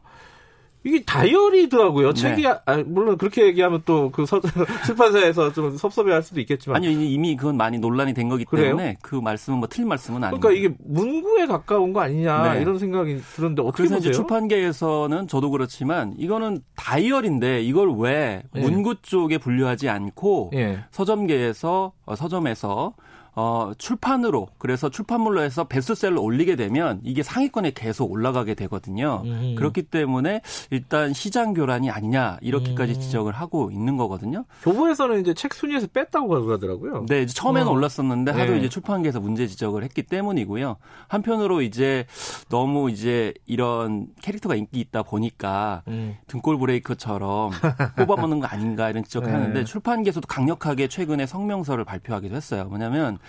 이게 0.84 1.03
다이어리더라고요. 1.03 2.13
네. 2.13 2.21
책이 2.21 2.47
아, 2.47 2.61
물론 2.86 3.17
그렇게 3.17 3.45
얘기하면 3.45 3.84
또 3.86 4.11
그 4.11 4.25
출판사에서 4.86 5.53
좀 5.53 5.77
섭섭해할 5.77 6.23
수도 6.23 6.39
있겠지만 6.41 6.77
아니요 6.77 6.91
이미 6.91 7.36
그건 7.36 7.57
많이 7.57 7.77
논란이 7.79 8.13
된 8.13 8.29
거기 8.29 8.45
때문에 8.45 8.75
그래요? 8.84 8.95
그 9.01 9.15
말씀은 9.15 9.59
뭐 9.59 9.67
틀린 9.67 9.88
말씀은 9.88 10.23
아니에요. 10.23 10.39
그러니까 10.39 10.59
이게 10.59 10.75
문구에 10.86 11.45
가까운 11.45 11.93
거 11.93 12.01
아니냐 12.01 12.53
네. 12.53 12.61
이런 12.61 12.77
생각이 12.79 13.17
드는데 13.36 13.61
어떻게 13.61 13.84
그래서 13.84 13.95
보세요? 13.95 14.09
이제 14.09 14.15
출판계에서는 14.15 15.27
저도 15.27 15.51
그렇지만 15.51 16.13
이거는 16.17 16.61
다이어리인데 16.75 17.61
이걸 17.61 17.91
왜 17.97 18.43
네. 18.53 18.61
문구 18.61 18.95
쪽에 19.01 19.38
분류하지 19.38 19.89
않고 19.89 20.51
네. 20.53 20.79
서점계에서 20.91 21.93
어, 22.05 22.15
서점에서 22.15 22.93
어, 23.34 23.71
출판으로 23.77 24.49
그래서 24.57 24.89
출판물로 24.89 25.41
해서 25.41 25.63
베스트셀러 25.63 26.21
올리게 26.21 26.55
되면 26.57 26.99
이게 27.03 27.23
상위권에 27.23 27.71
계속 27.71 28.11
올라가게 28.11 28.55
되거든요. 28.55 29.21
음. 29.25 29.55
그렇기 29.57 29.84
때문에 29.84 30.41
일단 30.69 31.13
시장 31.13 31.53
교란이 31.53 31.89
아니냐 31.89 32.39
이렇게까지 32.41 32.93
음. 32.93 32.99
지적을 32.99 33.34
하고 33.34 33.71
있는 33.71 33.95
거거든요. 33.95 34.45
교보에서는 34.63 35.21
이제 35.21 35.34
책 35.34 35.53
순위에서 35.53 35.88
뺐다고 35.88 36.27
그러더라고요. 36.27 37.05
네, 37.07 37.25
처음에는 37.25 37.67
어. 37.67 37.71
올랐었는데 37.71 38.32
하도 38.32 38.51
네. 38.51 38.59
이제 38.59 38.69
출판계에서 38.69 39.21
문제 39.21 39.47
지적을 39.47 39.84
했기 39.84 40.03
때문이고요. 40.03 40.75
한편으로 41.07 41.61
이제 41.61 42.05
너무 42.49 42.89
이제 42.91 43.34
이런 43.45 44.07
캐릭터가 44.21 44.55
인기 44.55 44.82
있다 44.82 45.03
보니까 45.03 45.84
음. 45.88 46.17
등골 46.27 46.57
브레이크처럼 46.59 47.51
뽑아먹는 47.95 48.41
거 48.41 48.47
아닌가 48.47 48.89
이런 48.89 49.05
지적을 49.05 49.29
네. 49.29 49.34
하는데 49.34 49.63
출판계에서도 49.63 50.27
강력하게 50.27 50.89
최근에 50.89 51.25
성명서를 51.25 51.86
발표하기도 51.86 52.36
했어요. 52.36 52.65
뭐냐면 52.65 53.20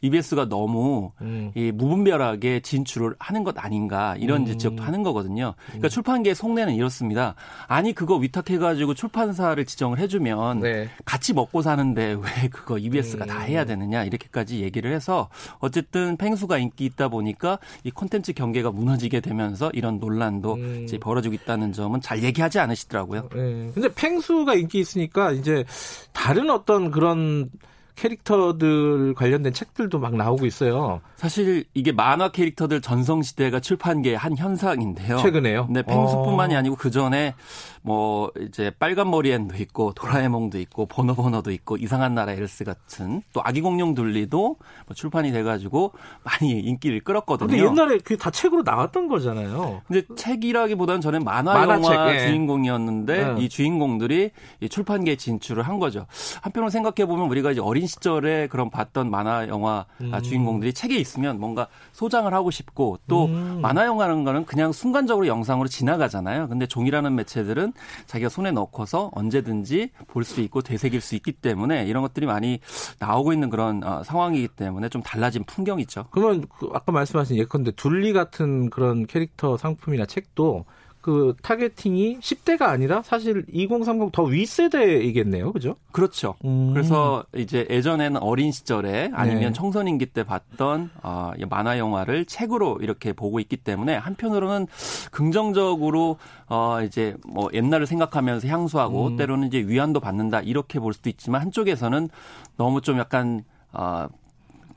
EBS가 0.00 0.48
너무 0.48 1.12
음. 1.20 1.52
이 1.54 1.72
무분별하게 1.72 2.60
진출을 2.60 3.14
하는 3.18 3.44
것 3.44 3.58
아닌가 3.58 4.14
이런 4.18 4.42
음. 4.42 4.46
지적도 4.46 4.82
하는 4.82 5.02
거거든요. 5.02 5.54
그러니까 5.66 5.88
음. 5.88 5.90
출판계의 5.90 6.34
속내는 6.34 6.74
이렇습니다. 6.74 7.34
아니 7.66 7.92
그거 7.92 8.16
위탁해가지고 8.16 8.94
출판사를 8.94 9.62
지정을 9.64 9.98
해주면 9.98 10.60
네. 10.60 10.88
같이 11.04 11.32
먹고 11.32 11.62
사는데 11.62 12.14
왜 12.20 12.48
그거 12.50 12.78
EBS가 12.78 13.26
다 13.26 13.40
해야 13.40 13.62
음. 13.62 13.66
되느냐 13.66 14.04
이렇게까지 14.04 14.60
얘기를 14.60 14.92
해서 14.92 15.28
어쨌든 15.58 16.16
팽수가 16.16 16.58
인기 16.58 16.84
있다 16.84 17.08
보니까 17.08 17.58
이 17.84 17.90
콘텐츠 17.90 18.32
경계가 18.32 18.70
무너지게 18.70 19.20
되면서 19.20 19.70
이런 19.72 19.98
논란도 19.98 20.54
음. 20.54 20.80
이제 20.84 20.98
벌어지고 20.98 21.34
있다는 21.34 21.72
점은 21.72 22.00
잘 22.00 22.22
얘기하지 22.22 22.58
않으시더라고요. 22.58 23.28
네. 23.34 23.70
근데 23.74 23.88
팽수가 23.94 24.54
인기 24.54 24.78
있으니까 24.78 25.32
이제 25.32 25.64
다른 26.12 26.50
어떤 26.50 26.90
그런 26.90 27.50
캐릭터들 27.98 29.14
관련된 29.14 29.52
책들도 29.52 29.98
막 29.98 30.14
나오고 30.14 30.46
있어요. 30.46 31.00
사실 31.16 31.64
이게 31.74 31.90
만화 31.90 32.30
캐릭터들 32.30 32.80
전성시대가 32.80 33.58
출판계의 33.58 34.16
한 34.16 34.36
현상인데요. 34.36 35.18
최근에요? 35.18 35.66
네, 35.68 35.82
펭수뿐만이 35.82 36.54
어. 36.54 36.58
아니고 36.58 36.76
그 36.76 36.92
전에 36.92 37.34
뭐 37.82 38.30
이제 38.40 38.70
빨간 38.78 39.10
머리 39.10 39.32
앤도 39.32 39.56
있고 39.56 39.92
도라에몽도 39.94 40.58
있고 40.60 40.86
버너버너도 40.86 41.50
있고 41.52 41.76
이상한 41.76 42.14
나라 42.14 42.32
엘스 42.32 42.64
같은 42.64 43.22
또 43.32 43.40
아기 43.44 43.60
공룡 43.60 43.94
둘리도 43.94 44.56
뭐 44.86 44.94
출판이 44.94 45.32
돼가지고 45.32 45.92
많이 46.24 46.60
인기를 46.60 47.00
끌었거든요. 47.00 47.48
근데 47.48 47.64
옛날에 47.64 47.98
그게 47.98 48.16
다 48.16 48.30
책으로 48.30 48.62
나왔던 48.62 49.08
거잖아요. 49.08 49.82
근데 49.86 50.02
책이라기보다는 50.16 51.00
저는 51.00 51.24
만화, 51.24 51.54
만화책, 51.54 51.92
영화 51.92 52.14
예. 52.14 52.26
주인공이었는데 52.26 53.36
예. 53.38 53.42
이 53.42 53.48
주인공들이 53.48 54.30
이 54.60 54.68
출판계에 54.68 55.16
진출을 55.16 55.62
한 55.62 55.78
거죠. 55.78 56.06
한편으로 56.42 56.70
생각해 56.70 57.06
보면 57.06 57.28
우리가 57.28 57.52
이제 57.52 57.60
어린 57.60 57.86
시절에 57.86 58.48
그런 58.48 58.70
봤던 58.70 59.10
만화 59.10 59.48
영화 59.48 59.86
음. 60.00 60.12
주인공들이 60.22 60.72
책에 60.72 60.96
있으면 60.96 61.38
뭔가 61.40 61.68
소장을 61.92 62.32
하고 62.32 62.50
싶고 62.50 62.98
또 63.06 63.26
음. 63.26 63.60
만화 63.62 63.84
영화라는 63.84 64.24
거는 64.24 64.44
그냥 64.44 64.72
순간적으로 64.72 65.26
영상으로 65.26 65.68
지나가잖아요. 65.68 66.48
근데 66.48 66.66
종이라는 66.66 67.14
매체들은 67.14 67.72
자기가 68.06 68.28
손에 68.28 68.50
넣고서 68.52 69.10
언제든지 69.14 69.90
볼 70.06 70.24
수 70.28 70.40
있고 70.42 70.60
되새길 70.60 71.00
수 71.00 71.14
있기 71.14 71.32
때문에 71.32 71.86
이런 71.86 72.02
것들이 72.02 72.26
많이 72.26 72.60
나오고 72.98 73.32
있는 73.32 73.48
그런 73.48 73.82
어, 73.82 74.02
상황이기 74.04 74.48
때문에 74.48 74.88
좀 74.90 75.02
달라진 75.02 75.42
풍경이죠. 75.44 76.06
그러면 76.10 76.44
그 76.58 76.68
아까 76.74 76.92
말씀하신 76.92 77.36
예컨대 77.38 77.70
둘리 77.72 78.12
같은 78.12 78.68
그런 78.70 79.06
캐릭터 79.06 79.56
상품이나 79.56 80.04
책도 80.06 80.66
그 81.08 81.34
targeting이 81.40 82.18
10대가 82.20 82.64
아니라 82.64 83.00
사실 83.02 83.46
2030 83.50 84.12
더 84.12 84.24
윗세대이겠네요. 84.24 85.52
그죠? 85.54 85.76
그렇죠. 85.90 86.34
음. 86.44 86.74
그래서 86.74 87.24
이제 87.34 87.66
예전에는 87.70 88.20
어린 88.20 88.52
시절에 88.52 89.10
아니면 89.14 89.40
네. 89.40 89.52
청소년기 89.54 90.04
때 90.04 90.22
봤던 90.22 90.90
어, 91.02 91.32
만화 91.48 91.78
영화를 91.78 92.26
책으로 92.26 92.80
이렇게 92.82 93.14
보고 93.14 93.40
있기 93.40 93.56
때문에 93.56 93.96
한편으로는 93.96 94.66
긍정적으로 95.10 96.18
어 96.46 96.82
이제 96.82 97.16
뭐 97.26 97.48
옛날을 97.54 97.86
생각하면서 97.86 98.46
향수하고 98.46 99.06
음. 99.06 99.16
때로는 99.16 99.48
이제 99.48 99.60
위안도 99.60 100.00
받는다 100.00 100.42
이렇게 100.42 100.78
볼 100.78 100.92
수도 100.92 101.08
있지만 101.08 101.40
한쪽에서는 101.40 102.10
너무 102.58 102.82
좀 102.82 102.98
약간 102.98 103.44
어 103.72 104.08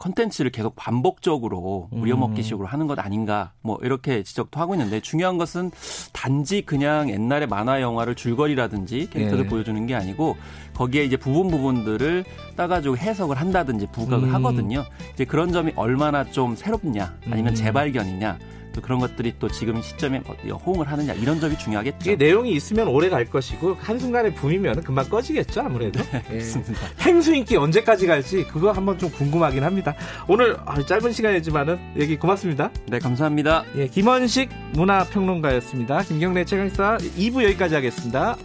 컨텐츠를 0.01 0.51
계속 0.51 0.75
반복적으로 0.75 1.87
우려먹기식으로 1.91 2.67
하는 2.67 2.87
것 2.87 2.97
아닌가 2.97 3.51
뭐 3.61 3.77
이렇게 3.83 4.23
지적도 4.23 4.59
하고 4.59 4.73
있는데 4.73 4.99
중요한 4.99 5.37
것은 5.37 5.69
단지 6.11 6.63
그냥 6.63 7.09
옛날의 7.09 7.47
만화 7.47 7.81
영화를 7.81 8.15
줄거리라든지 8.15 9.09
캐릭터를 9.11 9.43
네. 9.43 9.49
보여주는 9.49 9.85
게 9.85 9.93
아니고 9.93 10.37
거기에 10.73 11.03
이제 11.03 11.17
부분 11.17 11.49
부분들을 11.49 12.25
따가지고 12.55 12.97
해석을 12.97 13.37
한다든지 13.37 13.87
부각을 13.91 14.29
음. 14.29 14.33
하거든요. 14.35 14.83
이제 15.13 15.23
그런 15.23 15.51
점이 15.51 15.73
얼마나 15.75 16.23
좀 16.23 16.55
새롭냐 16.55 17.17
아니면 17.29 17.53
음. 17.53 17.55
재발견이냐 17.55 18.39
또 18.73 18.81
그런 18.81 18.99
것들이 18.99 19.33
또 19.39 19.47
지금 19.49 19.81
시점에 19.81 20.21
호응을 20.65 20.89
하느냐 20.91 21.13
이런 21.13 21.39
점이 21.39 21.57
중요하겠죠. 21.57 21.97
이게 22.01 22.15
내용이 22.15 22.51
있으면 22.51 22.87
오래 22.87 23.09
갈 23.09 23.25
것이고 23.25 23.75
한순간에 23.79 24.33
붐이면 24.33 24.83
금방 24.83 25.09
꺼지겠죠 25.09 25.61
아무래도. 25.61 26.01
네, 26.11 26.21
그렇습니다. 26.27 26.73
예. 26.73 27.03
행수 27.03 27.33
인기 27.33 27.57
언제까지 27.57 28.07
갈지 28.07 28.45
그거 28.45 28.71
한번 28.71 28.97
좀 28.97 29.09
궁금하긴 29.11 29.63
합니다. 29.63 29.95
오늘 30.27 30.57
아, 30.65 30.81
짧은 30.81 31.11
시간이지만은 31.11 31.79
얘기 31.97 32.17
고맙습니다. 32.17 32.71
네 32.87 32.99
감사합니다. 32.99 33.63
예, 33.77 33.87
김원식 33.87 34.49
문화평론가였습니다. 34.73 36.03
김경래 36.03 36.45
최강사 36.45 36.97
2부 36.97 37.43
여기까지 37.43 37.75
하겠습니다. 37.75 38.37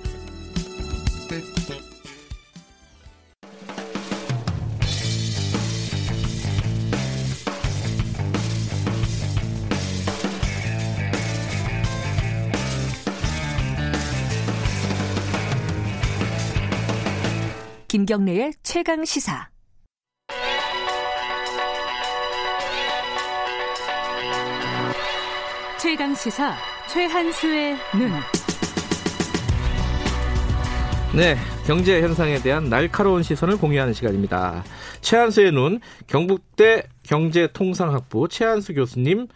김경래의 17.96 18.52
최강 18.62 19.06
시사. 19.06 19.48
최강 25.80 26.14
시사 26.14 26.54
최한수의 26.92 27.76
눈. 27.96 28.10
네, 31.16 31.36
경제 31.66 32.02
현상에 32.02 32.38
대한 32.40 32.68
날카로운 32.68 33.22
시선을 33.22 33.56
공유하는 33.56 33.94
시간입니다. 33.94 34.62
최한수의 35.00 35.52
눈, 35.52 35.80
경북대 36.06 36.82
경제통상학부 37.02 38.28
최한수 38.28 38.74
교수님, 38.74 39.26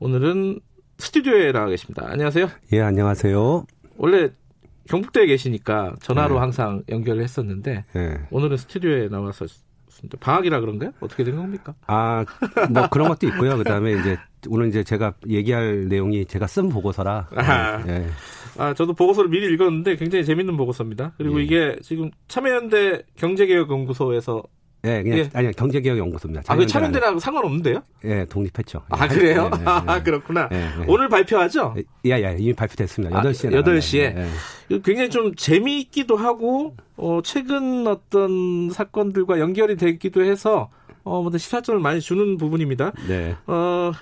오늘은 0.00 0.60
스튜디오에 0.98 1.52
나와 1.52 1.68
계십니다. 1.68 2.04
안녕하세요. 2.10 2.50
예, 2.74 2.82
안녕하세요. 2.82 3.64
원래 3.96 4.28
경북대에 4.88 5.26
계시니까 5.26 5.96
전화로 6.00 6.34
네. 6.34 6.40
항상 6.40 6.82
연결을 6.88 7.22
했었는데 7.22 7.84
네. 7.92 8.20
오늘은 8.30 8.56
스튜디오에 8.56 9.08
나와서 9.08 9.46
방학이라 10.20 10.60
그런가요? 10.60 10.92
어떻게 11.00 11.22
된 11.22 11.36
겁니까? 11.36 11.74
아, 11.86 12.24
뭐 12.70 12.88
그런 12.88 13.08
것도 13.08 13.26
있고요. 13.28 13.56
그다음에 13.58 13.92
이제 13.92 14.16
오늘 14.48 14.68
이제 14.68 14.82
제가 14.82 15.14
얘기할 15.28 15.88
내용이 15.88 16.24
제가 16.26 16.46
쓴 16.46 16.68
보고서라. 16.68 17.28
아, 17.36 17.84
네. 17.84 18.06
아 18.58 18.74
저도 18.74 18.94
보고서를 18.94 19.30
미리 19.30 19.52
읽었는데 19.52 19.96
굉장히 19.96 20.24
재밌는 20.24 20.56
보고서입니다. 20.56 21.12
그리고 21.16 21.40
예. 21.40 21.44
이게 21.44 21.76
지금 21.82 22.10
참여연대 22.28 23.04
경제개혁연구소에서 23.16 24.42
네, 24.82 25.02
그냥 25.02 25.18
예. 25.18 25.30
아니 25.32 25.52
경제개혁연구소입니다. 25.52 26.42
아, 26.52 26.56
그 26.56 26.66
참여연대랑 26.66 27.20
상관없는데요? 27.20 27.82
예, 28.04 28.24
독립했죠. 28.24 28.82
아, 28.88 29.06
그래요? 29.06 29.48
네, 29.50 29.58
네, 29.58 29.64
아, 29.64 30.02
그렇구나. 30.02 30.48
네, 30.48 30.68
오늘 30.88 31.08
발표하죠? 31.08 31.76
예, 32.04 32.10
예, 32.10 32.36
이미 32.38 32.52
발표됐습니다. 32.52 33.22
8시에. 33.22 33.54
아, 33.54 33.62
8시에. 33.62 34.82
굉장히 34.82 35.08
좀 35.08 35.34
재미있기도 35.36 36.16
하고, 36.16 36.74
어, 36.96 37.20
최근 37.22 37.86
어떤 37.86 38.70
사건들과 38.70 39.38
연결이 39.38 39.76
되기도 39.76 40.24
해서, 40.24 40.70
어, 41.04 41.22
뭐, 41.22 41.36
시사점을 41.36 41.80
많이 41.80 42.00
주는 42.00 42.36
부분입니다. 42.36 42.92
네. 43.06 43.36
어, 43.46 43.92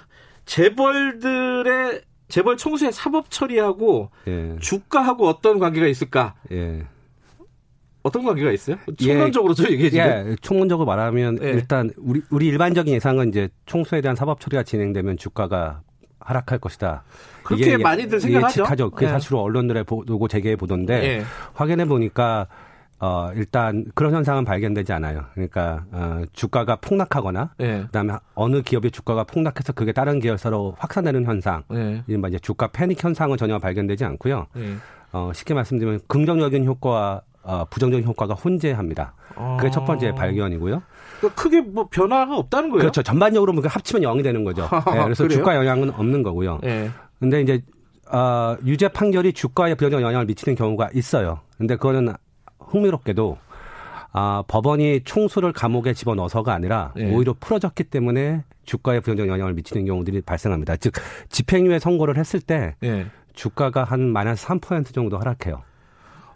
재벌들의, 0.46 2.00
재벌 2.28 2.56
총수의 2.56 2.92
사법 2.92 3.30
처리하고, 3.30 4.10
예. 4.28 4.56
주가하고 4.60 5.28
어떤 5.28 5.58
관계가 5.58 5.86
있을까? 5.86 6.34
예. 6.52 6.86
어떤 8.02 8.24
관계가 8.24 8.52
있어요? 8.52 8.76
총론적으로 8.98 9.54
좀 9.54 9.66
얘기해 9.66 9.90
주세요. 9.90 10.30
예, 10.30 10.36
총론적으로 10.40 10.86
말하면 10.86 11.38
예. 11.42 11.50
일단 11.50 11.90
우리 11.98 12.22
우리 12.30 12.46
일반적인 12.46 12.94
예상은 12.94 13.28
이제 13.28 13.48
총수에 13.66 14.00
대한 14.00 14.16
사법 14.16 14.40
처리가 14.40 14.62
진행되면 14.62 15.16
주가가 15.18 15.82
하락할 16.20 16.58
것이다. 16.58 17.02
그렇게 17.42 17.76
많이들 17.76 18.20
생각하죠. 18.20 18.62
예측하죠. 18.62 18.90
그게 18.90 19.06
예. 19.06 19.10
사실로 19.10 19.42
언론들의 19.42 19.84
보고 19.84 20.28
재개해 20.28 20.56
보던데 20.56 20.94
예. 21.02 21.24
확인해 21.54 21.86
보니까 21.86 22.46
어, 23.02 23.30
일단 23.34 23.86
그런 23.94 24.12
현상은 24.14 24.44
발견되지 24.44 24.92
않아요. 24.92 25.24
그러니까 25.32 25.84
어, 25.90 26.22
주가가 26.32 26.76
폭락하거나 26.76 27.54
예. 27.60 27.82
그다음에 27.86 28.14
어느 28.34 28.60
기업의 28.60 28.90
주가가 28.90 29.24
폭락해서 29.24 29.72
그게 29.72 29.92
다른 29.92 30.20
계열사로 30.20 30.74
확산되는 30.78 31.24
현상, 31.24 31.64
예. 31.72 32.02
이른바 32.06 32.28
이제 32.28 32.38
주가 32.38 32.68
패닉 32.68 33.02
현상은 33.02 33.38
전혀 33.38 33.58
발견되지 33.58 34.04
않고요. 34.04 34.46
예. 34.58 34.74
어, 35.12 35.32
쉽게 35.34 35.54
말씀드리면 35.54 36.00
긍정적인 36.06 36.66
효과와 36.66 37.22
어, 37.42 37.64
부정적인 37.70 38.06
효과가 38.06 38.34
혼재합니다. 38.34 39.14
그게 39.58 39.70
첫 39.70 39.84
번째 39.84 40.08
아. 40.08 40.14
발견이고요. 40.14 40.82
그러니까 41.18 41.42
크게 41.42 41.60
뭐 41.60 41.88
변화가 41.90 42.36
없다는 42.36 42.70
거예요? 42.70 42.80
그렇죠. 42.80 43.02
전반적으로 43.02 43.52
뭐 43.52 43.62
합치면 43.66 44.02
0이 44.02 44.22
되는 44.22 44.44
거죠. 44.44 44.62
네, 44.62 45.04
그래서? 45.04 45.28
주가 45.28 45.54
영향은 45.56 45.90
없는 45.90 46.22
거고요. 46.22 46.60
네. 46.62 46.90
근데 47.18 47.40
이제 47.42 47.62
어, 48.10 48.56
유죄 48.64 48.88
판결이 48.88 49.32
주가에 49.32 49.74
부정적 49.74 50.02
영향을 50.02 50.26
미치는 50.26 50.56
경우가 50.56 50.90
있어요. 50.94 51.40
근데 51.56 51.76
그거는 51.76 52.14
흥미롭게도 52.58 53.38
아, 54.12 54.42
법원이 54.48 55.02
총수를 55.04 55.52
감옥에 55.52 55.92
집어넣어서가 55.94 56.52
아니라 56.52 56.92
네. 56.96 57.14
오히려 57.14 57.34
풀어졌기 57.38 57.84
때문에 57.84 58.42
주가에 58.64 59.00
부정적 59.00 59.28
영향을 59.28 59.54
미치는 59.54 59.84
경우들이 59.86 60.22
발생합니다. 60.22 60.76
즉 60.76 60.94
집행유예 61.28 61.78
선고를 61.78 62.16
했을 62.16 62.40
때 62.40 62.74
네. 62.80 63.06
주가가 63.34 63.84
한 63.84 64.12
마이너스 64.12 64.46
3% 64.46 64.92
정도 64.92 65.18
하락해요. 65.18 65.62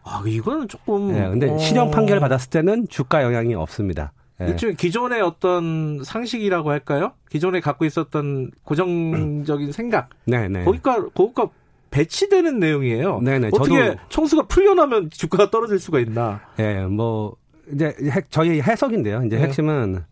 아, 0.05 0.23
이거는 0.27 0.69
조금. 0.69 1.13
네, 1.13 1.29
근데 1.29 1.51
어... 1.51 1.59
실형 1.59 1.91
판결을 1.91 2.21
받았을 2.21 2.51
때는 2.51 2.89
주가 2.89 3.23
영향이 3.23 3.55
없습니다. 3.55 4.13
네. 4.39 4.49
일종의 4.49 4.77
기존의 4.77 5.21
어떤 5.23 6.03
상식이라고 6.05 6.71
할까요? 6.71 7.13
기존에 7.31 7.61
갖고 7.61 7.85
있었던 7.85 8.51
고정적인 8.65 9.73
생각. 9.73 10.11
네, 10.27 10.49
네. 10.49 10.65
거기가, 10.65 11.09
거기가 11.11 11.49
배치되는 11.91 12.59
내용이에요. 12.59 13.21
네네. 13.21 13.51
어떻게 13.53 13.91
저도... 13.91 14.01
총수가 14.09 14.47
풀려나면 14.49 15.11
주가가 15.11 15.51
떨어질 15.51 15.79
수가 15.79 16.01
있나? 16.01 16.41
예, 16.59 16.63
네, 16.63 16.87
뭐 16.87 17.37
이제 17.73 17.95
핵, 18.11 18.31
저희 18.31 18.61
해석인데요. 18.61 19.23
이제 19.25 19.37
네. 19.37 19.45
핵심은 19.45 20.03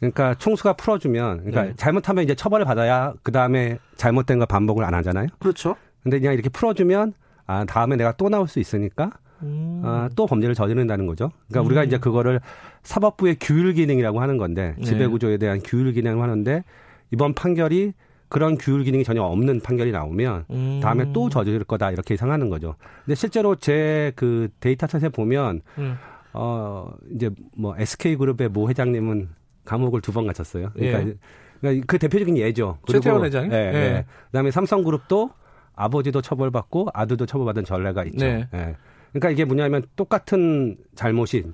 그러니까 0.00 0.34
총수가 0.34 0.74
풀어주면, 0.74 1.44
그러니까 1.44 1.62
네. 1.62 1.72
잘못하면 1.76 2.24
이제 2.24 2.34
처벌을 2.34 2.66
받아야 2.66 3.14
그 3.22 3.30
다음에 3.32 3.78
잘못된 3.96 4.40
거 4.40 4.46
반복을 4.46 4.84
안 4.84 4.92
하잖아요. 4.94 5.28
그렇죠. 5.38 5.76
근데 6.02 6.18
그냥 6.18 6.34
이렇게 6.34 6.50
풀어주면 6.50 7.14
아, 7.46 7.64
다음에 7.64 7.96
내가 7.96 8.12
또 8.12 8.28
나올 8.28 8.48
수 8.48 8.58
있으니까 8.60 9.10
음. 9.42 9.82
아, 9.84 10.08
또 10.16 10.26
범죄를 10.26 10.54
저지른다는 10.54 11.06
거죠. 11.06 11.30
그러니까 11.48 11.60
음. 11.60 11.66
우리가 11.66 11.84
이제 11.84 11.98
그거를 11.98 12.40
사법부의 12.82 13.36
규율 13.40 13.72
기능이라고 13.74 14.20
하는 14.20 14.36
건데 14.38 14.74
네. 14.78 14.84
지배 14.84 15.06
구조에 15.06 15.36
대한 15.36 15.60
규율 15.62 15.92
기능을 15.92 16.22
하는데 16.22 16.64
이번 17.10 17.34
판결이 17.34 17.92
그런 18.28 18.56
규율 18.58 18.82
기능이 18.84 19.04
전혀 19.04 19.22
없는 19.22 19.60
판결이 19.60 19.92
나오면 19.92 20.46
음. 20.50 20.80
다음에 20.82 21.12
또 21.12 21.28
저지를 21.28 21.64
거다 21.64 21.90
이렇게 21.90 22.14
예상하는 22.14 22.48
거죠. 22.48 22.74
근데 23.04 23.14
실제로 23.14 23.54
제 23.56 24.12
그 24.16 24.48
데이터 24.60 24.86
탓에 24.86 25.08
보면 25.08 25.60
음. 25.78 25.96
어 26.32 26.90
이제 27.14 27.30
뭐 27.56 27.76
SK 27.78 28.16
그룹의 28.16 28.48
모 28.48 28.68
회장님은 28.68 29.28
감옥을 29.64 30.00
두번 30.00 30.26
갇혔어요. 30.26 30.70
그러니까, 30.74 31.00
예. 31.08 31.14
그러니까 31.60 31.84
그 31.86 31.98
대표적인 31.98 32.36
예죠. 32.38 32.78
최태원 32.88 33.24
회장. 33.24 33.50
예, 33.52 33.56
예. 33.56 33.74
예. 33.74 34.04
그다음에 34.26 34.50
삼성그룹도 34.50 35.30
아버지도 35.76 36.20
처벌받고 36.20 36.88
아들도 36.94 37.26
처벌받은 37.26 37.64
전례가 37.64 38.04
있죠. 38.04 38.24
네. 38.24 38.48
예. 38.54 38.76
그러니까 39.12 39.30
이게 39.30 39.44
뭐냐면 39.44 39.82
똑같은 39.96 40.76
잘못이 40.94 41.44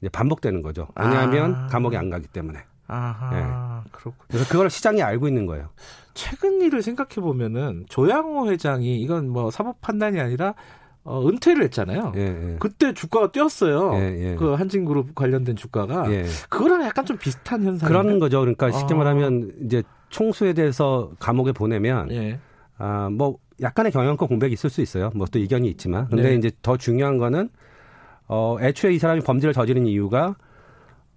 이제 0.00 0.08
반복되는 0.08 0.62
거죠. 0.62 0.88
왜냐하면 0.98 1.54
아. 1.54 1.66
감옥에 1.66 1.96
안 1.96 2.10
가기 2.10 2.28
때문에. 2.28 2.60
아하, 2.86 3.36
예. 3.36 3.90
그렇군. 3.90 4.26
그래서 4.28 4.46
그걸 4.50 4.68
시장이 4.70 5.02
알고 5.02 5.28
있는 5.28 5.46
거예요. 5.46 5.68
최근 6.12 6.60
일을 6.60 6.82
생각해 6.82 7.16
보면은 7.16 7.84
조양호 7.88 8.50
회장이 8.50 9.00
이건 9.00 9.28
뭐 9.28 9.50
사법 9.50 9.80
판단이 9.80 10.20
아니라 10.20 10.54
어, 11.02 11.26
은퇴를 11.28 11.64
했잖아요. 11.64 12.12
예, 12.16 12.20
예. 12.20 12.56
그때 12.58 12.94
주가가 12.94 13.30
뛰었어요. 13.30 13.94
예, 13.94 14.30
예. 14.30 14.34
그 14.36 14.54
한진그룹 14.54 15.14
관련된 15.14 15.54
주가가 15.56 16.10
예. 16.12 16.24
그거랑 16.48 16.82
약간 16.82 17.04
좀 17.04 17.18
비슷한 17.18 17.62
현상. 17.62 17.86
그런 17.86 18.18
거죠. 18.18 18.40
그러니까 18.40 18.70
쉽게 18.70 18.94
아. 18.94 18.96
말하면 18.96 19.52
이제 19.64 19.82
총수에 20.08 20.54
대해서 20.54 21.10
감옥에 21.18 21.52
보내면 21.52 22.10
예. 22.12 22.38
아뭐 22.78 23.38
약간의 23.60 23.92
경영권 23.92 24.28
공백이 24.28 24.52
있을 24.52 24.70
수 24.70 24.80
있어요. 24.82 25.10
뭐 25.14 25.26
또 25.30 25.38
이견이 25.38 25.68
있지만. 25.70 26.08
근데 26.08 26.30
네. 26.30 26.34
이제 26.36 26.50
더 26.62 26.76
중요한 26.76 27.18
거는 27.18 27.48
어 28.26 28.56
애초에 28.60 28.92
이 28.94 28.98
사람이 28.98 29.20
범죄를 29.22 29.52
저지른 29.52 29.86
이유가 29.86 30.34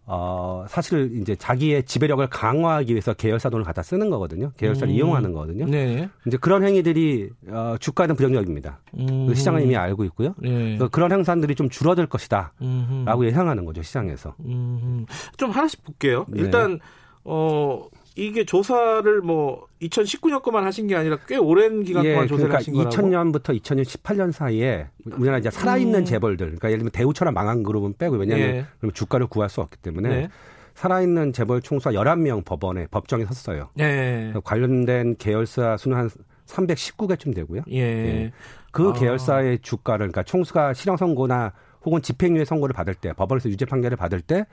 어 0.10 0.66
사실 0.70 1.12
이제 1.22 1.36
자기의 1.36 1.84
지배력을 1.84 2.26
강화하기 2.28 2.94
위해서 2.94 3.14
계열사 3.14 3.50
돈을 3.50 3.66
갖다 3.66 3.82
쓰는 3.84 4.10
거거든요. 4.10 4.52
계열사를 4.56 4.88
음. 4.88 4.96
이용하는 4.96 5.34
거거든요. 5.34 5.66
네. 5.66 6.10
이제 6.26 6.38
그런 6.38 6.64
행위들이 6.64 7.30
어 7.50 7.76
주가는 7.80 8.16
불정적입니다. 8.16 8.80
음. 9.00 9.34
시장은 9.34 9.64
이미 9.64 9.76
알고 9.76 10.06
있고요. 10.06 10.34
네. 10.38 10.78
그런 10.92 11.12
행산들이 11.12 11.56
좀 11.56 11.70
줄어들 11.70 12.06
것이다라고 12.08 13.26
예상하는 13.26 13.66
거죠 13.66 13.82
시장에서. 13.82 14.34
음. 14.46 15.06
좀 15.36 15.52
하나씩 15.52 15.84
볼게요. 15.84 16.26
네. 16.30 16.42
일단 16.42 16.80
어 17.26 17.84
이게 18.18 18.44
조사를 18.44 19.22
뭐 19.22 19.68
2019년 19.82 20.42
거만 20.42 20.64
하신 20.66 20.88
게 20.88 20.96
아니라 20.96 21.18
꽤 21.28 21.38
오랜 21.38 21.84
기간 21.84 22.04
예, 22.04 22.14
동안 22.14 22.28
조사를 22.28 22.50
그러니까 22.50 22.58
하신 22.58 22.74
거라고. 22.74 22.96
2000년부터 22.96 23.62
2018년 23.62 24.32
사이에 24.32 24.88
우리나라 25.06 25.38
이제 25.38 25.52
살아있는 25.52 26.00
음. 26.00 26.06
재벌들, 26.06 26.48
그러니까 26.48 26.70
예를 26.70 26.80
들면 26.80 26.92
대우처럼 26.92 27.34
망한 27.36 27.62
그룹은 27.62 27.94
빼고 28.00 28.18
왜냐하면 28.18 28.66
예. 28.84 28.90
주가를 28.92 29.28
구할 29.28 29.50
수 29.50 29.62
없기 29.62 29.78
때문에 29.78 30.10
네. 30.10 30.30
살아있는 30.74 31.32
재벌 31.32 31.62
총수가 31.62 31.94
11명 31.94 32.44
법원에 32.44 32.88
법정에 32.88 33.24
섰어요. 33.26 33.70
예. 33.80 34.34
관련된 34.44 35.18
계열사 35.18 35.78
수는 35.78 35.98
한 35.98 36.10
319개쯤 36.48 37.36
되고요. 37.36 37.62
예. 37.70 37.80
예. 37.80 38.32
그 38.72 38.90
아. 38.90 38.94
계열사의 38.94 39.60
주가를 39.60 40.00
그러니까 40.08 40.24
총수가 40.24 40.74
실형 40.74 40.98
선고나 40.98 41.54
혹은 41.86 42.02
집행유예 42.02 42.46
선고를 42.46 42.74
받을 42.74 42.96
때 42.96 43.14
법원에서 43.14 43.50
유죄 43.50 43.66
판결을 43.66 43.96
받을 43.96 44.22
때 44.22 44.46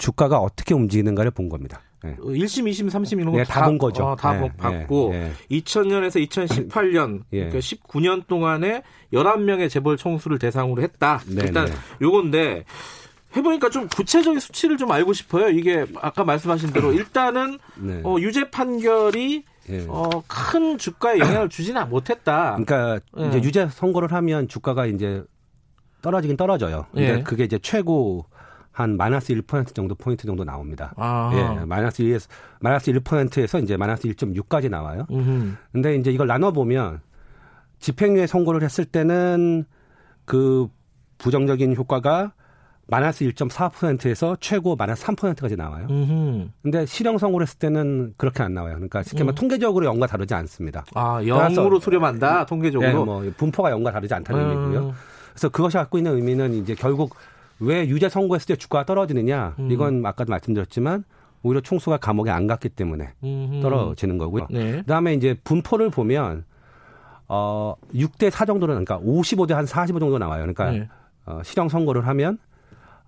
주가가 0.00 0.38
어떻게 0.38 0.74
움직이는가를 0.74 1.30
본 1.30 1.48
겁니다. 1.48 1.82
네. 2.02 2.16
1심, 2.16 2.64
2심, 2.70 2.90
3심 2.90 3.20
이런 3.20 3.32
거 3.32 3.38
네, 3.38 3.44
다본 3.44 3.76
거죠. 3.76 4.04
어, 4.04 4.16
다 4.16 4.32
네, 4.32 4.50
받고 4.56 5.10
네, 5.12 5.32
2000년에서 5.50 6.26
2018년 6.26 7.22
예. 7.34 7.50
그러니까 7.50 7.58
19년 7.58 8.26
동안에 8.26 8.82
11명의 9.12 9.68
재벌 9.68 9.98
총수를 9.98 10.38
대상으로 10.38 10.82
했다. 10.82 11.20
네, 11.26 11.42
일단 11.44 11.66
네. 11.66 11.72
요건데 12.00 12.64
해보니까 13.36 13.68
좀 13.68 13.86
구체적인 13.88 14.40
수치를 14.40 14.78
좀 14.78 14.90
알고 14.90 15.12
싶어요. 15.12 15.50
이게 15.50 15.84
아까 16.00 16.24
말씀하신 16.24 16.72
대로 16.72 16.92
일단은 16.92 17.58
네. 17.76 18.00
어, 18.02 18.16
유죄 18.18 18.50
판결이 18.50 19.44
예. 19.68 19.84
어, 19.86 20.08
큰 20.26 20.78
주가에 20.78 21.18
영향을 21.18 21.50
주지는 21.50 21.90
못했다. 21.90 22.56
그러니까 22.56 22.98
예. 23.18 23.28
이제 23.28 23.42
유죄 23.42 23.68
선고를 23.70 24.10
하면 24.12 24.48
주가가 24.48 24.86
이제 24.86 25.22
떨어지긴 26.00 26.38
떨어져요. 26.38 26.86
근데 26.92 27.18
예. 27.18 27.22
그게 27.22 27.44
이제 27.44 27.58
최고 27.58 28.24
한 28.72 28.96
마이너스 28.96 29.34
1% 29.34 29.74
정도 29.74 29.94
포인트 29.94 30.26
정도 30.26 30.44
나옵니다. 30.44 30.92
아. 30.96 31.30
예, 31.34 31.64
마이너스 31.64 32.02
1에서 32.02 32.28
마이너스 32.60 32.92
1%에서 32.92 33.58
이제 33.58 33.76
마이너스 33.76 34.08
1.6까지 34.08 34.70
나와요. 34.70 35.06
음흠. 35.10 35.54
근데 35.72 35.96
이제 35.96 36.10
이걸 36.10 36.28
나눠 36.28 36.52
보면 36.52 37.00
집행유예 37.80 38.26
선고를 38.26 38.62
했을 38.62 38.84
때는 38.84 39.64
그 40.24 40.68
부정적인 41.18 41.74
효과가 41.74 42.32
마이너스 42.86 43.24
1.4%에서 43.24 44.36
최고 44.40 44.76
마이너스 44.76 45.04
3%까지 45.04 45.56
나와요. 45.56 45.86
음흠. 45.90 46.48
근데 46.62 46.86
실형 46.86 47.18
선고를 47.18 47.46
했을 47.46 47.58
때는 47.58 48.14
그렇게 48.16 48.42
안 48.42 48.54
나와요. 48.54 48.74
그러니까 48.74 49.02
쉽게 49.02 49.18
말하면 49.18 49.34
음. 49.34 49.36
통계적으로 49.36 49.92
0과 49.92 50.08
다르지 50.08 50.34
않습니다. 50.34 50.84
아, 50.94 51.20
0으로 51.22 51.80
수렴한다, 51.80 52.46
통계적으로? 52.46 52.88
네, 52.88 52.94
뭐 52.94 53.32
분포가 53.36 53.70
0과 53.70 53.92
다르지 53.92 54.12
않다는 54.14 54.42
음. 54.42 54.50
의미고요. 54.50 54.94
그래서 55.30 55.48
그것이 55.48 55.76
갖고 55.76 55.98
있는 55.98 56.16
의미는 56.16 56.54
이제 56.54 56.74
결국 56.74 57.14
왜 57.60 57.86
유죄 57.88 58.08
선고했을 58.08 58.46
때 58.48 58.56
주가가 58.56 58.84
떨어지느냐? 58.84 59.54
음. 59.58 59.70
이건 59.70 60.04
아까도 60.04 60.30
말씀드렸지만 60.30 61.04
오히려 61.42 61.60
총수가 61.60 61.98
감옥에 61.98 62.30
안 62.30 62.46
갔기 62.46 62.70
때문에 62.70 63.12
음흠. 63.22 63.60
떨어지는 63.62 64.18
거고요. 64.18 64.46
네. 64.50 64.78
그다음에 64.78 65.14
이제 65.14 65.36
분포를 65.44 65.90
보면 65.90 66.44
어 67.28 67.74
6대 67.94 68.30
4 68.30 68.44
정도는 68.44 68.84
그러니까 68.84 68.98
55대 68.98 69.52
한 69.52 69.66
45 69.66 70.00
정도 70.00 70.18
나와요. 70.18 70.40
그러니까 70.42 70.70
네. 70.70 70.88
어, 71.26 71.40
실형 71.44 71.68
선고를 71.68 72.06
하면 72.08 72.38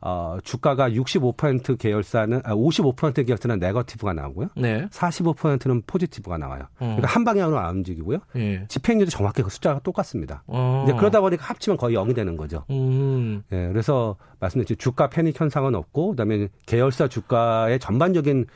어, 0.04 0.38
주가가 0.42 0.90
65% 0.90 1.78
계열사는 1.78 2.40
아, 2.44 2.54
55% 2.54 3.24
계열사는 3.24 3.58
네거티브가 3.60 4.12
나오고요. 4.12 4.48
네. 4.56 4.88
45%는 4.90 5.82
포지티브가 5.86 6.38
나와요. 6.38 6.62
어. 6.80 6.96
그러니까 6.96 7.06
한 7.06 7.24
방향으로 7.24 7.58
안 7.58 7.76
움직이고요. 7.76 8.18
예. 8.34 8.64
집행률도 8.66 9.10
정확히 9.10 9.42
그 9.42 9.50
숫자가 9.50 9.78
똑같습니다. 9.80 10.42
어. 10.48 10.84
이제 10.86 10.96
그러다 10.96 11.20
보니까 11.20 11.44
합치면 11.44 11.76
거의 11.76 11.96
0이 11.96 12.16
되는 12.16 12.36
거죠. 12.36 12.64
음. 12.70 13.01
예, 13.52 13.68
그래서 13.68 14.16
말씀드렸듯이 14.40 14.76
주가 14.76 15.08
패닉 15.08 15.40
현상은 15.40 15.74
없고 15.74 16.10
그다음에 16.10 16.48
계열사 16.66 17.08
주가의 17.08 17.78
전반적인 17.78 18.46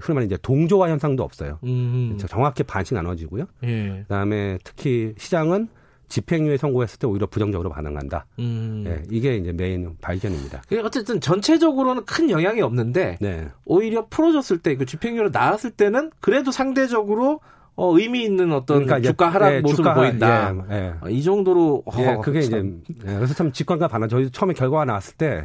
흔히 0.00 0.14
말해 0.14 0.26
이제 0.26 0.36
동조화 0.42 0.88
현상도 0.90 1.22
없어요. 1.22 1.58
음. 1.64 2.18
정확히 2.28 2.62
반씩 2.64 2.94
나눠지고요. 2.94 3.44
예. 3.64 4.00
그다음에 4.08 4.58
특히 4.64 5.14
시장은 5.18 5.68
집행유예 6.08 6.58
선고했을 6.58 6.98
때 6.98 7.06
오히려 7.06 7.26
부정적으로 7.26 7.70
반응한다. 7.70 8.26
음. 8.38 8.82
네, 8.84 9.02
이게 9.10 9.36
이제 9.36 9.52
메인 9.52 9.96
발견입니다. 10.00 10.62
어쨌든 10.84 11.20
전체적으로는 11.20 12.04
큰 12.04 12.30
영향이 12.30 12.60
없는데 12.60 13.18
네. 13.20 13.48
오히려 13.64 14.06
풀어졌을 14.08 14.58
때 14.58 14.74
그 14.76 14.86
집행유예로 14.86 15.30
나왔을 15.30 15.70
때는 15.70 16.10
그래도 16.20 16.50
상대적으로 16.50 17.40
어, 17.76 17.98
의미 17.98 18.22
있는 18.24 18.52
어떤 18.52 18.84
그러니까 18.84 19.00
주가 19.10 19.28
하락 19.28 19.52
예, 19.54 19.60
모습을 19.60 19.76
주가, 19.76 19.94
보인다. 19.94 20.54
예, 20.70 20.74
예. 20.76 20.94
어, 21.00 21.08
이 21.08 21.22
정도로 21.24 21.82
어, 21.84 21.92
예, 21.98 22.16
그게 22.22 22.40
참. 22.42 22.82
이제 22.88 22.94
예, 23.10 23.14
그래서 23.16 23.34
참 23.34 23.50
직관과 23.50 23.88
반응. 23.88 24.06
저희 24.08 24.30
처음에 24.30 24.54
결과가 24.54 24.84
나왔을 24.84 25.16
때 25.16 25.44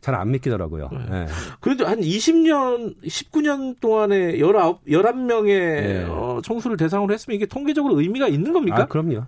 잘안 0.00 0.26
예. 0.26 0.32
믿기더라고요. 0.32 0.90
예. 1.12 1.26
그래도 1.60 1.86
한 1.86 2.00
20년, 2.00 2.96
19년 3.04 3.78
동안에 3.80 4.32
19, 4.38 4.52
11명의 4.88 6.08
어, 6.08 6.40
총수를 6.42 6.76
대상으로 6.76 7.12
했으면 7.14 7.36
이게 7.36 7.46
통계적으로 7.46 8.00
의미가 8.00 8.26
있는 8.28 8.52
겁니까? 8.52 8.82
아, 8.82 8.86
그럼요. 8.86 9.20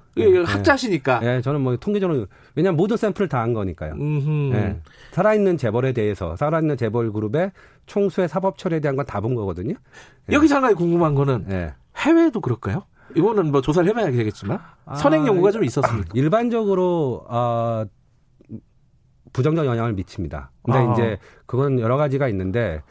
학자시니까. 0.44 1.20
예, 1.22 1.40
저는 1.42 1.60
뭐 1.60 1.76
통계적으로 1.76 2.26
왜냐하면 2.56 2.76
모든 2.76 2.96
샘플을 2.96 3.28
다 3.28 3.42
한 3.42 3.54
거니까요. 3.54 3.94
예. 4.54 4.76
살아있는 5.12 5.56
재벌에 5.58 5.92
대해서 5.92 6.36
살아있는 6.36 6.76
재벌 6.76 7.12
그룹의 7.12 7.50
총수의 7.86 8.28
사법 8.28 8.56
처리에 8.58 8.78
대한 8.80 8.94
건 8.96 9.04
다 9.06 9.20
본 9.20 9.34
거거든요. 9.34 9.74
여기서 10.30 10.56
하나 10.56 10.72
궁금한 10.74 11.14
거는 11.16 11.74
해외도 11.96 12.40
그럴까요? 12.40 12.84
이거는 13.14 13.52
뭐 13.52 13.60
조사를 13.60 13.88
해봐야 13.88 14.10
되겠지만 14.10 14.58
아, 14.86 14.94
선행 14.94 15.26
연구가 15.26 15.50
좀 15.50 15.64
있었습니까? 15.64 16.08
아, 16.08 16.12
일반적으로 16.14 17.24
어, 17.28 17.84
부정적 19.32 19.66
영향을 19.66 19.92
미칩니다. 19.94 20.50
근데 20.62 20.78
아. 20.78 20.92
이제 20.92 21.18
그건 21.46 21.78
여러 21.78 21.96
가지가 21.96 22.28
있는데 22.28 22.82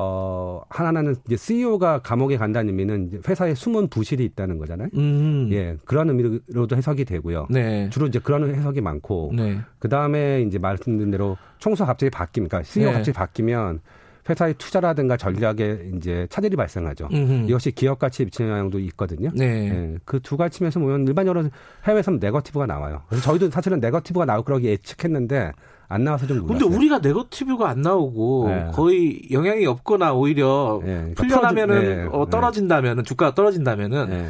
어, 0.00 0.62
하나는 0.68 1.16
이제 1.26 1.36
CEO가 1.36 2.00
감옥에 2.02 2.36
간다는 2.36 2.68
의미는 2.68 3.20
회사에 3.26 3.54
숨은 3.54 3.88
부실이 3.88 4.24
있다는 4.24 4.58
거잖아요. 4.58 4.88
음. 4.94 5.48
예, 5.50 5.76
그런 5.84 6.08
의미로도 6.08 6.76
해석이 6.76 7.04
되고요. 7.04 7.48
네. 7.50 7.90
주로 7.90 8.06
이제 8.06 8.20
그런 8.20 8.54
해석이 8.54 8.80
많고, 8.80 9.32
네. 9.34 9.58
그 9.80 9.88
다음에 9.88 10.42
이제 10.42 10.58
말씀드린 10.58 11.10
대로 11.10 11.36
총수가 11.58 11.86
갑자기 11.86 12.10
바뀝니까? 12.10 12.62
CEO 12.62 12.86
가 12.86 12.92
네. 12.92 12.98
갑자기 12.98 13.16
바뀌면 13.16 13.80
회사의 14.28 14.54
투자라든가 14.54 15.16
전략에 15.16 15.90
이제 15.96 16.26
차질이 16.30 16.56
발생하죠. 16.56 17.08
음흠. 17.12 17.48
이것이 17.48 17.72
기업 17.72 17.98
가치에 17.98 18.26
미치는 18.26 18.50
영향도 18.50 18.78
있거든요. 18.80 19.30
네. 19.34 19.46
네. 19.46 19.68
예, 19.68 19.98
그두 20.04 20.36
가지 20.36 20.62
면에서 20.62 20.80
보면 20.80 21.06
일반적으로 21.06 21.48
해외에서는 21.84 22.18
네거티브가 22.20 22.66
나와요. 22.66 23.02
그래서 23.08 23.24
저희도 23.24 23.50
사실은 23.50 23.80
네거티브가 23.80 24.26
나올 24.26 24.42
거라고 24.42 24.64
예측했는데 24.64 25.52
안 25.88 26.04
나와서 26.04 26.26
좀 26.26 26.38
놀랐어요. 26.38 26.58
근데 26.58 26.76
우리가 26.76 26.98
네거티브가 26.98 27.68
안 27.68 27.80
나오고 27.80 28.48
네. 28.48 28.70
거의 28.74 29.22
영향이 29.30 29.64
없거나 29.66 30.12
오히려 30.12 30.80
네. 30.84 31.12
그러니까 31.14 31.22
풀려나면은 31.22 31.80
네. 31.82 32.08
어, 32.12 32.28
떨어진다면은 32.28 33.04
주가가 33.04 33.34
떨어진다면은 33.34 34.10
네. 34.10 34.28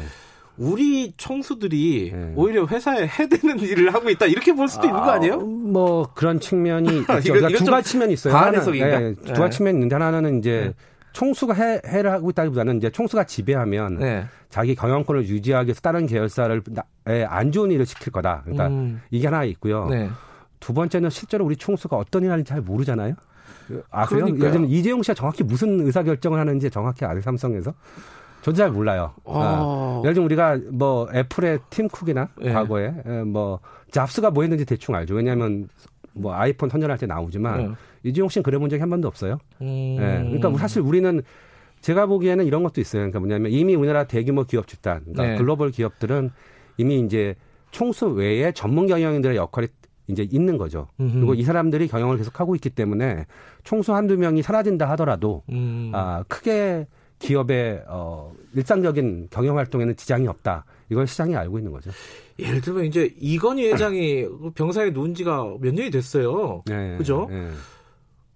우리 0.59 1.13
총수들이 1.15 2.11
네. 2.13 2.33
오히려 2.35 2.65
회사에 2.67 3.07
해되는 3.07 3.59
일을 3.59 3.93
하고 3.93 4.09
있다 4.09 4.25
이렇게 4.25 4.51
볼 4.53 4.67
수도 4.67 4.83
아, 4.83 4.85
있는 4.87 4.99
거 4.99 5.09
아니에요? 5.11 5.37
뭐 5.39 6.11
그런 6.13 6.39
측면이 6.39 6.99
있죠. 6.99 7.33
그러니까 7.33 7.63
두 7.63 7.71
가지 7.71 7.91
측면이 7.91 8.13
있어요. 8.13 8.35
하나는 8.35 8.71
네, 8.73 9.15
두 9.15 9.33
가지 9.33 9.57
측면이 9.57 9.77
있는데 9.77 9.95
하나는 9.95 10.39
이제 10.39 10.73
네. 10.75 10.85
총수가 11.13 11.53
해, 11.53 11.81
해를 11.87 12.11
하고 12.11 12.29
있다기보다는 12.29 12.77
이제 12.77 12.89
총수가 12.89 13.23
지배하면 13.23 13.99
네. 13.99 14.25
자기 14.49 14.75
경영권을 14.75 15.27
유지하기 15.27 15.67
위해서 15.67 15.79
다른 15.79 16.05
계열사를 16.05 16.61
안 17.27 17.51
좋은 17.53 17.71
일을 17.71 17.85
시킬 17.85 18.11
거다. 18.11 18.41
그러니까 18.43 18.67
음. 18.67 19.01
이게 19.11 19.27
하나 19.27 19.45
있고요. 19.45 19.87
네. 19.89 20.09
두 20.59 20.73
번째는 20.73 21.09
실제로 21.09 21.45
우리 21.45 21.55
총수가 21.55 21.95
어떤 21.95 22.23
일 22.23 22.31
하는지 22.31 22.49
잘 22.49 22.59
모르잖아요. 22.59 23.15
아세요? 23.91 24.25
들면 24.25 24.67
이재용 24.67 25.03
씨가 25.03 25.13
정확히 25.13 25.43
무슨 25.43 25.85
의사 25.85 26.03
결정을 26.03 26.37
하는지 26.37 26.69
정확히 26.69 27.05
아세요? 27.05 27.21
삼성에서? 27.21 27.73
저도 28.41 28.57
잘 28.57 28.71
몰라요. 28.71 29.13
어. 29.23 29.39
어. 29.39 30.01
예를 30.03 30.13
들면 30.13 30.25
우리가 30.25 30.59
뭐 30.71 31.07
애플의 31.13 31.59
팀 31.69 31.87
쿡이나 31.87 32.29
예. 32.41 32.53
과거에 32.53 32.93
예, 33.05 33.23
뭐 33.23 33.59
잡스가 33.91 34.31
뭐 34.31 34.43
했는지 34.43 34.65
대충 34.65 34.95
알죠. 34.95 35.15
왜냐하면 35.15 35.67
뭐 36.13 36.33
아이폰 36.33 36.69
선전할 36.69 36.97
때 36.97 37.05
나오지만 37.05 37.61
예. 37.61 38.09
이지용 38.09 38.29
씨는 38.29 38.43
그래본 38.43 38.69
적이 38.69 38.81
한 38.81 38.89
번도 38.89 39.07
없어요. 39.07 39.39
음. 39.61 39.97
예. 39.99 40.37
그러니까 40.37 40.57
사실 40.57 40.81
우리는 40.81 41.21
제가 41.81 42.05
보기에는 42.05 42.45
이런 42.45 42.63
것도 42.63 42.81
있어요. 42.81 43.01
그러니까 43.01 43.19
뭐냐면 43.19 43.51
이미 43.51 43.75
우리나라 43.75 44.03
대규모 44.05 44.43
기업 44.43 44.67
집단, 44.67 45.01
그러니까 45.01 45.23
네. 45.23 45.37
글로벌 45.37 45.71
기업들은 45.71 46.31
이미 46.77 46.99
이제 46.99 47.35
총수 47.71 48.07
외에 48.07 48.51
전문 48.51 48.87
경영인들의 48.87 49.37
역할이 49.37 49.67
이제 50.07 50.27
있는 50.29 50.57
거죠. 50.57 50.87
음흠. 50.99 51.13
그리고 51.13 51.33
이 51.35 51.43
사람들이 51.43 51.87
경영을 51.87 52.17
계속 52.17 52.39
하고 52.39 52.55
있기 52.55 52.71
때문에 52.71 53.25
총수 53.63 53.93
한두 53.93 54.17
명이 54.17 54.41
사라진다 54.41 54.89
하더라도 54.91 55.43
음. 55.51 55.91
아, 55.93 56.23
크게 56.27 56.87
기업의 57.19 57.83
어, 57.87 58.33
일상적인 58.55 59.27
경영 59.29 59.57
활동에는 59.57 59.95
지장이 59.95 60.27
없다. 60.27 60.65
이걸 60.89 61.05
시장이 61.05 61.35
알고 61.35 61.59
있는 61.59 61.71
거죠. 61.71 61.91
예를 62.39 62.61
들면 62.61 62.85
이제 62.85 63.13
이건희 63.19 63.71
회장이 63.71 64.25
병사에 64.55 64.91
누운 64.91 65.13
지가 65.13 65.43
몇 65.59 65.73
년이 65.73 65.91
됐어요. 65.91 66.63
네, 66.65 66.97
그죠? 66.97 67.27
네. 67.29 67.49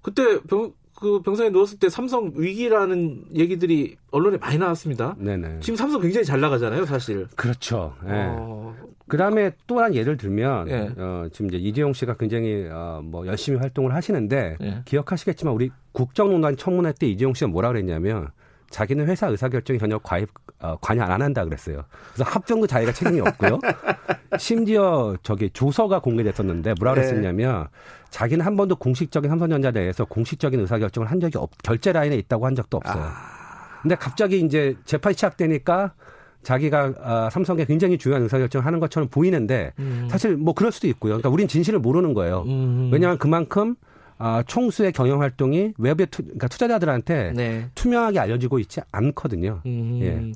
그때 0.02 0.40
병, 0.42 0.74
그 0.96 1.22
병사에 1.22 1.50
누웠을 1.50 1.80
때 1.80 1.90
삼성 1.90 2.32
위기라는 2.36 3.24
얘기들이 3.36 3.96
언론에 4.12 4.38
많이 4.38 4.58
나왔습니다. 4.58 5.16
네네. 5.18 5.62
지금 5.62 5.76
삼성 5.78 6.02
굉장히 6.02 6.26
잘 6.26 6.40
나가잖아요, 6.42 6.86
사실. 6.86 7.28
그렇죠. 7.36 7.96
네. 8.04 8.12
어... 8.12 8.76
그 9.08 9.18
다음에 9.18 9.52
또 9.68 9.80
한 9.80 9.94
예를 9.94 10.18
들면, 10.18 10.66
네. 10.66 10.90
어, 10.98 11.28
지금 11.32 11.48
이제 11.48 11.58
이재용 11.58 11.94
씨가 11.94 12.16
굉장히, 12.16 12.68
어, 12.72 13.02
뭐, 13.04 13.28
열심히 13.28 13.60
활동을 13.60 13.94
하시는데, 13.94 14.58
네. 14.60 14.82
기억하시겠지만, 14.86 15.54
우리 15.54 15.72
국정농단 15.92 16.56
청문회 16.56 16.94
때 16.94 17.08
이재용 17.08 17.34
씨가 17.34 17.52
뭐라 17.52 17.68
그랬냐면, 17.70 18.30
자기는 18.74 19.07
회사 19.07 19.28
의사결정에 19.28 19.78
전혀 19.78 19.99
과입, 19.99 20.28
어, 20.59 20.76
관여 20.82 21.03
안 21.03 21.21
한다 21.21 21.45
그랬어요. 21.45 21.84
그래서 22.11 22.30
합병도 22.30 22.65
자기가 22.65 22.91
책임이 22.91 23.19
없고요. 23.21 23.59
심지어 24.39 25.15
저기 25.21 25.51
조서가 25.51 25.99
공개됐었는데 25.99 26.74
뭐라 26.80 26.95
네. 26.95 27.01
그랬었냐면 27.01 27.61
네. 27.65 27.69
자기는 28.09 28.43
한 28.43 28.57
번도 28.57 28.78
공식적인 28.78 29.30
삼성전자 29.30 29.69
내에서 29.69 30.05
공식적인 30.05 30.59
의사결정을 30.59 31.09
한 31.09 31.19
적이 31.19 31.38
없, 31.38 31.51
결제 31.61 31.91
라인에 31.91 32.15
있다고 32.15 32.47
한 32.47 32.55
적도 32.55 32.78
없어요. 32.78 33.03
아. 33.03 33.80
근데 33.84 33.93
갑자기 33.93 34.39
이제 34.39 34.76
재판이 34.86 35.13
시작되니까 35.13 35.93
자기가 36.41 36.93
아, 36.99 37.30
삼성에 37.32 37.65
굉장히 37.65 37.99
중요한 37.99 38.24
의사결정을 38.24 38.65
하는 38.65 38.80
것처럼 38.80 39.07
보이는데 39.07 39.74
음. 39.78 40.07
사실 40.09 40.36
뭐 40.36 40.55
그럴 40.55 40.71
수도 40.71 40.88
있고요. 40.88 41.11
그러니까 41.11 41.30
우린 41.30 41.47
진실을 41.47 41.78
모르는 41.78 42.15
거예요. 42.15 42.43
음. 42.47 42.89
왜냐하면 42.91 43.19
그만큼 43.19 43.76
아, 44.18 44.43
총수의 44.45 44.91
경영 44.91 45.22
활동이 45.22 45.74
외부의 45.78 46.07
투, 46.07 46.24
그러니까 46.24 46.47
투자자들한테 46.47 47.34
네. 47.36 47.70
투명하게 47.76 48.20
알려지고 48.20 48.59
있지 48.59 48.80
않거든요. 48.91 49.61
음. 49.66 49.99
예. 50.01 50.32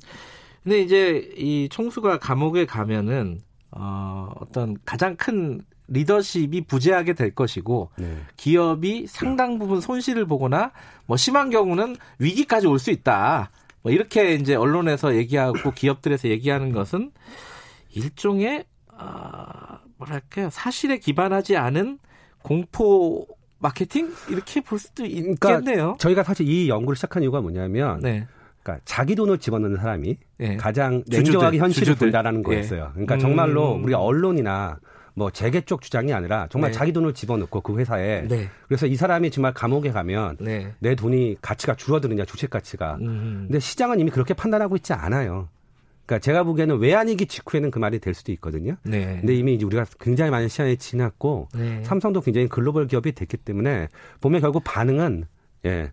근데 0.62 0.80
이제 0.80 1.30
이 1.36 1.68
총수가 1.70 2.18
감옥에 2.18 2.66
가면은 2.66 3.40
어, 3.70 4.30
어떤 4.40 4.76
가장 4.84 5.16
큰 5.16 5.62
리더십이 5.88 6.62
부재하게 6.66 7.14
될 7.14 7.34
것이고 7.34 7.90
네. 7.96 8.18
기업이 8.36 9.06
상당 9.06 9.58
부분 9.58 9.80
손실을 9.80 10.26
보거나 10.26 10.72
뭐 11.06 11.16
심한 11.16 11.48
경우는 11.50 11.96
위기까지 12.18 12.66
올 12.66 12.78
수 12.78 12.90
있다. 12.90 13.50
뭐 13.82 13.92
이렇게 13.92 14.34
이제 14.34 14.54
언론에서 14.54 15.16
얘기하고 15.16 15.70
기업들에서 15.72 16.28
얘기하는 16.28 16.72
것은 16.72 17.12
일종의 17.90 18.64
어, 18.92 19.78
뭐랄까요 19.96 20.50
사실에 20.50 20.98
기반하지 20.98 21.56
않은 21.56 21.98
공포 22.42 23.26
마케팅 23.58 24.12
이렇게 24.28 24.60
볼 24.60 24.78
수도 24.78 25.04
그러니까 25.04 25.50
있겠네요. 25.50 25.76
그러니까 25.76 25.96
저희가 25.98 26.22
사실 26.22 26.48
이 26.48 26.68
연구를 26.68 26.96
시작한 26.96 27.22
이유가 27.22 27.40
뭐냐면 27.40 28.00
네. 28.00 28.26
그러니까 28.62 28.82
자기 28.84 29.14
돈을 29.14 29.38
집어넣는 29.38 29.76
사람이 29.76 30.16
네. 30.38 30.56
가장 30.56 31.02
냉정하게 31.08 31.58
현실을 31.58 31.86
주주들. 31.86 32.08
본다라는 32.08 32.40
예. 32.40 32.42
거였어요. 32.42 32.90
그러니까 32.92 33.14
음. 33.14 33.18
정말로 33.18 33.80
우리 33.82 33.94
언론이나 33.94 34.78
뭐 35.14 35.30
재계 35.30 35.60
쪽 35.62 35.82
주장이 35.82 36.12
아니라 36.12 36.46
정말 36.50 36.70
네. 36.70 36.78
자기 36.78 36.92
돈을 36.92 37.12
집어넣고 37.12 37.60
그 37.62 37.76
회사에 37.76 38.28
네. 38.28 38.48
그래서 38.68 38.86
이 38.86 38.94
사람이 38.94 39.32
정말 39.32 39.52
감옥에 39.52 39.90
가면 39.90 40.36
네. 40.40 40.74
내 40.78 40.94
돈이 40.94 41.38
가치가 41.42 41.74
줄어드느냐 41.74 42.24
주식 42.24 42.50
가치가 42.50 42.96
음. 43.00 43.46
근데 43.48 43.58
시장은 43.58 43.98
이미 43.98 44.10
그렇게 44.10 44.34
판단하고 44.34 44.76
있지 44.76 44.92
않아요. 44.92 45.48
그러니까 46.08 46.20
제가 46.20 46.42
보기에는 46.42 46.78
외환위기 46.78 47.26
직후에는 47.26 47.70
그 47.70 47.78
말이 47.78 47.98
될 47.98 48.14
수도 48.14 48.32
있거든요. 48.32 48.76
네. 48.82 49.18
근데 49.20 49.34
이미 49.34 49.54
이제 49.54 49.66
우리가 49.66 49.84
굉장히 50.00 50.30
많은 50.30 50.48
시간이 50.48 50.78
지났고 50.78 51.48
네. 51.54 51.84
삼성도 51.84 52.22
굉장히 52.22 52.48
글로벌 52.48 52.86
기업이 52.86 53.12
됐기 53.12 53.36
때문에 53.36 53.88
보면 54.22 54.40
결국 54.40 54.64
반응은 54.64 55.26
예. 55.66 55.92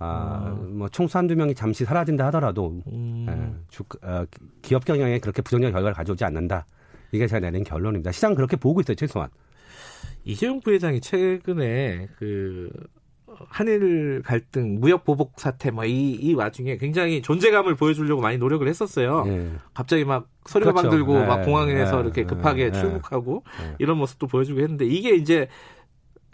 아, 0.00 0.54
어. 0.54 0.62
뭐 0.64 0.88
총수 0.90 1.16
한두 1.16 1.34
명이 1.34 1.54
잠시 1.54 1.86
사라진다 1.86 2.26
하더라도 2.26 2.82
음. 2.88 3.26
예, 3.28 3.64
주, 3.68 3.82
어, 4.02 4.24
기업 4.60 4.84
경영에 4.84 5.18
그렇게 5.18 5.40
부정적 5.40 5.72
결과를 5.72 5.94
가져오지 5.94 6.24
않는다. 6.24 6.66
이게 7.10 7.26
제가 7.26 7.40
내린 7.40 7.64
결론입니다. 7.64 8.12
시장 8.12 8.34
그렇게 8.34 8.54
보고 8.54 8.80
있어요, 8.80 8.94
최소한. 8.94 9.30
이재용 10.24 10.60
부회장이 10.60 11.00
최근에 11.00 12.08
그 12.18 12.70
한일 13.48 14.22
갈등, 14.24 14.80
무역 14.80 15.04
보복 15.04 15.32
사태 15.36 15.70
뭐이 15.70 16.18
이 16.20 16.34
와중에 16.34 16.76
굉장히 16.76 17.22
존재감을 17.22 17.74
보여주려고 17.74 18.20
많이 18.20 18.38
노력을 18.38 18.66
했었어요. 18.66 19.24
네. 19.24 19.50
갑자기 19.74 20.04
막 20.04 20.28
서류가방 20.46 20.82
그렇죠. 20.82 20.96
들고 20.96 21.20
네. 21.20 21.26
막 21.26 21.44
공항에서 21.44 21.96
네. 21.96 22.02
이렇게 22.02 22.24
급하게 22.24 22.70
네. 22.70 22.80
출국하고 22.80 23.44
네. 23.62 23.74
이런 23.78 23.98
모습도 23.98 24.26
보여주고 24.26 24.60
했는데 24.60 24.86
이게 24.86 25.14
이제 25.14 25.48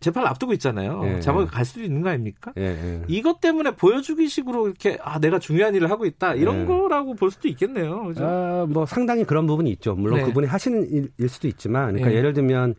재판을 0.01 0.29
앞두고 0.29 0.53
있잖아요. 0.55 1.01
예, 1.05 1.21
자막이 1.21 1.47
갈 1.47 1.65
수도 1.65 1.83
있는 1.83 2.03
거 2.03 2.11
아닙니까? 2.11 2.53
예, 2.59 2.63
예. 2.63 3.03
이것 3.09 3.41
때문에 3.41 3.71
보여주기 3.71 4.29
식으로 4.29 4.67
이렇게 4.67 4.99
아 5.03 5.19
내가 5.19 5.39
중요한 5.39 5.75
일을 5.75 5.91
하고 5.91 6.05
있다 6.05 6.35
이런 6.35 6.63
예. 6.63 6.65
거라고 6.67 7.15
볼 7.15 7.31
수도 7.31 7.49
있겠네요. 7.49 8.05
그죠? 8.05 8.23
아, 8.23 8.67
뭐 8.69 8.85
상당히 8.85 9.25
그런 9.25 9.47
부분이 9.47 9.71
있죠. 9.71 9.95
물론 9.95 10.19
네. 10.19 10.25
그분이 10.27 10.47
하시는 10.47 10.87
일 10.91 11.11
일 11.19 11.29
수도 11.31 11.49
있지만, 11.49 11.95
그러니까 11.95 12.13
예. 12.13 12.21
를 12.21 12.35
들면 12.35 12.75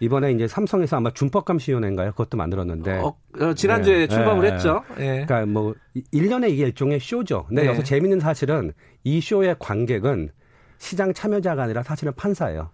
이번에 0.00 0.32
이제 0.32 0.48
삼성에서 0.48 0.96
아마 0.96 1.10
준법감시위원회인가요? 1.10 2.12
그것도 2.12 2.36
만들었는데. 2.36 2.98
어, 2.98 3.14
어, 3.40 3.54
지난주에 3.54 3.98
네, 3.98 4.08
출범을 4.08 4.46
네, 4.46 4.52
했죠. 4.52 4.82
네. 4.96 5.24
그러니까 5.26 5.46
뭐 5.46 5.74
1년에 6.12 6.50
이게 6.50 6.64
일종의 6.64 7.00
쇼죠. 7.00 7.44
근데 7.48 7.66
여기서 7.66 7.84
재밌는 7.84 8.20
사실은 8.20 8.72
이 9.04 9.20
쇼의 9.20 9.56
관객은 9.58 10.30
시장 10.78 11.12
참여자가 11.12 11.64
아니라 11.64 11.82
사실은 11.82 12.12
판사예요. 12.16 12.70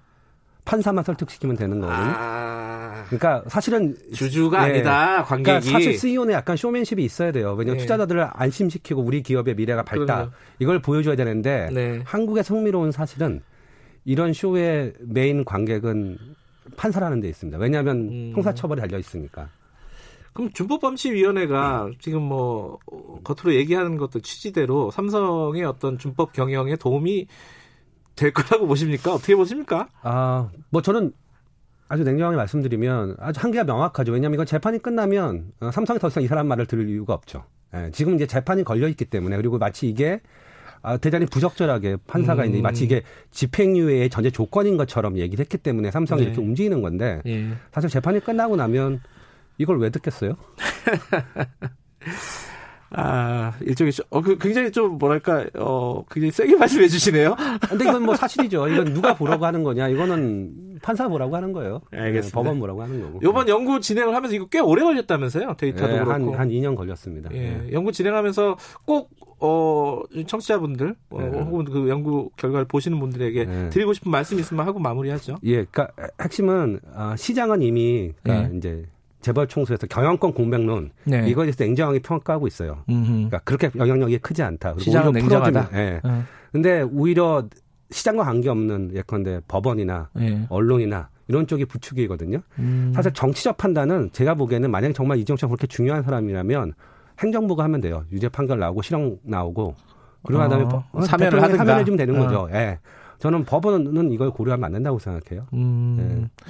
판사만 0.64 1.04
설득시키면 1.04 1.56
되는 1.56 1.80
거거든요. 1.80 2.14
아... 2.16 3.04
그러니까 3.06 3.42
사실은 3.48 3.96
주주가 4.12 4.66
네. 4.66 4.74
아니다 4.74 5.22
관객이. 5.24 5.44
그러니까 5.44 5.70
사실 5.70 5.98
CEO는 5.98 6.32
약간 6.32 6.56
쇼맨십이 6.56 7.04
있어야 7.04 7.32
돼요. 7.32 7.52
왜냐하면 7.52 7.78
네. 7.78 7.82
투자자들을 7.82 8.28
안심시키고 8.32 9.00
우리 9.00 9.22
기업의 9.22 9.54
미래가 9.54 9.82
밝다 9.82 10.04
그럼요. 10.04 10.30
이걸 10.58 10.80
보여줘야 10.80 11.16
되는데 11.16 11.68
네. 11.72 12.00
한국의 12.04 12.42
흥미로운 12.46 12.90
사실은 12.92 13.42
이런 14.04 14.32
쇼의 14.32 14.94
메인 15.00 15.44
관객은 15.44 16.18
판사라는 16.76 17.20
데 17.20 17.28
있습니다. 17.28 17.58
왜냐하면 17.58 18.08
음... 18.08 18.32
형사처벌이 18.34 18.80
달려 18.80 18.98
있으니까. 18.98 19.48
그럼 20.32 20.50
준법범시위원회가 20.52 21.90
지금 21.98 22.22
뭐 22.22 22.78
겉으로 23.24 23.54
얘기하는 23.54 23.96
것도 23.96 24.20
취지대로 24.20 24.90
삼성의 24.90 25.64
어떤 25.64 25.96
준법 25.96 26.34
경영에 26.34 26.76
도움이 26.76 27.26
될 28.16 28.32
거라고 28.32 28.66
보십니까? 28.66 29.14
어떻게 29.14 29.34
보십니까? 29.34 29.88
아, 30.02 30.50
뭐 30.70 30.82
저는 30.82 31.12
아주 31.88 32.04
냉정하게 32.04 32.36
말씀드리면 32.36 33.16
아주 33.18 33.40
한계가 33.40 33.64
명확하죠. 33.64 34.12
왜냐하면 34.12 34.34
이건 34.34 34.46
재판이 34.46 34.80
끝나면 34.80 35.52
어, 35.60 35.70
삼성이 35.70 35.98
더 35.98 36.08
이상 36.08 36.22
이 36.22 36.26
사람 36.26 36.48
말을 36.48 36.66
들을 36.66 36.88
이유가 36.88 37.14
없죠. 37.14 37.44
예, 37.74 37.90
지금 37.92 38.14
이제 38.14 38.26
재판이 38.26 38.64
걸려 38.64 38.88
있기 38.88 39.04
때문에 39.06 39.36
그리고 39.36 39.58
마치 39.58 39.88
이게 39.88 40.20
아, 40.86 40.96
대단히 40.98 41.26
부적절하게 41.26 41.96
판사가 42.06 42.42
음. 42.42 42.46
있는 42.46 42.62
마치 42.62 42.84
이게 42.84 43.02
집행유예의 43.32 44.08
전제 44.08 44.30
조건인 44.30 44.76
것처럼 44.76 45.18
얘기를 45.18 45.42
했기 45.42 45.58
때문에 45.58 45.90
삼성이 45.90 46.20
네. 46.20 46.26
이렇게 46.28 46.40
움직이는 46.40 46.80
건데 46.80 47.20
예. 47.26 47.48
사실 47.72 47.90
재판이 47.90 48.20
끝나고 48.20 48.54
나면 48.54 49.00
이걸 49.58 49.80
왜 49.80 49.90
듣겠어요? 49.90 50.36
아, 52.90 53.52
일종의, 53.62 53.92
어, 54.10 54.22
그, 54.22 54.38
굉장히 54.38 54.70
좀, 54.70 54.96
뭐랄까, 54.96 55.44
어, 55.54 56.04
굉장히 56.08 56.30
세게 56.30 56.54
말씀해 56.56 56.86
주시네요. 56.86 57.34
근데 57.68 57.84
이건 57.84 58.04
뭐 58.04 58.14
사실이죠. 58.14 58.68
이건 58.68 58.94
누가 58.94 59.14
보라고 59.16 59.44
하는 59.44 59.64
거냐. 59.64 59.88
이거는 59.88 60.78
판사 60.82 61.08
보라고 61.08 61.34
하는 61.34 61.52
거예요. 61.52 61.80
네, 61.90 61.98
알겠습니다. 61.98 62.28
네, 62.28 62.32
법원 62.32 62.60
보라고 62.60 62.82
하는 62.84 63.02
거고. 63.02 63.20
요번 63.22 63.48
연구 63.48 63.80
진행을 63.80 64.14
하면서 64.14 64.36
이거 64.36 64.46
꽤 64.46 64.60
오래 64.60 64.84
걸렸다면서요? 64.84 65.56
데이터도 65.58 65.88
네, 65.88 66.04
그렇고. 66.04 66.32
한, 66.32 66.40
한 66.40 66.48
2년 66.48 66.76
걸렸습니다. 66.76 67.30
예. 67.34 67.38
네. 67.38 67.72
연구 67.72 67.90
진행하면서 67.90 68.56
꼭, 68.84 69.10
어, 69.38 70.02
청취자분들, 70.26 70.96
어, 71.10 71.20
네. 71.20 71.40
혹은 71.40 71.64
그 71.64 71.88
연구 71.88 72.30
결과를 72.36 72.66
보시는 72.66 72.98
분들에게 72.98 73.44
네. 73.44 73.68
드리고 73.70 73.92
싶은 73.92 74.10
말씀 74.10 74.38
있으면 74.38 74.66
하고 74.66 74.78
마무리하죠. 74.78 75.36
예, 75.44 75.64
그니까 75.64 75.88
핵심은, 76.20 76.80
어, 76.94 77.14
시장은 77.16 77.62
이미, 77.62 78.12
그러니까 78.22 78.54
이제, 78.56 78.84
재벌 79.20 79.48
총수에서 79.48 79.88
경영권 79.88 80.34
공백론 80.34 80.90
네. 81.02 81.28
이거에 81.28 81.46
대해서 81.46 81.64
냉정하게 81.64 81.98
평가하고 81.98 82.46
있어요. 82.46 82.84
음흠. 82.88 83.08
그러니까 83.08 83.38
그렇게 83.40 83.70
영향력이 83.76 84.18
크지 84.18 84.40
않다. 84.42 84.76
시장은 84.78 85.12
냉정하다. 85.12 85.70
예. 85.72 86.00
네. 86.04 86.22
근데 86.52 86.82
오히려 86.82 87.48
시장과 87.90 88.22
관계없는 88.22 88.92
예컨대 88.94 89.40
법원이나 89.48 90.10
네. 90.14 90.46
언론이나 90.48 91.08
이런 91.26 91.48
쪽이 91.48 91.64
부추기거든요. 91.64 92.40
음. 92.60 92.92
사실 92.94 93.12
정치적 93.12 93.56
판단은 93.56 94.10
제가 94.12 94.34
보기에는 94.34 94.70
만약 94.70 94.92
정말 94.92 95.18
이정철 95.18 95.48
그렇게 95.48 95.66
중요한 95.66 96.04
사람이라면 96.04 96.74
행정부가 97.20 97.64
하면 97.64 97.80
돼요. 97.80 98.04
유죄 98.12 98.28
판결 98.28 98.58
나오고 98.58 98.82
실형 98.82 99.18
나오고 99.22 99.74
그러고 100.24 100.44
어. 100.44 100.48
다음에 100.48 100.64
어, 100.92 101.00
사면을 101.02 101.42
하든가. 101.42 101.60
하면 101.60 101.80
해주면 101.80 101.96
되는 101.96 102.20
어. 102.20 102.24
거죠. 102.24 102.48
예. 102.52 102.78
저는 103.18 103.44
법원은 103.44 104.12
이걸 104.12 104.30
고려하면 104.30 104.64
안 104.64 104.72
된다고 104.72 104.98
생각해요. 104.98 105.46
음. 105.54 105.96
네. 105.98 106.44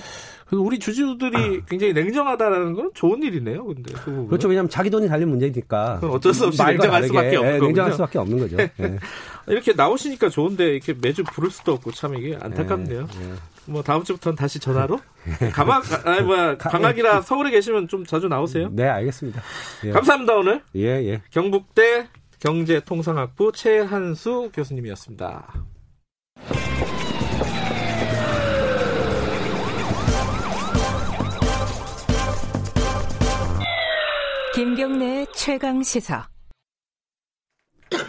그래서 0.46 0.62
우리 0.62 0.78
주주들이 0.78 1.36
아. 1.36 1.64
굉장히 1.68 1.92
냉정하다라는 1.92 2.74
건 2.74 2.90
좋은 2.94 3.22
일이네요. 3.22 3.64
근데 3.64 3.92
그 4.04 4.26
그렇죠. 4.26 4.48
왜냐하면 4.48 4.68
자기 4.68 4.90
돈이 4.90 5.08
달린 5.08 5.28
문제니까. 5.28 5.98
그럼 6.00 6.14
어쩔 6.16 6.34
수 6.34 6.46
없이 6.46 6.62
냉정할 6.64 7.04
수밖에 7.04 7.36
없는 7.36 7.52
네, 7.52 7.58
거죠. 7.58 7.66
냉정할 7.66 7.92
수밖에 7.92 8.18
없는 8.18 8.38
거죠. 8.38 8.56
네. 8.56 8.70
이렇게 9.46 9.72
나오시니까 9.74 10.28
좋은데 10.28 10.70
이렇게 10.70 10.94
매주 11.00 11.22
부를 11.24 11.50
수도 11.50 11.72
없고 11.72 11.92
참 11.92 12.16
이게 12.16 12.36
안타깝네요. 12.40 13.06
뭐 13.68 13.82
다음 13.82 14.04
주부터는 14.04 14.36
다시 14.36 14.58
전화로 14.58 15.00
가막 15.52 15.84
아니 16.06 16.22
뭐야 16.22 16.56
강학이라 16.56 17.22
서울에 17.22 17.50
계시면 17.50 17.88
좀 17.88 18.04
자주 18.04 18.28
나오세요. 18.28 18.68
네, 18.72 18.84
알겠습니다. 18.84 19.42
예. 19.84 19.90
감사합니다 19.90 20.34
오늘. 20.34 20.62
예, 20.74 20.86
예. 21.04 21.22
경북대 21.30 22.08
경제통상학부 22.38 23.52
최한수 23.52 24.50
교수님이었습니다. 24.52 25.64
김경래 34.54 35.26
최강 35.34 35.82
시사. 35.82 36.28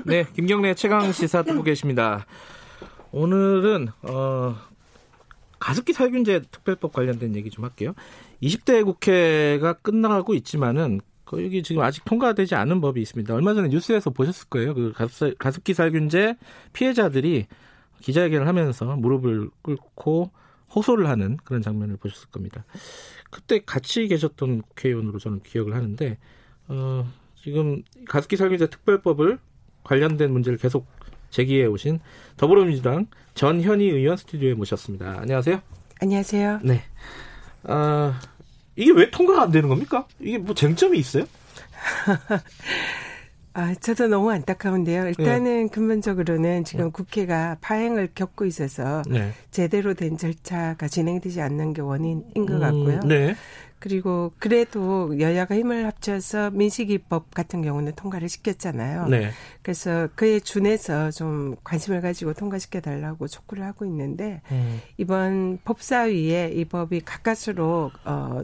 네, 0.06 0.26
김경래 0.34 0.74
최강 0.76 1.12
시사 1.12 1.44
듣고 1.44 1.64
계십니다. 1.64 2.26
오늘은 3.12 3.90
어, 4.04 4.56
가습기 5.60 5.94
살균제 5.94 6.44
특별법 6.52 6.94
관련된 6.94 7.36
얘기 7.36 7.50
좀 7.50 7.64
할게요. 7.66 7.94
20대 8.42 8.86
국회가 8.86 9.74
끝나가고 9.74 10.34
있지만은 10.36 11.02
여기 11.34 11.62
지금 11.62 11.82
아직 11.82 12.06
통과되지 12.06 12.56
않은 12.56 12.80
법이 12.80 13.02
있습니다. 13.02 13.34
얼마 13.34 13.54
전에 13.54 13.68
뉴스에서 13.68 14.12
보셨을 14.12 14.48
거예요. 14.50 14.74
그 14.74 14.94
가습기 15.38 15.74
살균제 15.74 16.38
피해자들이 16.74 17.48
기자회견을 18.02 18.48
하면서 18.48 18.96
무릎을 18.96 19.50
꿇고 19.62 20.32
호소를 20.74 21.10
하는 21.10 21.38
그런 21.44 21.62
장면을 21.62 21.98
보셨을 21.98 22.30
겁니다. 22.30 22.66
그때 23.30 23.60
같이 23.66 24.08
계셨던 24.08 24.62
국회의원으로 24.62 25.20
저는 25.20 25.42
기억을 25.42 25.76
하는데 25.76 26.18
어, 26.68 27.06
지금 27.36 27.84
가습기 28.08 28.38
살균제 28.38 28.70
특별법을 28.70 29.40
관련된 29.84 30.32
문제를 30.32 30.58
계속 30.58 30.86
제기해 31.30 31.66
오신 31.66 32.00
더불어민주당 32.38 33.08
전현희 33.36 33.86
의원 33.90 34.18
스튜디오에 34.18 34.54
모셨습니다. 34.54 35.20
안녕하세요. 35.20 35.62
안녕하세요. 36.02 36.60
네. 36.64 36.82
아, 37.64 38.20
이게 38.76 38.92
왜 38.92 39.10
통과가 39.10 39.44
안 39.44 39.52
되는 39.52 39.70
겁니까? 39.70 40.08
이게 40.20 40.38
뭐 40.38 40.56
쟁점이 40.56 40.98
있어요? 40.98 41.26
아, 43.54 43.74
저도 43.74 44.08
너무 44.08 44.32
안타까운데요. 44.32 45.08
일단은 45.08 45.64
네. 45.64 45.68
근본적으로는 45.70 46.64
지금 46.64 46.86
네. 46.86 46.92
국회가 46.92 47.58
파행을 47.60 48.10
겪고 48.14 48.46
있어서 48.46 49.02
네. 49.08 49.32
제대로 49.50 49.96
된 49.96 50.16
절차가 50.16 50.88
진행되지 50.88 51.42
않는 51.42 51.74
게 51.74 51.82
원인인 51.82 52.46
것 52.46 52.60
같고요. 52.60 53.00
음, 53.04 53.08
네. 53.08 53.36
그리고 53.80 54.32
그래도 54.40 55.20
여야가 55.20 55.56
힘을 55.56 55.86
합쳐서 55.86 56.52
민식이법 56.52 57.34
같은 57.34 57.62
경우는 57.62 57.94
통과를 57.96 58.28
시켰잖아요. 58.28 59.08
네. 59.08 59.30
그래서 59.62 60.10
그에 60.16 60.40
준해서 60.40 61.12
좀 61.12 61.56
관심을 61.64 62.02
가지고 62.02 62.34
통과시켜 62.34 62.82
달라고 62.82 63.28
촉구를 63.28 63.64
하고 63.64 63.86
있는데 63.86 64.42
음. 64.52 64.82
이번 64.98 65.60
법사위에 65.64 66.54
이 66.56 66.66
법이 66.66 67.02
가까스로 67.02 67.92
어 68.06 68.44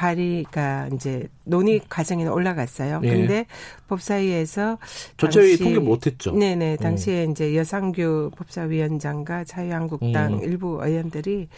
발의가 0.00 0.88
이제 0.94 1.28
논의 1.44 1.80
과정에 1.86 2.26
올라갔어요. 2.26 3.00
예. 3.04 3.08
근데 3.08 3.46
법사위에서 3.88 4.78
전체회의 5.18 5.58
통계 5.58 5.78
못했죠. 5.78 6.32
네네 6.32 6.76
당시에 6.76 7.26
음. 7.26 7.32
이제 7.32 7.54
여상규 7.54 8.30
법사위원장과 8.34 9.44
자유한국당 9.44 10.34
음. 10.34 10.42
일부 10.42 10.80
의원들이 10.82 11.48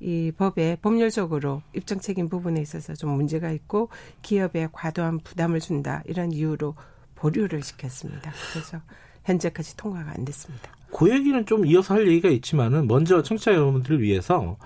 이 0.00 0.32
법에 0.36 0.76
법률적으로 0.80 1.62
입증 1.74 1.98
책임 2.00 2.28
부분에 2.28 2.60
있어서 2.60 2.94
좀 2.94 3.10
문제가 3.10 3.50
있고 3.50 3.88
기업에 4.22 4.68
과도한 4.72 5.18
부담을 5.20 5.60
준다 5.60 6.02
이런 6.06 6.32
이유로 6.32 6.74
보류를 7.16 7.62
시켰습니다. 7.62 8.32
그래서 8.52 8.80
현재까지 9.24 9.76
통과가 9.76 10.12
안 10.16 10.24
됐습니다. 10.24 10.70
그 10.96 11.10
얘기는 11.10 11.44
좀 11.46 11.66
이어서 11.66 11.94
할 11.94 12.06
얘기가 12.08 12.28
있지만은 12.28 12.86
먼저 12.86 13.22
청취자 13.22 13.52
여러분들을 13.52 14.00
위해서 14.00 14.56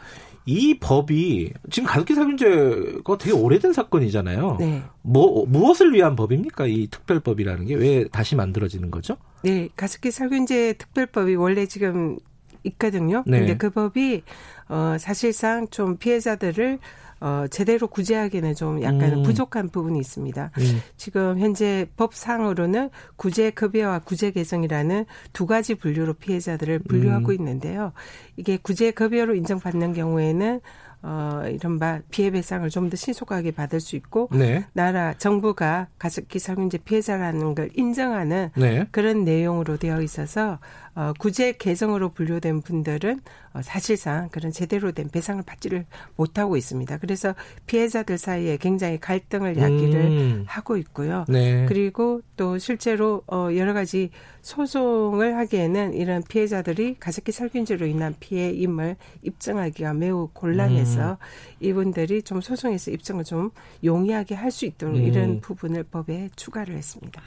이 0.45 0.79
법이 0.79 1.53
지금 1.71 1.89
가습기 1.89 2.15
살균제가 2.15 3.17
되게 3.19 3.33
오래된 3.33 3.73
사건이잖아요. 3.73 4.57
네. 4.59 4.83
뭐 5.01 5.47
무엇을 5.47 5.93
위한 5.95 6.15
법입니까? 6.17 6.67
이 6.67 6.89
특별법이라는 6.89 7.67
게 7.67 7.75
왜 7.77 8.09
다시 8.09 8.35
만들어지는 8.37 8.91
거죠? 8.91 9.17
네, 9.43 9.69
가습기 9.77 10.11
살균제 10.11 10.75
특별법이 10.75 11.37
원래 11.37 11.67
지금 11.67 12.19
있거든요. 12.65 13.23
네. 13.27 13.39
근데 13.39 13.57
그 13.57 13.71
법이 13.71 14.23
어 14.69 14.97
사실상 14.99 15.69
좀 15.69 15.97
피해자들을 15.97 16.79
어, 17.23 17.47
제대로 17.49 17.87
구제하기는 17.87 18.57
좀 18.57 18.83
약간 18.83 19.19
음. 19.19 19.23
부족한 19.23 19.69
부분이 19.69 19.97
있습니다. 20.01 20.51
음. 20.59 20.83
지금 20.97 21.39
현재 21.39 21.87
법상으로는 21.97 22.91
구제 23.15 23.51
급여와 23.51 24.01
구제 24.01 24.33
개정이라는 24.33 25.07
두 25.33 25.47
가지 25.47 25.77
분류로 25.77 26.15
피해자들을 26.15 26.81
분류하고 26.81 27.29
음. 27.29 27.35
있는데요. 27.35 27.93
이게 28.37 28.57
구제 28.61 28.91
급여로 28.91 29.37
인정받는 29.37 29.93
경우에는 29.93 30.61
어, 31.03 31.43
이른바 31.49 32.01
피해 32.11 32.31
배상을 32.31 32.69
좀 32.71 32.93
더 32.93 32.97
신속하게 32.97 33.53
받을 33.53 33.81
수 33.81 33.97
있고 33.97 34.29
네. 34.33 34.67
나라 34.75 35.15
정부가 35.15 35.89
가습기 35.99 36.39
살균제 36.39 36.79
피해자라는 36.79 37.55
걸 37.55 37.71
인정하는 37.75 38.51
네. 38.57 38.87
그런 38.91 39.25
내용으로 39.25 39.79
되어 39.79 40.03
있어서 40.03 40.59
어, 40.95 41.13
구제 41.19 41.53
개정으로 41.53 42.11
분류된 42.11 42.61
분들은 42.61 43.21
어, 43.55 43.63
사실상 43.63 44.29
그런 44.31 44.53
제대로 44.53 44.93
된 44.93 45.09
배상을 45.09 45.43
받지를 45.43 45.87
못하고 46.17 46.57
있습니다. 46.59 46.99
그래서 46.99 47.35
피해자들 47.67 48.19
사이에 48.19 48.59
굉장히 48.59 49.01
갈등을 49.01 49.57
야기를 49.57 50.01
음. 50.01 50.45
하고 50.47 50.77
있고요. 50.77 51.25
네. 51.29 51.65
그리고 51.67 52.21
또 52.37 52.59
실제로 52.59 53.23
어, 53.27 53.49
여러 53.57 53.73
가지 53.73 54.11
소송을 54.43 55.37
하기에는 55.37 55.95
이런 55.95 56.23
피해자들이 56.23 56.97
가습기 56.99 57.33
살균제로 57.33 57.87
인한 57.87 58.15
피해임을 58.21 58.97
입증하기가 59.23 59.95
매우 59.95 60.29
곤란해서 60.33 61.13
음. 61.13 61.17
이분들이 61.61 62.23
좀 62.23 62.41
소송에서 62.41 62.91
입증을 62.91 63.25
좀 63.25 63.51
용이하게 63.85 64.35
할 64.35 64.53
수 64.53 64.67
있도록 64.67 64.97
음. 64.97 65.03
이런 65.03 65.41
부분을 65.41 65.85
법에 65.85 66.29
추가를 66.37 66.77
했습니다. 66.77 67.23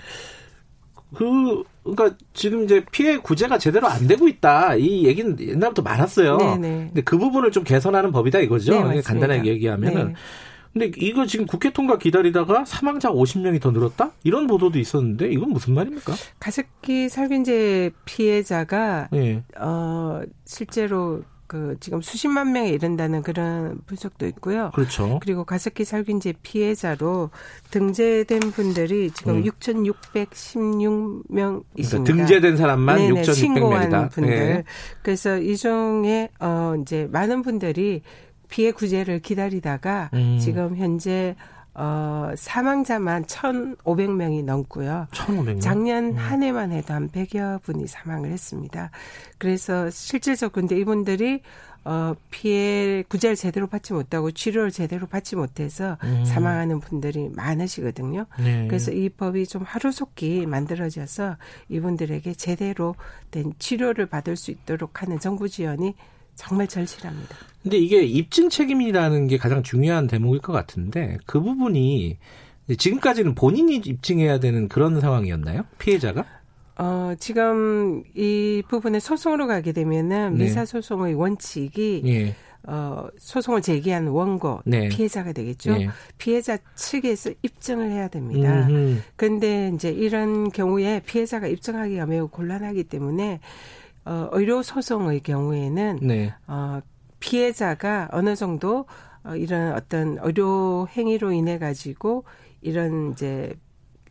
그 1.15 1.63
그러니까 1.83 2.17
지금 2.33 2.63
이제 2.65 2.83
피해 2.91 3.17
구제가 3.17 3.57
제대로 3.57 3.87
안 3.87 4.05
되고 4.05 4.27
있다 4.27 4.75
이 4.75 5.05
얘기는 5.05 5.39
옛날부터 5.39 5.81
많았어요. 5.81 6.37
네네. 6.37 6.57
네. 6.57 6.85
근데 6.87 7.01
그 7.01 7.17
부분을 7.17 7.51
좀 7.51 7.63
개선하는 7.63 8.11
법이다 8.11 8.39
이거죠. 8.39 8.87
네, 8.89 9.01
간단하게 9.01 9.49
얘기하면은. 9.49 10.07
네. 10.09 10.13
근데 10.75 10.91
이거 10.97 11.25
지금 11.25 11.45
국회 11.45 11.71
통과 11.71 11.97
기다리다가 11.97 12.65
사망자 12.65 13.09
50명이 13.09 13.61
더 13.61 13.71
늘었다? 13.71 14.11
이런 14.25 14.45
보도도 14.45 14.77
있었는데 14.77 15.31
이건 15.31 15.51
무슨 15.51 15.73
말입니까? 15.73 16.13
가습기 16.37 17.07
살균제 17.07 17.91
피해자가 18.03 19.07
네. 19.13 19.41
어 19.57 20.21
실제로 20.43 21.23
그 21.47 21.77
지금 21.79 22.01
수십만 22.01 22.51
명에 22.51 22.71
이른다는 22.71 23.21
그런 23.21 23.79
분석도 23.85 24.25
있고요. 24.27 24.71
그렇죠. 24.73 25.19
그리고 25.21 25.45
가습기 25.45 25.85
살균제 25.85 26.33
피해자로 26.43 27.29
등재된 27.71 28.39
분들이 28.51 29.11
지금 29.11 29.37
음. 29.37 29.43
6,616명 29.43 31.63
있습니다. 31.77 32.03
그러니까 32.03 32.03
등재된 32.03 32.57
사람만 32.57 32.99
6,600명이다. 32.99 33.33
신고한 33.33 34.09
분들. 34.09 34.29
네. 34.29 34.63
그래서 35.03 35.37
이 35.37 35.55
중에 35.55 36.27
어 36.41 36.73
이제 36.81 37.07
많은 37.11 37.43
분들이 37.43 38.01
피해 38.49 38.71
구제를 38.71 39.19
기다리다가 39.19 40.09
음. 40.13 40.37
지금 40.39 40.75
현재 40.75 41.35
어, 41.77 42.31
사망자만 42.35 43.25
1,500명이 43.25 44.45
넘고요. 44.45 45.07
1,500명? 45.11 45.61
작년 45.61 46.05
음. 46.05 46.15
한 46.15 46.41
해만 46.41 46.71
해도 46.71 46.93
한 46.93 47.09
100여 47.09 47.61
분이 47.63 47.87
사망을 47.87 48.31
했습니다. 48.31 48.91
그래서 49.37 49.89
실질적 49.89 50.53
근데 50.53 50.77
이분들이 50.79 51.41
어, 51.83 52.15
피해 52.31 53.03
구제를 53.03 53.35
제대로 53.35 53.67
받지 53.67 53.93
못하고 53.93 54.31
치료를 54.31 54.71
제대로 54.71 55.05
받지 55.05 55.35
못해서 55.35 55.97
음. 56.03 56.25
사망하는 56.25 56.79
분들이 56.79 57.29
많으시거든요. 57.29 58.25
네. 58.39 58.67
그래서 58.67 58.91
이 58.91 59.07
법이 59.09 59.45
좀 59.45 59.61
하루속히 59.61 60.47
만들어져서 60.47 61.37
이분들에게 61.69 62.33
제대로 62.33 62.95
된 63.29 63.53
치료를 63.59 64.07
받을 64.07 64.35
수 64.35 64.49
있도록 64.49 65.03
하는 65.03 65.19
정부 65.19 65.47
지원이 65.47 65.93
정말 66.35 66.67
절실합니다. 66.67 67.35
근데 67.63 67.77
이게 67.77 68.03
입증 68.03 68.49
책임이라는 68.49 69.27
게 69.27 69.37
가장 69.37 69.63
중요한 69.63 70.07
대목일 70.07 70.41
것 70.41 70.53
같은데 70.53 71.17
그 71.25 71.41
부분이 71.41 72.17
지금까지는 72.77 73.35
본인이 73.35 73.77
입증해야 73.77 74.39
되는 74.39 74.67
그런 74.67 74.99
상황이었나요? 74.99 75.63
피해자가? 75.79 76.25
어, 76.77 77.13
지금 77.19 78.03
이 78.15 78.61
부분에 78.67 78.99
소송으로 78.99 79.47
가게 79.47 79.71
되면은 79.71 80.35
네. 80.35 80.43
미사 80.43 80.65
소송의 80.65 81.13
원칙이 81.13 82.01
네. 82.03 82.35
어, 82.67 83.07
소송을 83.17 83.61
제기한 83.61 84.07
원고 84.07 84.61
네. 84.65 84.89
피해자가 84.89 85.31
되겠죠. 85.33 85.77
네. 85.77 85.87
피해자 86.17 86.57
측에서 86.75 87.31
입증을 87.43 87.91
해야 87.91 88.07
됩니다. 88.07 88.67
음흠. 88.67 89.01
근데 89.15 89.71
이제 89.73 89.89
이런 89.89 90.51
경우에 90.51 91.01
피해자가 91.05 91.47
입증하기가 91.47 92.07
매우 92.07 92.27
곤란하기 92.27 92.85
때문에 92.85 93.39
어, 94.05 94.29
의료 94.31 94.61
소송의 94.61 95.21
경우에는 95.21 95.99
네. 96.01 96.33
어, 96.47 96.79
피해자가 97.19 98.09
어느 98.11 98.35
정도 98.35 98.85
어, 99.23 99.35
이런 99.35 99.73
어떤 99.73 100.17
의료 100.21 100.87
행위로 100.87 101.31
인해 101.31 101.57
가지고 101.57 102.23
이런 102.61 103.11
이제 103.11 103.55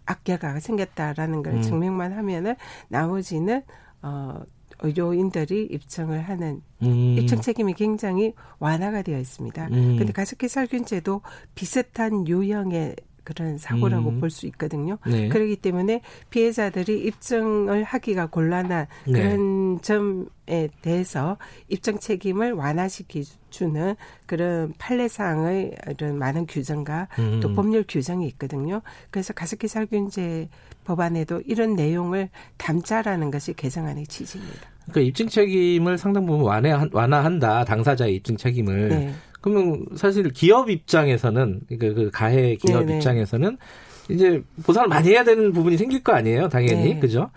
악재가 0.06 0.60
생겼다라는 0.60 1.42
걸 1.42 1.54
음. 1.54 1.62
증명만 1.62 2.12
하면은 2.12 2.56
나머지는 2.88 3.62
어 4.02 4.42
의료인들이 4.80 5.68
입증을 5.70 6.20
하는 6.20 6.60
음. 6.82 7.16
입증 7.18 7.40
책임이 7.40 7.74
굉장히 7.74 8.34
완화가 8.58 9.02
되어 9.02 9.18
있습니다. 9.18 9.68
음. 9.68 9.96
근데 9.98 10.12
가습기 10.12 10.48
살균제도 10.48 11.22
비슷한 11.54 12.26
유형의 12.26 12.96
그런 13.24 13.59
사고라고 13.59 14.10
음. 14.10 14.20
볼수 14.20 14.46
있거든요. 14.46 14.98
네. 15.06 15.28
그렇기 15.28 15.56
때문에 15.56 16.02
피해자들이 16.30 17.01
입증을 17.05 17.82
하기가 17.82 18.26
곤란한 18.26 18.86
네. 19.06 19.12
그런 19.12 19.80
점에 19.80 20.68
대해서 20.82 21.38
입증 21.68 21.98
책임을 21.98 22.52
완화시키 22.52 23.24
주는 23.51 23.96
그런 24.26 24.74
판례상의 24.78 25.74
이런 25.88 26.18
많은 26.18 26.46
규정과 26.46 27.09
음. 27.18 27.40
또 27.40 27.55
법률 27.55 27.84
규정이 27.88 28.26
있거든요. 28.28 28.82
그래서 29.10 29.32
가습기 29.32 29.68
살균제 29.68 30.48
법안에도 30.84 31.42
이런 31.46 31.74
내용을 31.74 32.28
담자라는 32.59 33.30
것이 33.30 33.55
개정안의 33.55 34.06
취지입니다. 34.06 34.74
그러니까 34.90 35.01
입증 35.01 35.28
책임을 35.28 35.96
상당 35.96 36.26
부분 36.26 36.44
완화, 36.44 36.86
완화한다. 36.92 37.64
당사자의 37.64 38.16
입증 38.16 38.36
책임을. 38.36 38.88
네. 38.88 39.14
그러면 39.44 39.84
사실 39.94 40.30
기업 40.30 40.70
입장에서는 40.70 41.60
그, 41.68 41.76
그 41.92 42.10
가해 42.10 42.56
기업 42.56 42.78
네네. 42.78 42.92
네. 42.92 42.96
입장에서는 42.96 43.58
이제 44.08 44.42
보상을 44.64 44.88
많이 44.88 45.10
해야 45.10 45.22
되는 45.22 45.52
부분이 45.52 45.76
생길 45.76 46.02
거 46.02 46.14
아니에요, 46.14 46.48
당연히 46.48 46.94
네. 46.94 46.98
그죠? 46.98 47.30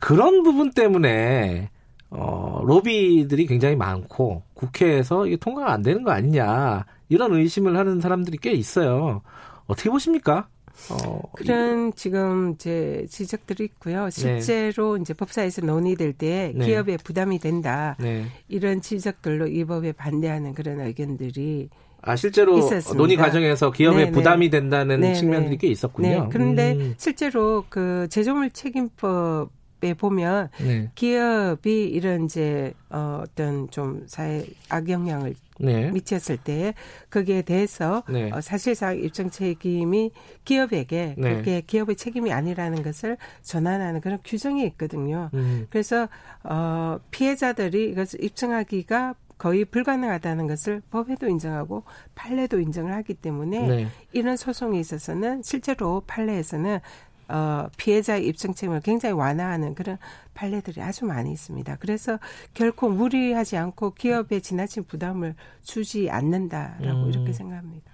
그런 0.00 0.42
부분 0.42 0.70
때문에 0.72 1.70
어 2.10 2.62
로비들이 2.64 3.46
굉장히 3.46 3.76
많고 3.76 4.42
국회에서 4.54 5.28
이게 5.28 5.36
통과가 5.36 5.72
안 5.72 5.82
되는 5.82 6.02
거 6.02 6.10
아니냐 6.10 6.84
이런 7.08 7.32
의심을 7.32 7.76
하는 7.76 8.00
사람들이 8.00 8.38
꽤 8.38 8.50
있어요. 8.50 9.22
어떻게 9.68 9.88
보십니까? 9.88 10.48
어, 10.90 11.22
그런 11.34 11.92
지금 11.94 12.52
이제 12.54 13.06
지적들이 13.10 13.64
있고요. 13.64 14.04
네. 14.04 14.10
실제로 14.10 14.96
네. 14.96 15.02
이제 15.02 15.14
법사에서 15.14 15.62
논의될 15.62 16.12
때 16.12 16.52
네. 16.54 16.66
기업에 16.66 16.96
부담이 16.96 17.38
된다. 17.38 17.96
네. 17.98 18.26
이런 18.48 18.80
지적들로 18.80 19.46
이 19.46 19.64
법에 19.64 19.92
반대하는 19.92 20.54
그런 20.54 20.80
의견들이 20.80 21.70
아 22.02 22.14
실제로 22.14 22.56
있었습니다. 22.58 22.94
논의 22.94 23.16
과정에서 23.16 23.72
기업에 23.72 23.96
네네. 23.96 24.10
부담이 24.12 24.50
된다는 24.50 25.00
네네. 25.00 25.14
측면들이 25.14 25.58
꽤 25.58 25.68
있었군요. 25.68 26.08
네. 26.08 26.28
그런데 26.30 26.72
음. 26.72 26.94
실제로 26.98 27.64
그 27.68 28.06
제조물 28.10 28.50
책임법 28.50 29.50
에 29.82 29.92
보면 29.92 30.48
네. 30.58 30.90
기업이 30.94 31.84
이런 31.84 32.24
이제 32.24 32.72
어 32.88 33.20
어떤 33.22 33.68
좀 33.70 34.04
사회 34.06 34.46
악영향을 34.70 35.34
네. 35.60 35.90
미쳤을 35.90 36.38
때 36.38 36.72
거기에 37.10 37.42
대해서 37.42 38.02
네. 38.08 38.30
어, 38.32 38.40
사실상 38.40 38.98
입증 38.98 39.28
책임이 39.28 40.12
기업에게 40.46 41.14
네. 41.18 41.36
그게 41.36 41.60
기업의 41.60 41.96
책임이 41.96 42.32
아니라는 42.32 42.82
것을 42.82 43.18
전환하는 43.42 44.00
그런 44.00 44.18
규정이 44.24 44.64
있거든요. 44.68 45.28
음. 45.34 45.66
그래서 45.68 46.08
어 46.42 46.98
피해자들이 47.10 47.90
이것을 47.90 48.24
입증하기가 48.24 49.14
거의 49.38 49.66
불가능하다는 49.66 50.46
것을 50.46 50.82
법에도 50.90 51.28
인정하고 51.28 51.84
판례도 52.14 52.58
인정을 52.58 52.92
하기 52.94 53.14
때문에 53.14 53.66
네. 53.66 53.86
이런 54.12 54.36
소송에 54.36 54.80
있어서는 54.80 55.42
실제로 55.42 56.02
판례에서는 56.06 56.80
어, 57.28 57.66
피해자의 57.76 58.26
입증 58.26 58.54
책임을 58.54 58.80
굉장히 58.80 59.14
완화하는 59.14 59.74
그런 59.74 59.98
판례들이 60.34 60.80
아주 60.80 61.04
많이 61.04 61.32
있습니다. 61.32 61.76
그래서 61.80 62.18
결코 62.54 62.88
무리하지 62.88 63.56
않고 63.56 63.94
기업에 63.94 64.40
지나친 64.40 64.84
부담을 64.84 65.34
주지 65.62 66.10
않는다라고 66.10 67.04
음. 67.04 67.08
이렇게 67.10 67.32
생각합니다. 67.32 67.90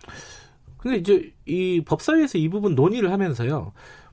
근데 0.78 0.96
이제 0.98 1.32
이 1.46 1.82
법사위에서 1.84 2.38
이 2.38 2.48
부분 2.48 2.74
논의를 2.74 3.10
하면서요. 3.12 3.72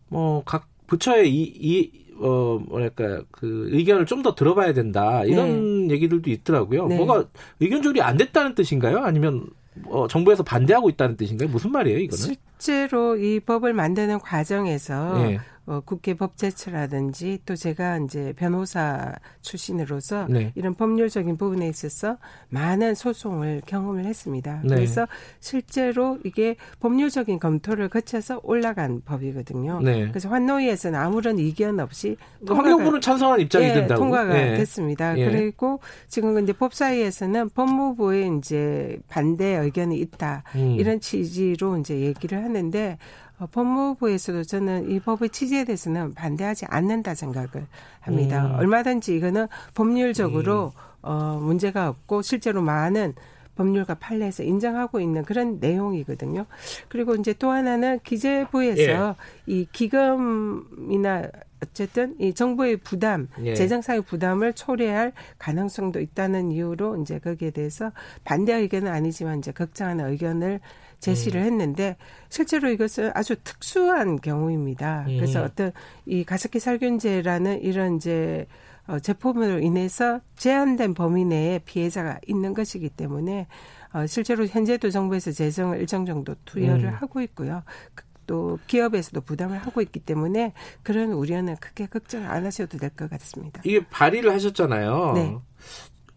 뭐 0.10 0.44
각 0.46 0.68
부처의 0.88 1.32
이, 1.34 1.44
이 1.44 1.91
어, 2.22 2.60
뭐랄까, 2.68 3.22
그, 3.32 3.70
의견을 3.72 4.06
좀 4.06 4.24
더 4.24 4.36
들어봐야 4.36 4.74
된다. 4.74 5.24
이런 5.24 5.88
네. 5.88 5.94
얘기들도 5.94 6.30
있더라고요. 6.30 6.88
네. 6.88 6.98
뭐가 6.98 7.26
의견 7.62 7.82
조율이 7.82 8.02
안 8.02 8.18
됐다는 8.18 8.56
뜻인가요? 8.56 9.00
아니면, 9.00 9.48
어, 9.86 10.08
정부에서 10.08 10.44
반대하고 10.44 10.90
있다는 10.90 11.18
뜻인가요? 11.18 11.50
무슨 11.50 11.72
말이에요, 11.72 12.00
이거는? 12.00 12.36
실제로 12.58 13.16
이 13.16 13.40
법을 13.40 13.74
만드는 13.74 14.20
과정에서 14.20 15.18
네. 15.18 15.40
어, 15.70 15.82
국회 15.86 16.16
법제처라든지 16.16 17.41
또 17.46 17.56
제가 17.56 18.00
이제 18.00 18.34
변호사 18.36 19.14
출신으로서 19.44 20.26
네. 20.28 20.52
이런 20.56 20.74
법률적인 20.74 21.38
부분에 21.38 21.70
있어서 21.70 22.18
많은 22.50 22.96
소송을 22.96 23.62
경험을 23.68 24.06
했습니다. 24.06 24.62
네. 24.64 24.74
그래서 24.74 25.08
실제로 25.40 26.18
이게 26.26 26.56
법률적인 26.80 27.40
검토를 27.40 27.88
거쳐서 27.88 28.41
올라간 28.41 29.04
법이거든요. 29.06 29.82
네. 29.82 30.08
그래서 30.08 30.28
환노위에서는 30.30 31.00
아무런 31.00 31.38
이견 31.38 31.80
없이 31.80 32.18
환경부는 32.48 33.00
찬성한 33.00 33.40
입장이 33.41 33.66
예, 33.66 33.74
된다고 33.74 34.02
통과가 34.02 34.54
예. 34.54 34.58
됐습니다. 34.58 35.16
예. 35.20 35.30
그리고 35.30 35.80
지금 36.08 36.41
이제 36.41 36.52
법사위에서는 36.52 37.50
법무부의 37.50 38.40
이제 38.40 38.98
반대 39.08 39.46
의견이 39.58 40.00
있다 40.00 40.41
음. 40.56 40.78
이런 40.80 41.00
취지로 41.00 41.78
이제 41.78 42.00
얘기를 42.00 42.44
하는데 42.44 42.98
어, 42.98 43.29
법무부에서도 43.48 44.44
저는 44.44 44.91
이 44.91 44.99
법의 44.99 45.30
취지에 45.30 45.64
대해서는 45.64 46.14
반대하지 46.14 46.66
않는다 46.68 47.16
생각을 47.16 47.68
합니다. 48.02 48.45
음. 48.45 48.56
얼마든지 48.56 49.16
이거는 49.16 49.48
법률적으로 49.74 50.74
음. 50.76 50.90
어, 51.02 51.40
문제가 51.41 51.88
없고 51.88 52.22
실제로 52.22 52.61
많은 52.61 53.14
법률과 53.56 53.95
판례에서 53.95 54.44
인정하고 54.44 55.02
있는 55.02 55.24
그런 55.24 55.60
내용이거든요. 55.60 56.45
그리고 56.88 57.16
이제 57.16 57.34
또 57.34 57.52
하나는 57.52 57.99
기재부에서 58.03 58.82
예. 58.82 59.14
이 59.48 59.68
기금이나 59.72 61.30
어쨌든 61.61 62.16
이 62.20 62.34
정부의 62.34 62.78
부담, 62.78 63.28
예. 63.44 63.53
재정상의 63.53 64.03
부담을 64.03 64.53
초래할 64.53 65.11
가능성도 65.38 65.99
있다는 65.99 66.53
이유로 66.53 67.02
이제 67.02 67.20
거기에 67.20 67.52
대해서 67.52 67.91
반대 68.24 68.53
의견은 68.53 68.90
아니지만 68.90 69.40
이제 69.40 69.52
걱정하는 69.52 70.10
의견을 70.10 70.61
제시를 71.00 71.42
음. 71.42 71.46
했는데 71.46 71.98
실제로 72.30 72.70
이것은 72.70 73.12
아주 73.14 73.36
특수한 73.44 74.20
경우입니다. 74.20 75.06
음. 75.08 75.16
그래서 75.18 75.44
어떤 75.44 75.72
이 76.06 76.24
가습기 76.24 76.60
살균제라는 76.60 77.62
이런 77.62 77.98
이제 77.98 78.48
어, 78.88 79.00
제품으로 79.00 79.60
인해서 79.60 80.20
제한된 80.36 80.94
범위 80.96 81.24
내에 81.24 81.60
피해자가 81.60 82.20
있는 82.28 82.54
것이기 82.54 82.90
때문에 82.90 83.48
어, 83.94 84.06
실제로 84.08 84.46
현재도 84.46 84.90
정부에서 84.90 85.32
재정을 85.32 85.80
일정 85.80 86.06
정도 86.06 86.36
투여를 86.46 86.86
음. 86.86 86.94
하고 86.94 87.22
있고요. 87.22 87.64
그, 87.96 88.04
또 88.26 88.60
기업에서도 88.68 89.22
부담을 89.22 89.58
하고 89.58 89.82
있기 89.82 90.00
때문에 90.00 90.54
그런 90.84 91.12
우려는 91.14 91.56
크게 91.58 91.88
걱정 91.88 92.30
안 92.30 92.46
하셔도 92.46 92.78
될 92.78 92.92
것 92.92 93.10
같습니다. 93.10 93.62
이게 93.66 93.84
발의를 93.88 94.32
하셨잖아요. 94.34 95.14
네. 95.16 95.36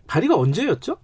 발의가 0.07 0.37
언제였죠? 0.37 0.99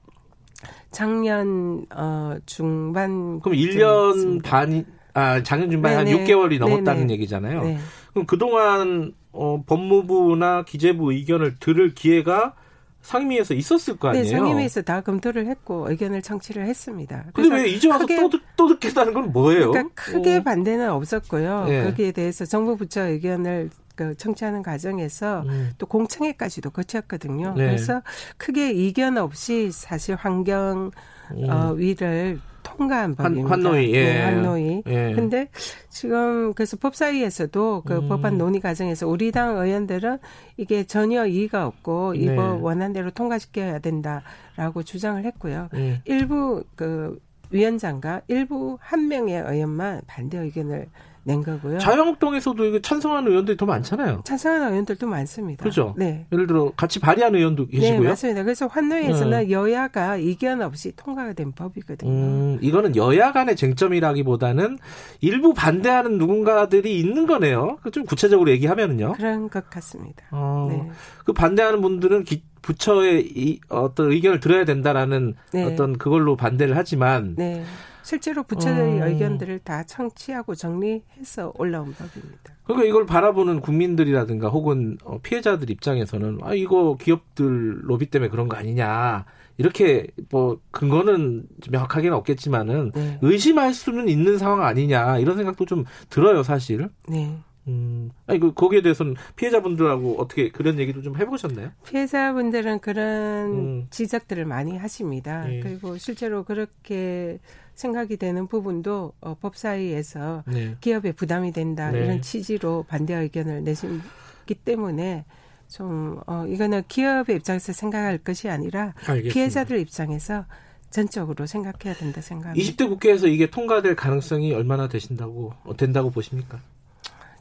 작년 0.91 1.87
어 1.95 2.37
중반 2.47 3.41
그럼 3.41 3.57
1년 3.57 4.43
반 4.43 4.85
아, 5.15 5.43
작년 5.43 5.71
중반 5.71 5.97
한 5.97 6.07
6개월이 6.07 6.59
넘었다는 6.59 7.03
네네. 7.03 7.13
얘기잖아요. 7.15 7.63
네. 7.63 7.79
그럼 8.13 8.27
그동안 8.27 9.13
어 9.33 9.63
법무부나 9.67 10.65
기재부 10.65 11.13
의견을 11.13 11.57
들을 11.59 11.95
기회가 11.95 12.55
상임위에서 13.03 13.55
있었을 13.55 13.97
거 13.97 14.13
네, 14.13 14.21
아니에요? 14.21 14.33
네, 14.33 14.39
상임위에서 14.39 14.83
다 14.83 15.01
검토를 15.01 15.47
했고 15.47 15.91
의견을 15.91 16.23
청취를 16.23 16.67
했습니다. 16.67 17.27
근데 17.33 17.55
왜 17.55 17.69
이제 17.69 17.89
와서 17.89 18.07
또, 18.07 18.31
또 18.57 18.69
듣겠다는 18.69 19.15
건 19.15 19.33
뭐예요? 19.33 19.71
그러니까 19.71 19.95
크게 19.95 20.37
어. 20.37 20.43
반대는 20.43 20.91
없었고요. 20.91 21.65
네. 21.67 21.85
거기에 21.85 22.13
대해서 22.13 22.45
정부 22.45 22.77
부처 22.77 23.03
의견을 23.03 23.71
그 23.99 24.17
청취하는 24.17 24.63
과정에서 24.63 25.43
음. 25.43 25.73
또 25.77 25.87
공청회까지도 25.87 26.71
거쳤거든요. 26.71 27.55
네. 27.57 27.67
그래서 27.67 28.01
크게 28.37 28.71
이견 28.71 29.19
없이 29.19 29.73
사실 29.73 30.15
환경 30.15 30.93
음. 31.33 31.51
어, 31.51 31.73
위를 31.73 32.39
통과한 32.63 33.17
법입니다. 33.17 33.51
환, 33.51 33.61
노위 33.61 33.93
예. 33.93 34.05
네, 34.05 34.23
환노위. 34.23 34.83
예. 34.87 35.13
근데 35.17 35.49
지금 35.89 36.55
그래서 36.55 36.77
법사위에서도 36.77 37.83
그 37.85 37.97
음. 37.97 38.09
법안 38.09 38.39
논의 38.39 38.61
과정에서 38.61 39.09
우리 39.09 39.33
당 39.33 39.57
의원들은 39.57 40.19
이게 40.59 40.85
전혀 40.85 41.27
이의가 41.27 41.67
없고 41.67 42.13
네. 42.13 42.21
이법 42.21 42.63
원안대로 42.63 43.11
통과시켜야 43.11 43.81
된다라고 43.81 44.85
주장을 44.85 45.25
했고요. 45.25 45.71
예. 45.75 46.03
일부 46.05 46.63
그 46.77 47.19
위원장과 47.51 48.23
일부 48.29 48.79
한 48.81 49.09
명의 49.09 49.43
의원만 49.43 50.03
반대 50.07 50.39
의견을 50.39 50.87
낸 51.29 51.43
거고요. 51.43 51.79
자유한국당에서도 51.79 52.81
찬성하는 52.81 53.31
의원들이 53.31 53.57
더 53.59 53.67
많잖아요. 53.67 54.23
찬성하는 54.25 54.71
의원들도 54.71 55.07
많습니다. 55.07 55.63
그렇죠. 55.63 55.95
네. 55.99 56.27
예를 56.33 56.47
들어 56.47 56.73
같이 56.75 57.01
발의한 57.01 57.35
의원도 57.35 57.67
네, 57.67 57.79
계시고요. 57.79 58.01
네, 58.01 58.09
맞습니다. 58.09 58.43
그래서 58.43 58.67
환노위에서는 58.67 59.39
네. 59.47 59.51
여야가 59.51 60.17
이견 60.17 60.63
없이 60.63 60.93
통과가 60.97 61.35
된 61.35 61.53
법이거든요. 61.53 62.11
음, 62.11 62.59
이거는 62.63 62.97
여야 62.97 63.33
간의 63.33 63.57
쟁점이라기보다는 63.57 64.79
일부 65.21 65.53
반대하는 65.53 66.17
누군가들이 66.17 66.99
있는 66.99 67.27
거네요. 67.27 67.77
그좀 67.83 68.07
구체적으로 68.07 68.51
얘기하면은요. 68.51 69.13
그런 69.13 69.51
것 69.51 69.69
같습니다. 69.69 70.25
어, 70.31 70.67
네. 70.71 70.91
그 71.25 71.35
반대하는 71.35 71.83
분들은 71.83 72.25
기, 72.25 72.43
부처의 72.63 73.27
이, 73.35 73.61
어떤 73.69 74.11
의견을 74.13 74.41
들어야 74.41 74.65
된다라는 74.65 75.35
네. 75.53 75.65
어떤 75.65 75.99
그걸로 75.99 76.37
반대를 76.37 76.77
하지만 76.77 77.35
네. 77.37 77.65
실제로 78.09 78.43
부처의 78.43 79.03
어. 79.03 79.07
의견들을 79.07 79.59
다 79.59 79.83
청취하고 79.85 80.55
정리해서 80.55 81.53
올라온 81.59 81.93
법입니다. 81.93 82.55
그러니까 82.65 82.89
이걸 82.89 83.05
바라보는 83.05 83.61
국민들이라든가 83.61 84.49
혹은 84.49 84.97
어, 85.05 85.19
피해자들 85.23 85.69
입장에서는 85.69 86.39
아 86.43 86.55
이거 86.55 86.97
기업들 86.99 87.81
로비 87.83 88.07
때문에 88.07 88.31
그런 88.31 88.49
거 88.49 88.57
아니냐 88.57 89.27
이렇게 89.59 90.07
뭐 90.31 90.59
근거는 90.71 91.49
명확하게는 91.71 92.17
없겠지만은 92.17 92.93
네. 92.95 93.19
의심할 93.21 93.75
수는 93.75 94.09
있는 94.09 94.39
상황 94.39 94.63
아니냐 94.65 95.19
이런 95.19 95.37
생각도 95.37 95.67
좀 95.67 95.85
들어요 96.09 96.43
사실. 96.43 96.89
네. 97.09 97.37
음, 97.69 98.11
아니, 98.27 98.41
그, 98.41 98.53
거기에 98.53 98.83
대해서는 98.83 99.15
피해자분들하고 99.37 100.21
어떻게 100.21 100.51
그런 100.51 100.79
얘기도 100.79 101.03
좀 101.03 101.17
해보셨나요? 101.17 101.71
피해자분들은 101.87 102.81
그런 102.81 103.51
음. 103.53 103.87
지적들을 103.91 104.45
많이 104.45 104.77
하십니다. 104.77 105.45
네. 105.45 105.61
그리고 105.61 105.99
실제로 105.99 106.45
그렇게 106.45 107.39
생각이 107.75 108.17
되는 108.17 108.49
부분도 108.49 109.13
어, 109.21 109.35
법사위에서 109.35 110.45
네. 110.47 110.77
기업에 110.81 111.13
부담이 111.13 111.53
된다 111.53 111.91
네. 111.91 112.05
이런 112.05 112.23
취지로 112.23 112.85
반대 112.89 113.15
의견을 113.15 113.63
내시기 113.63 114.55
때문에 114.65 115.25
좀 115.69 116.21
어, 116.27 116.45
이거는 116.49 116.83
기업의 116.89 117.37
입장에서 117.37 117.73
생각할 117.73 118.19
것이 118.19 118.49
아니라 118.49 118.95
알겠습니다. 119.07 119.33
피해자들 119.33 119.79
입장에서 119.79 120.47
전적으로 120.91 121.47
생각해야 121.47 121.95
된다 121.95 122.21
생각합니다. 122.21 122.73
20대 122.73 122.89
국회에서 122.89 123.29
이게 123.29 123.51
통과될 123.51 123.95
가능성이 123.95 124.55
얼마나 124.55 124.89
되신다고 124.89 125.53
어, 125.65 125.77
된다고 125.77 126.11
보십니까? 126.11 126.61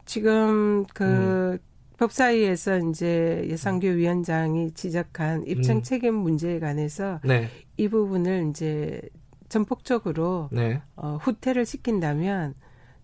지금 0.08 0.86
그 0.94 1.04
음. 1.04 1.60
법사위에서 1.98 2.80
이제 2.80 3.46
예상규 3.48 3.88
위원장이 3.88 4.72
지적한 4.72 5.46
입증 5.46 5.78
음. 5.78 5.84
책임 5.84 6.16
문제에 6.16 6.60
관해서 6.60 7.20
네. 7.24 7.50
이 7.76 7.88
부분을 7.88 8.48
이제 8.50 9.02
전폭적으로 9.50 10.50
네. 10.52 10.82
어, 10.96 11.18
후퇴를 11.22 11.66
시킨다면 11.66 12.56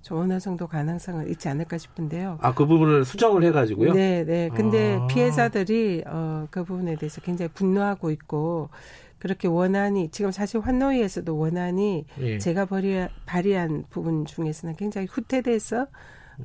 좀 0.02 0.18
어느 0.18 0.40
정도 0.40 0.68
가능성은 0.68 1.30
있지 1.30 1.48
않을까 1.48 1.78
싶은데요. 1.78 2.38
아, 2.42 2.54
그 2.54 2.66
부분을 2.68 3.06
수정을 3.06 3.44
해가지고요? 3.46 3.94
네, 3.94 4.26
네. 4.26 4.50
근데 4.54 4.98
아. 5.02 5.08
피해자들이, 5.08 6.04
어, 6.06 6.48
그 6.52 6.66
부분에 6.66 6.98
대해서 6.98 7.22
굉장히 7.22 7.50
분노하고 7.54 8.12
있고, 8.12 8.70
그렇게 9.18 9.48
원안이, 9.48 10.12
지금 10.12 10.32
사실 10.32 10.60
환노위에서도 10.60 11.38
원안이 11.38 12.06
예. 12.20 12.38
제가 12.38 12.66
발의, 12.66 13.10
발의한 13.26 13.86
부분 13.90 14.26
중에서는 14.26 14.76
굉장히 14.76 15.08
후퇴돼서 15.10 15.88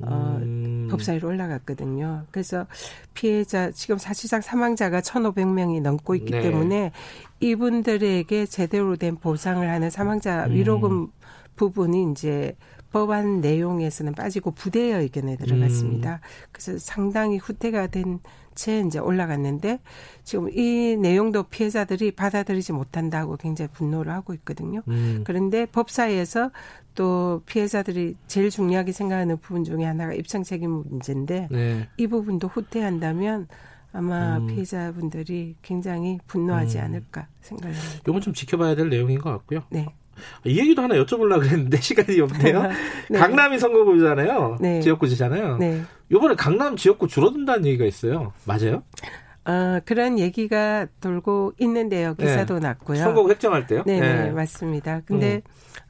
어, 0.01 0.37
음. 0.41 0.87
법사위로 0.91 1.27
올라갔거든요. 1.27 2.25
그래서 2.31 2.65
피해자 3.13 3.71
지금 3.71 3.97
사실상 3.97 4.41
사망자가 4.41 5.01
1,500명이 5.01 5.81
넘고 5.81 6.15
있기 6.15 6.31
네. 6.31 6.41
때문에 6.41 6.91
이분들에게 7.39 8.45
제대로 8.45 8.95
된 8.95 9.17
보상을 9.17 9.67
하는 9.67 9.89
사망자 9.89 10.45
음. 10.45 10.53
위로금 10.53 11.07
부분이 11.55 12.11
이제 12.11 12.55
법안 12.91 13.41
내용에서는 13.41 14.13
빠지고 14.13 14.51
부대 14.51 14.79
의견에 14.81 15.35
들어갔습니다. 15.35 16.13
음. 16.15 16.49
그래서 16.51 16.77
상당히 16.77 17.37
후퇴가 17.37 17.87
된 17.87 18.19
채 18.59 18.83
이제 18.85 18.99
올라갔는데 18.99 19.79
지금 20.25 20.49
이 20.51 20.97
내용도 20.97 21.43
피해자들이 21.43 22.11
받아들이지 22.11 22.73
못한다고 22.73 23.37
굉장히 23.37 23.69
분노를 23.71 24.11
하고 24.11 24.33
있거든요. 24.33 24.81
음. 24.89 25.23
그런데 25.25 25.65
법사위에서 25.65 26.51
또 26.99 27.41
피해자들이 27.45 28.15
제일 28.27 28.49
중요하게 28.49 28.91
생각하는 28.91 29.37
부분 29.37 29.63
중에 29.63 29.85
하나가 29.85 30.13
입장 30.13 30.43
책임 30.43 30.83
문제인데 30.85 31.47
네. 31.49 31.87
이 31.95 32.07
부분도 32.07 32.49
후퇴한다면 32.49 33.47
아마 33.93 34.35
음. 34.35 34.47
피해자분들이 34.47 35.55
굉장히 35.61 36.19
분노하지 36.27 36.77
음. 36.77 36.83
않을까 36.83 37.27
생각합니다. 37.39 37.85
이건 38.05 38.19
좀 38.19 38.33
지켜봐야 38.33 38.75
될 38.75 38.89
내용인 38.89 39.19
것 39.19 39.29
같고요. 39.31 39.61
네. 39.69 39.85
이 40.43 40.59
얘기도 40.59 40.81
하나 40.81 40.95
여쭤보려고 40.95 41.39
그랬는데 41.39 41.79
시간이 41.79 42.19
없네요. 42.19 42.63
네. 43.09 43.17
강남이 43.17 43.59
선거구잖아요. 43.59 44.57
네. 44.59 44.81
지역구지잖아요. 44.81 45.55
네. 45.55 45.81
이번에 46.11 46.35
강남 46.35 46.75
지역구 46.75 47.07
줄어든다는 47.07 47.65
얘기가 47.65 47.85
있어요. 47.85 48.33
맞아요? 48.43 48.83
어, 49.49 49.79
그런 49.83 50.19
얘기가 50.19 50.85
돌고 51.01 51.53
있는데요. 51.57 52.13
기사도 52.13 52.59
네. 52.59 52.67
났고요. 52.67 52.99
선거구 52.99 53.31
획정할 53.31 53.65
때요? 53.65 53.81
네, 53.87 53.99
네. 53.99 54.29
맞습니다. 54.29 55.01
근데 55.05 55.41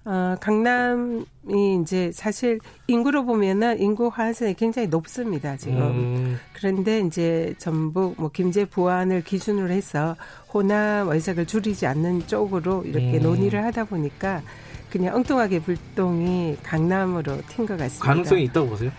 음. 0.05 0.09
어, 0.09 0.37
강남이 0.39 1.81
이제 1.81 2.09
사실 2.13 2.59
인구로 2.87 3.25
보면은 3.25 3.81
인구 3.81 4.07
환산이 4.07 4.53
굉장히 4.53 4.87
높습니다. 4.87 5.57
지금. 5.57 5.81
음. 5.81 6.39
그런데 6.53 7.01
이제 7.01 7.53
전북 7.57 8.15
뭐 8.17 8.31
김제 8.31 8.63
부안을 8.63 9.25
기준으로 9.25 9.69
해서 9.71 10.15
호남 10.53 11.09
의석을 11.09 11.45
줄이지 11.45 11.85
않는 11.85 12.27
쪽으로 12.27 12.83
이렇게 12.85 13.17
음. 13.17 13.23
논의를 13.23 13.65
하다 13.65 13.85
보니까 13.85 14.41
그냥 14.89 15.15
엉뚱하게 15.15 15.59
불똥이 15.59 16.59
강남으로 16.63 17.39
튄 17.49 17.67
것 17.67 17.77
같습니다. 17.77 18.05
가능성이 18.05 18.43
있다고 18.43 18.69
보세요? 18.69 18.91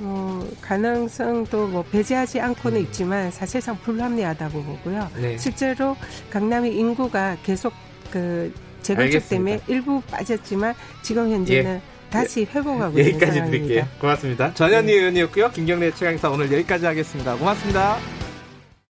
어, 0.00 0.46
가능성도 0.60 1.66
뭐 1.68 1.82
배제하지 1.82 2.40
않고는 2.40 2.78
음. 2.78 2.84
있지만 2.84 3.30
사실상 3.30 3.76
불합리하다고 3.78 4.62
보고요. 4.62 5.10
네. 5.16 5.36
실제로 5.38 5.96
강남의 6.30 6.76
인구가 6.76 7.36
계속 7.42 7.72
그 8.10 8.52
재건축 8.82 9.28
때문에 9.28 9.60
일부 9.66 10.00
빠졌지만 10.02 10.74
지금 11.02 11.30
현재는 11.30 11.74
예. 11.76 11.82
다시 12.10 12.46
회복하고 12.54 12.98
있는 12.98 13.12
여기까지. 13.14 13.44
드릴게요. 13.44 13.86
고맙습니다. 14.00 14.54
전현희 14.54 14.86
네. 14.86 14.92
의원이었고요. 14.94 15.50
김경래 15.50 15.90
최강사 15.92 16.30
오늘 16.30 16.50
여기까지 16.50 16.86
하겠습니다. 16.86 17.36
고맙습니다. 17.36 18.17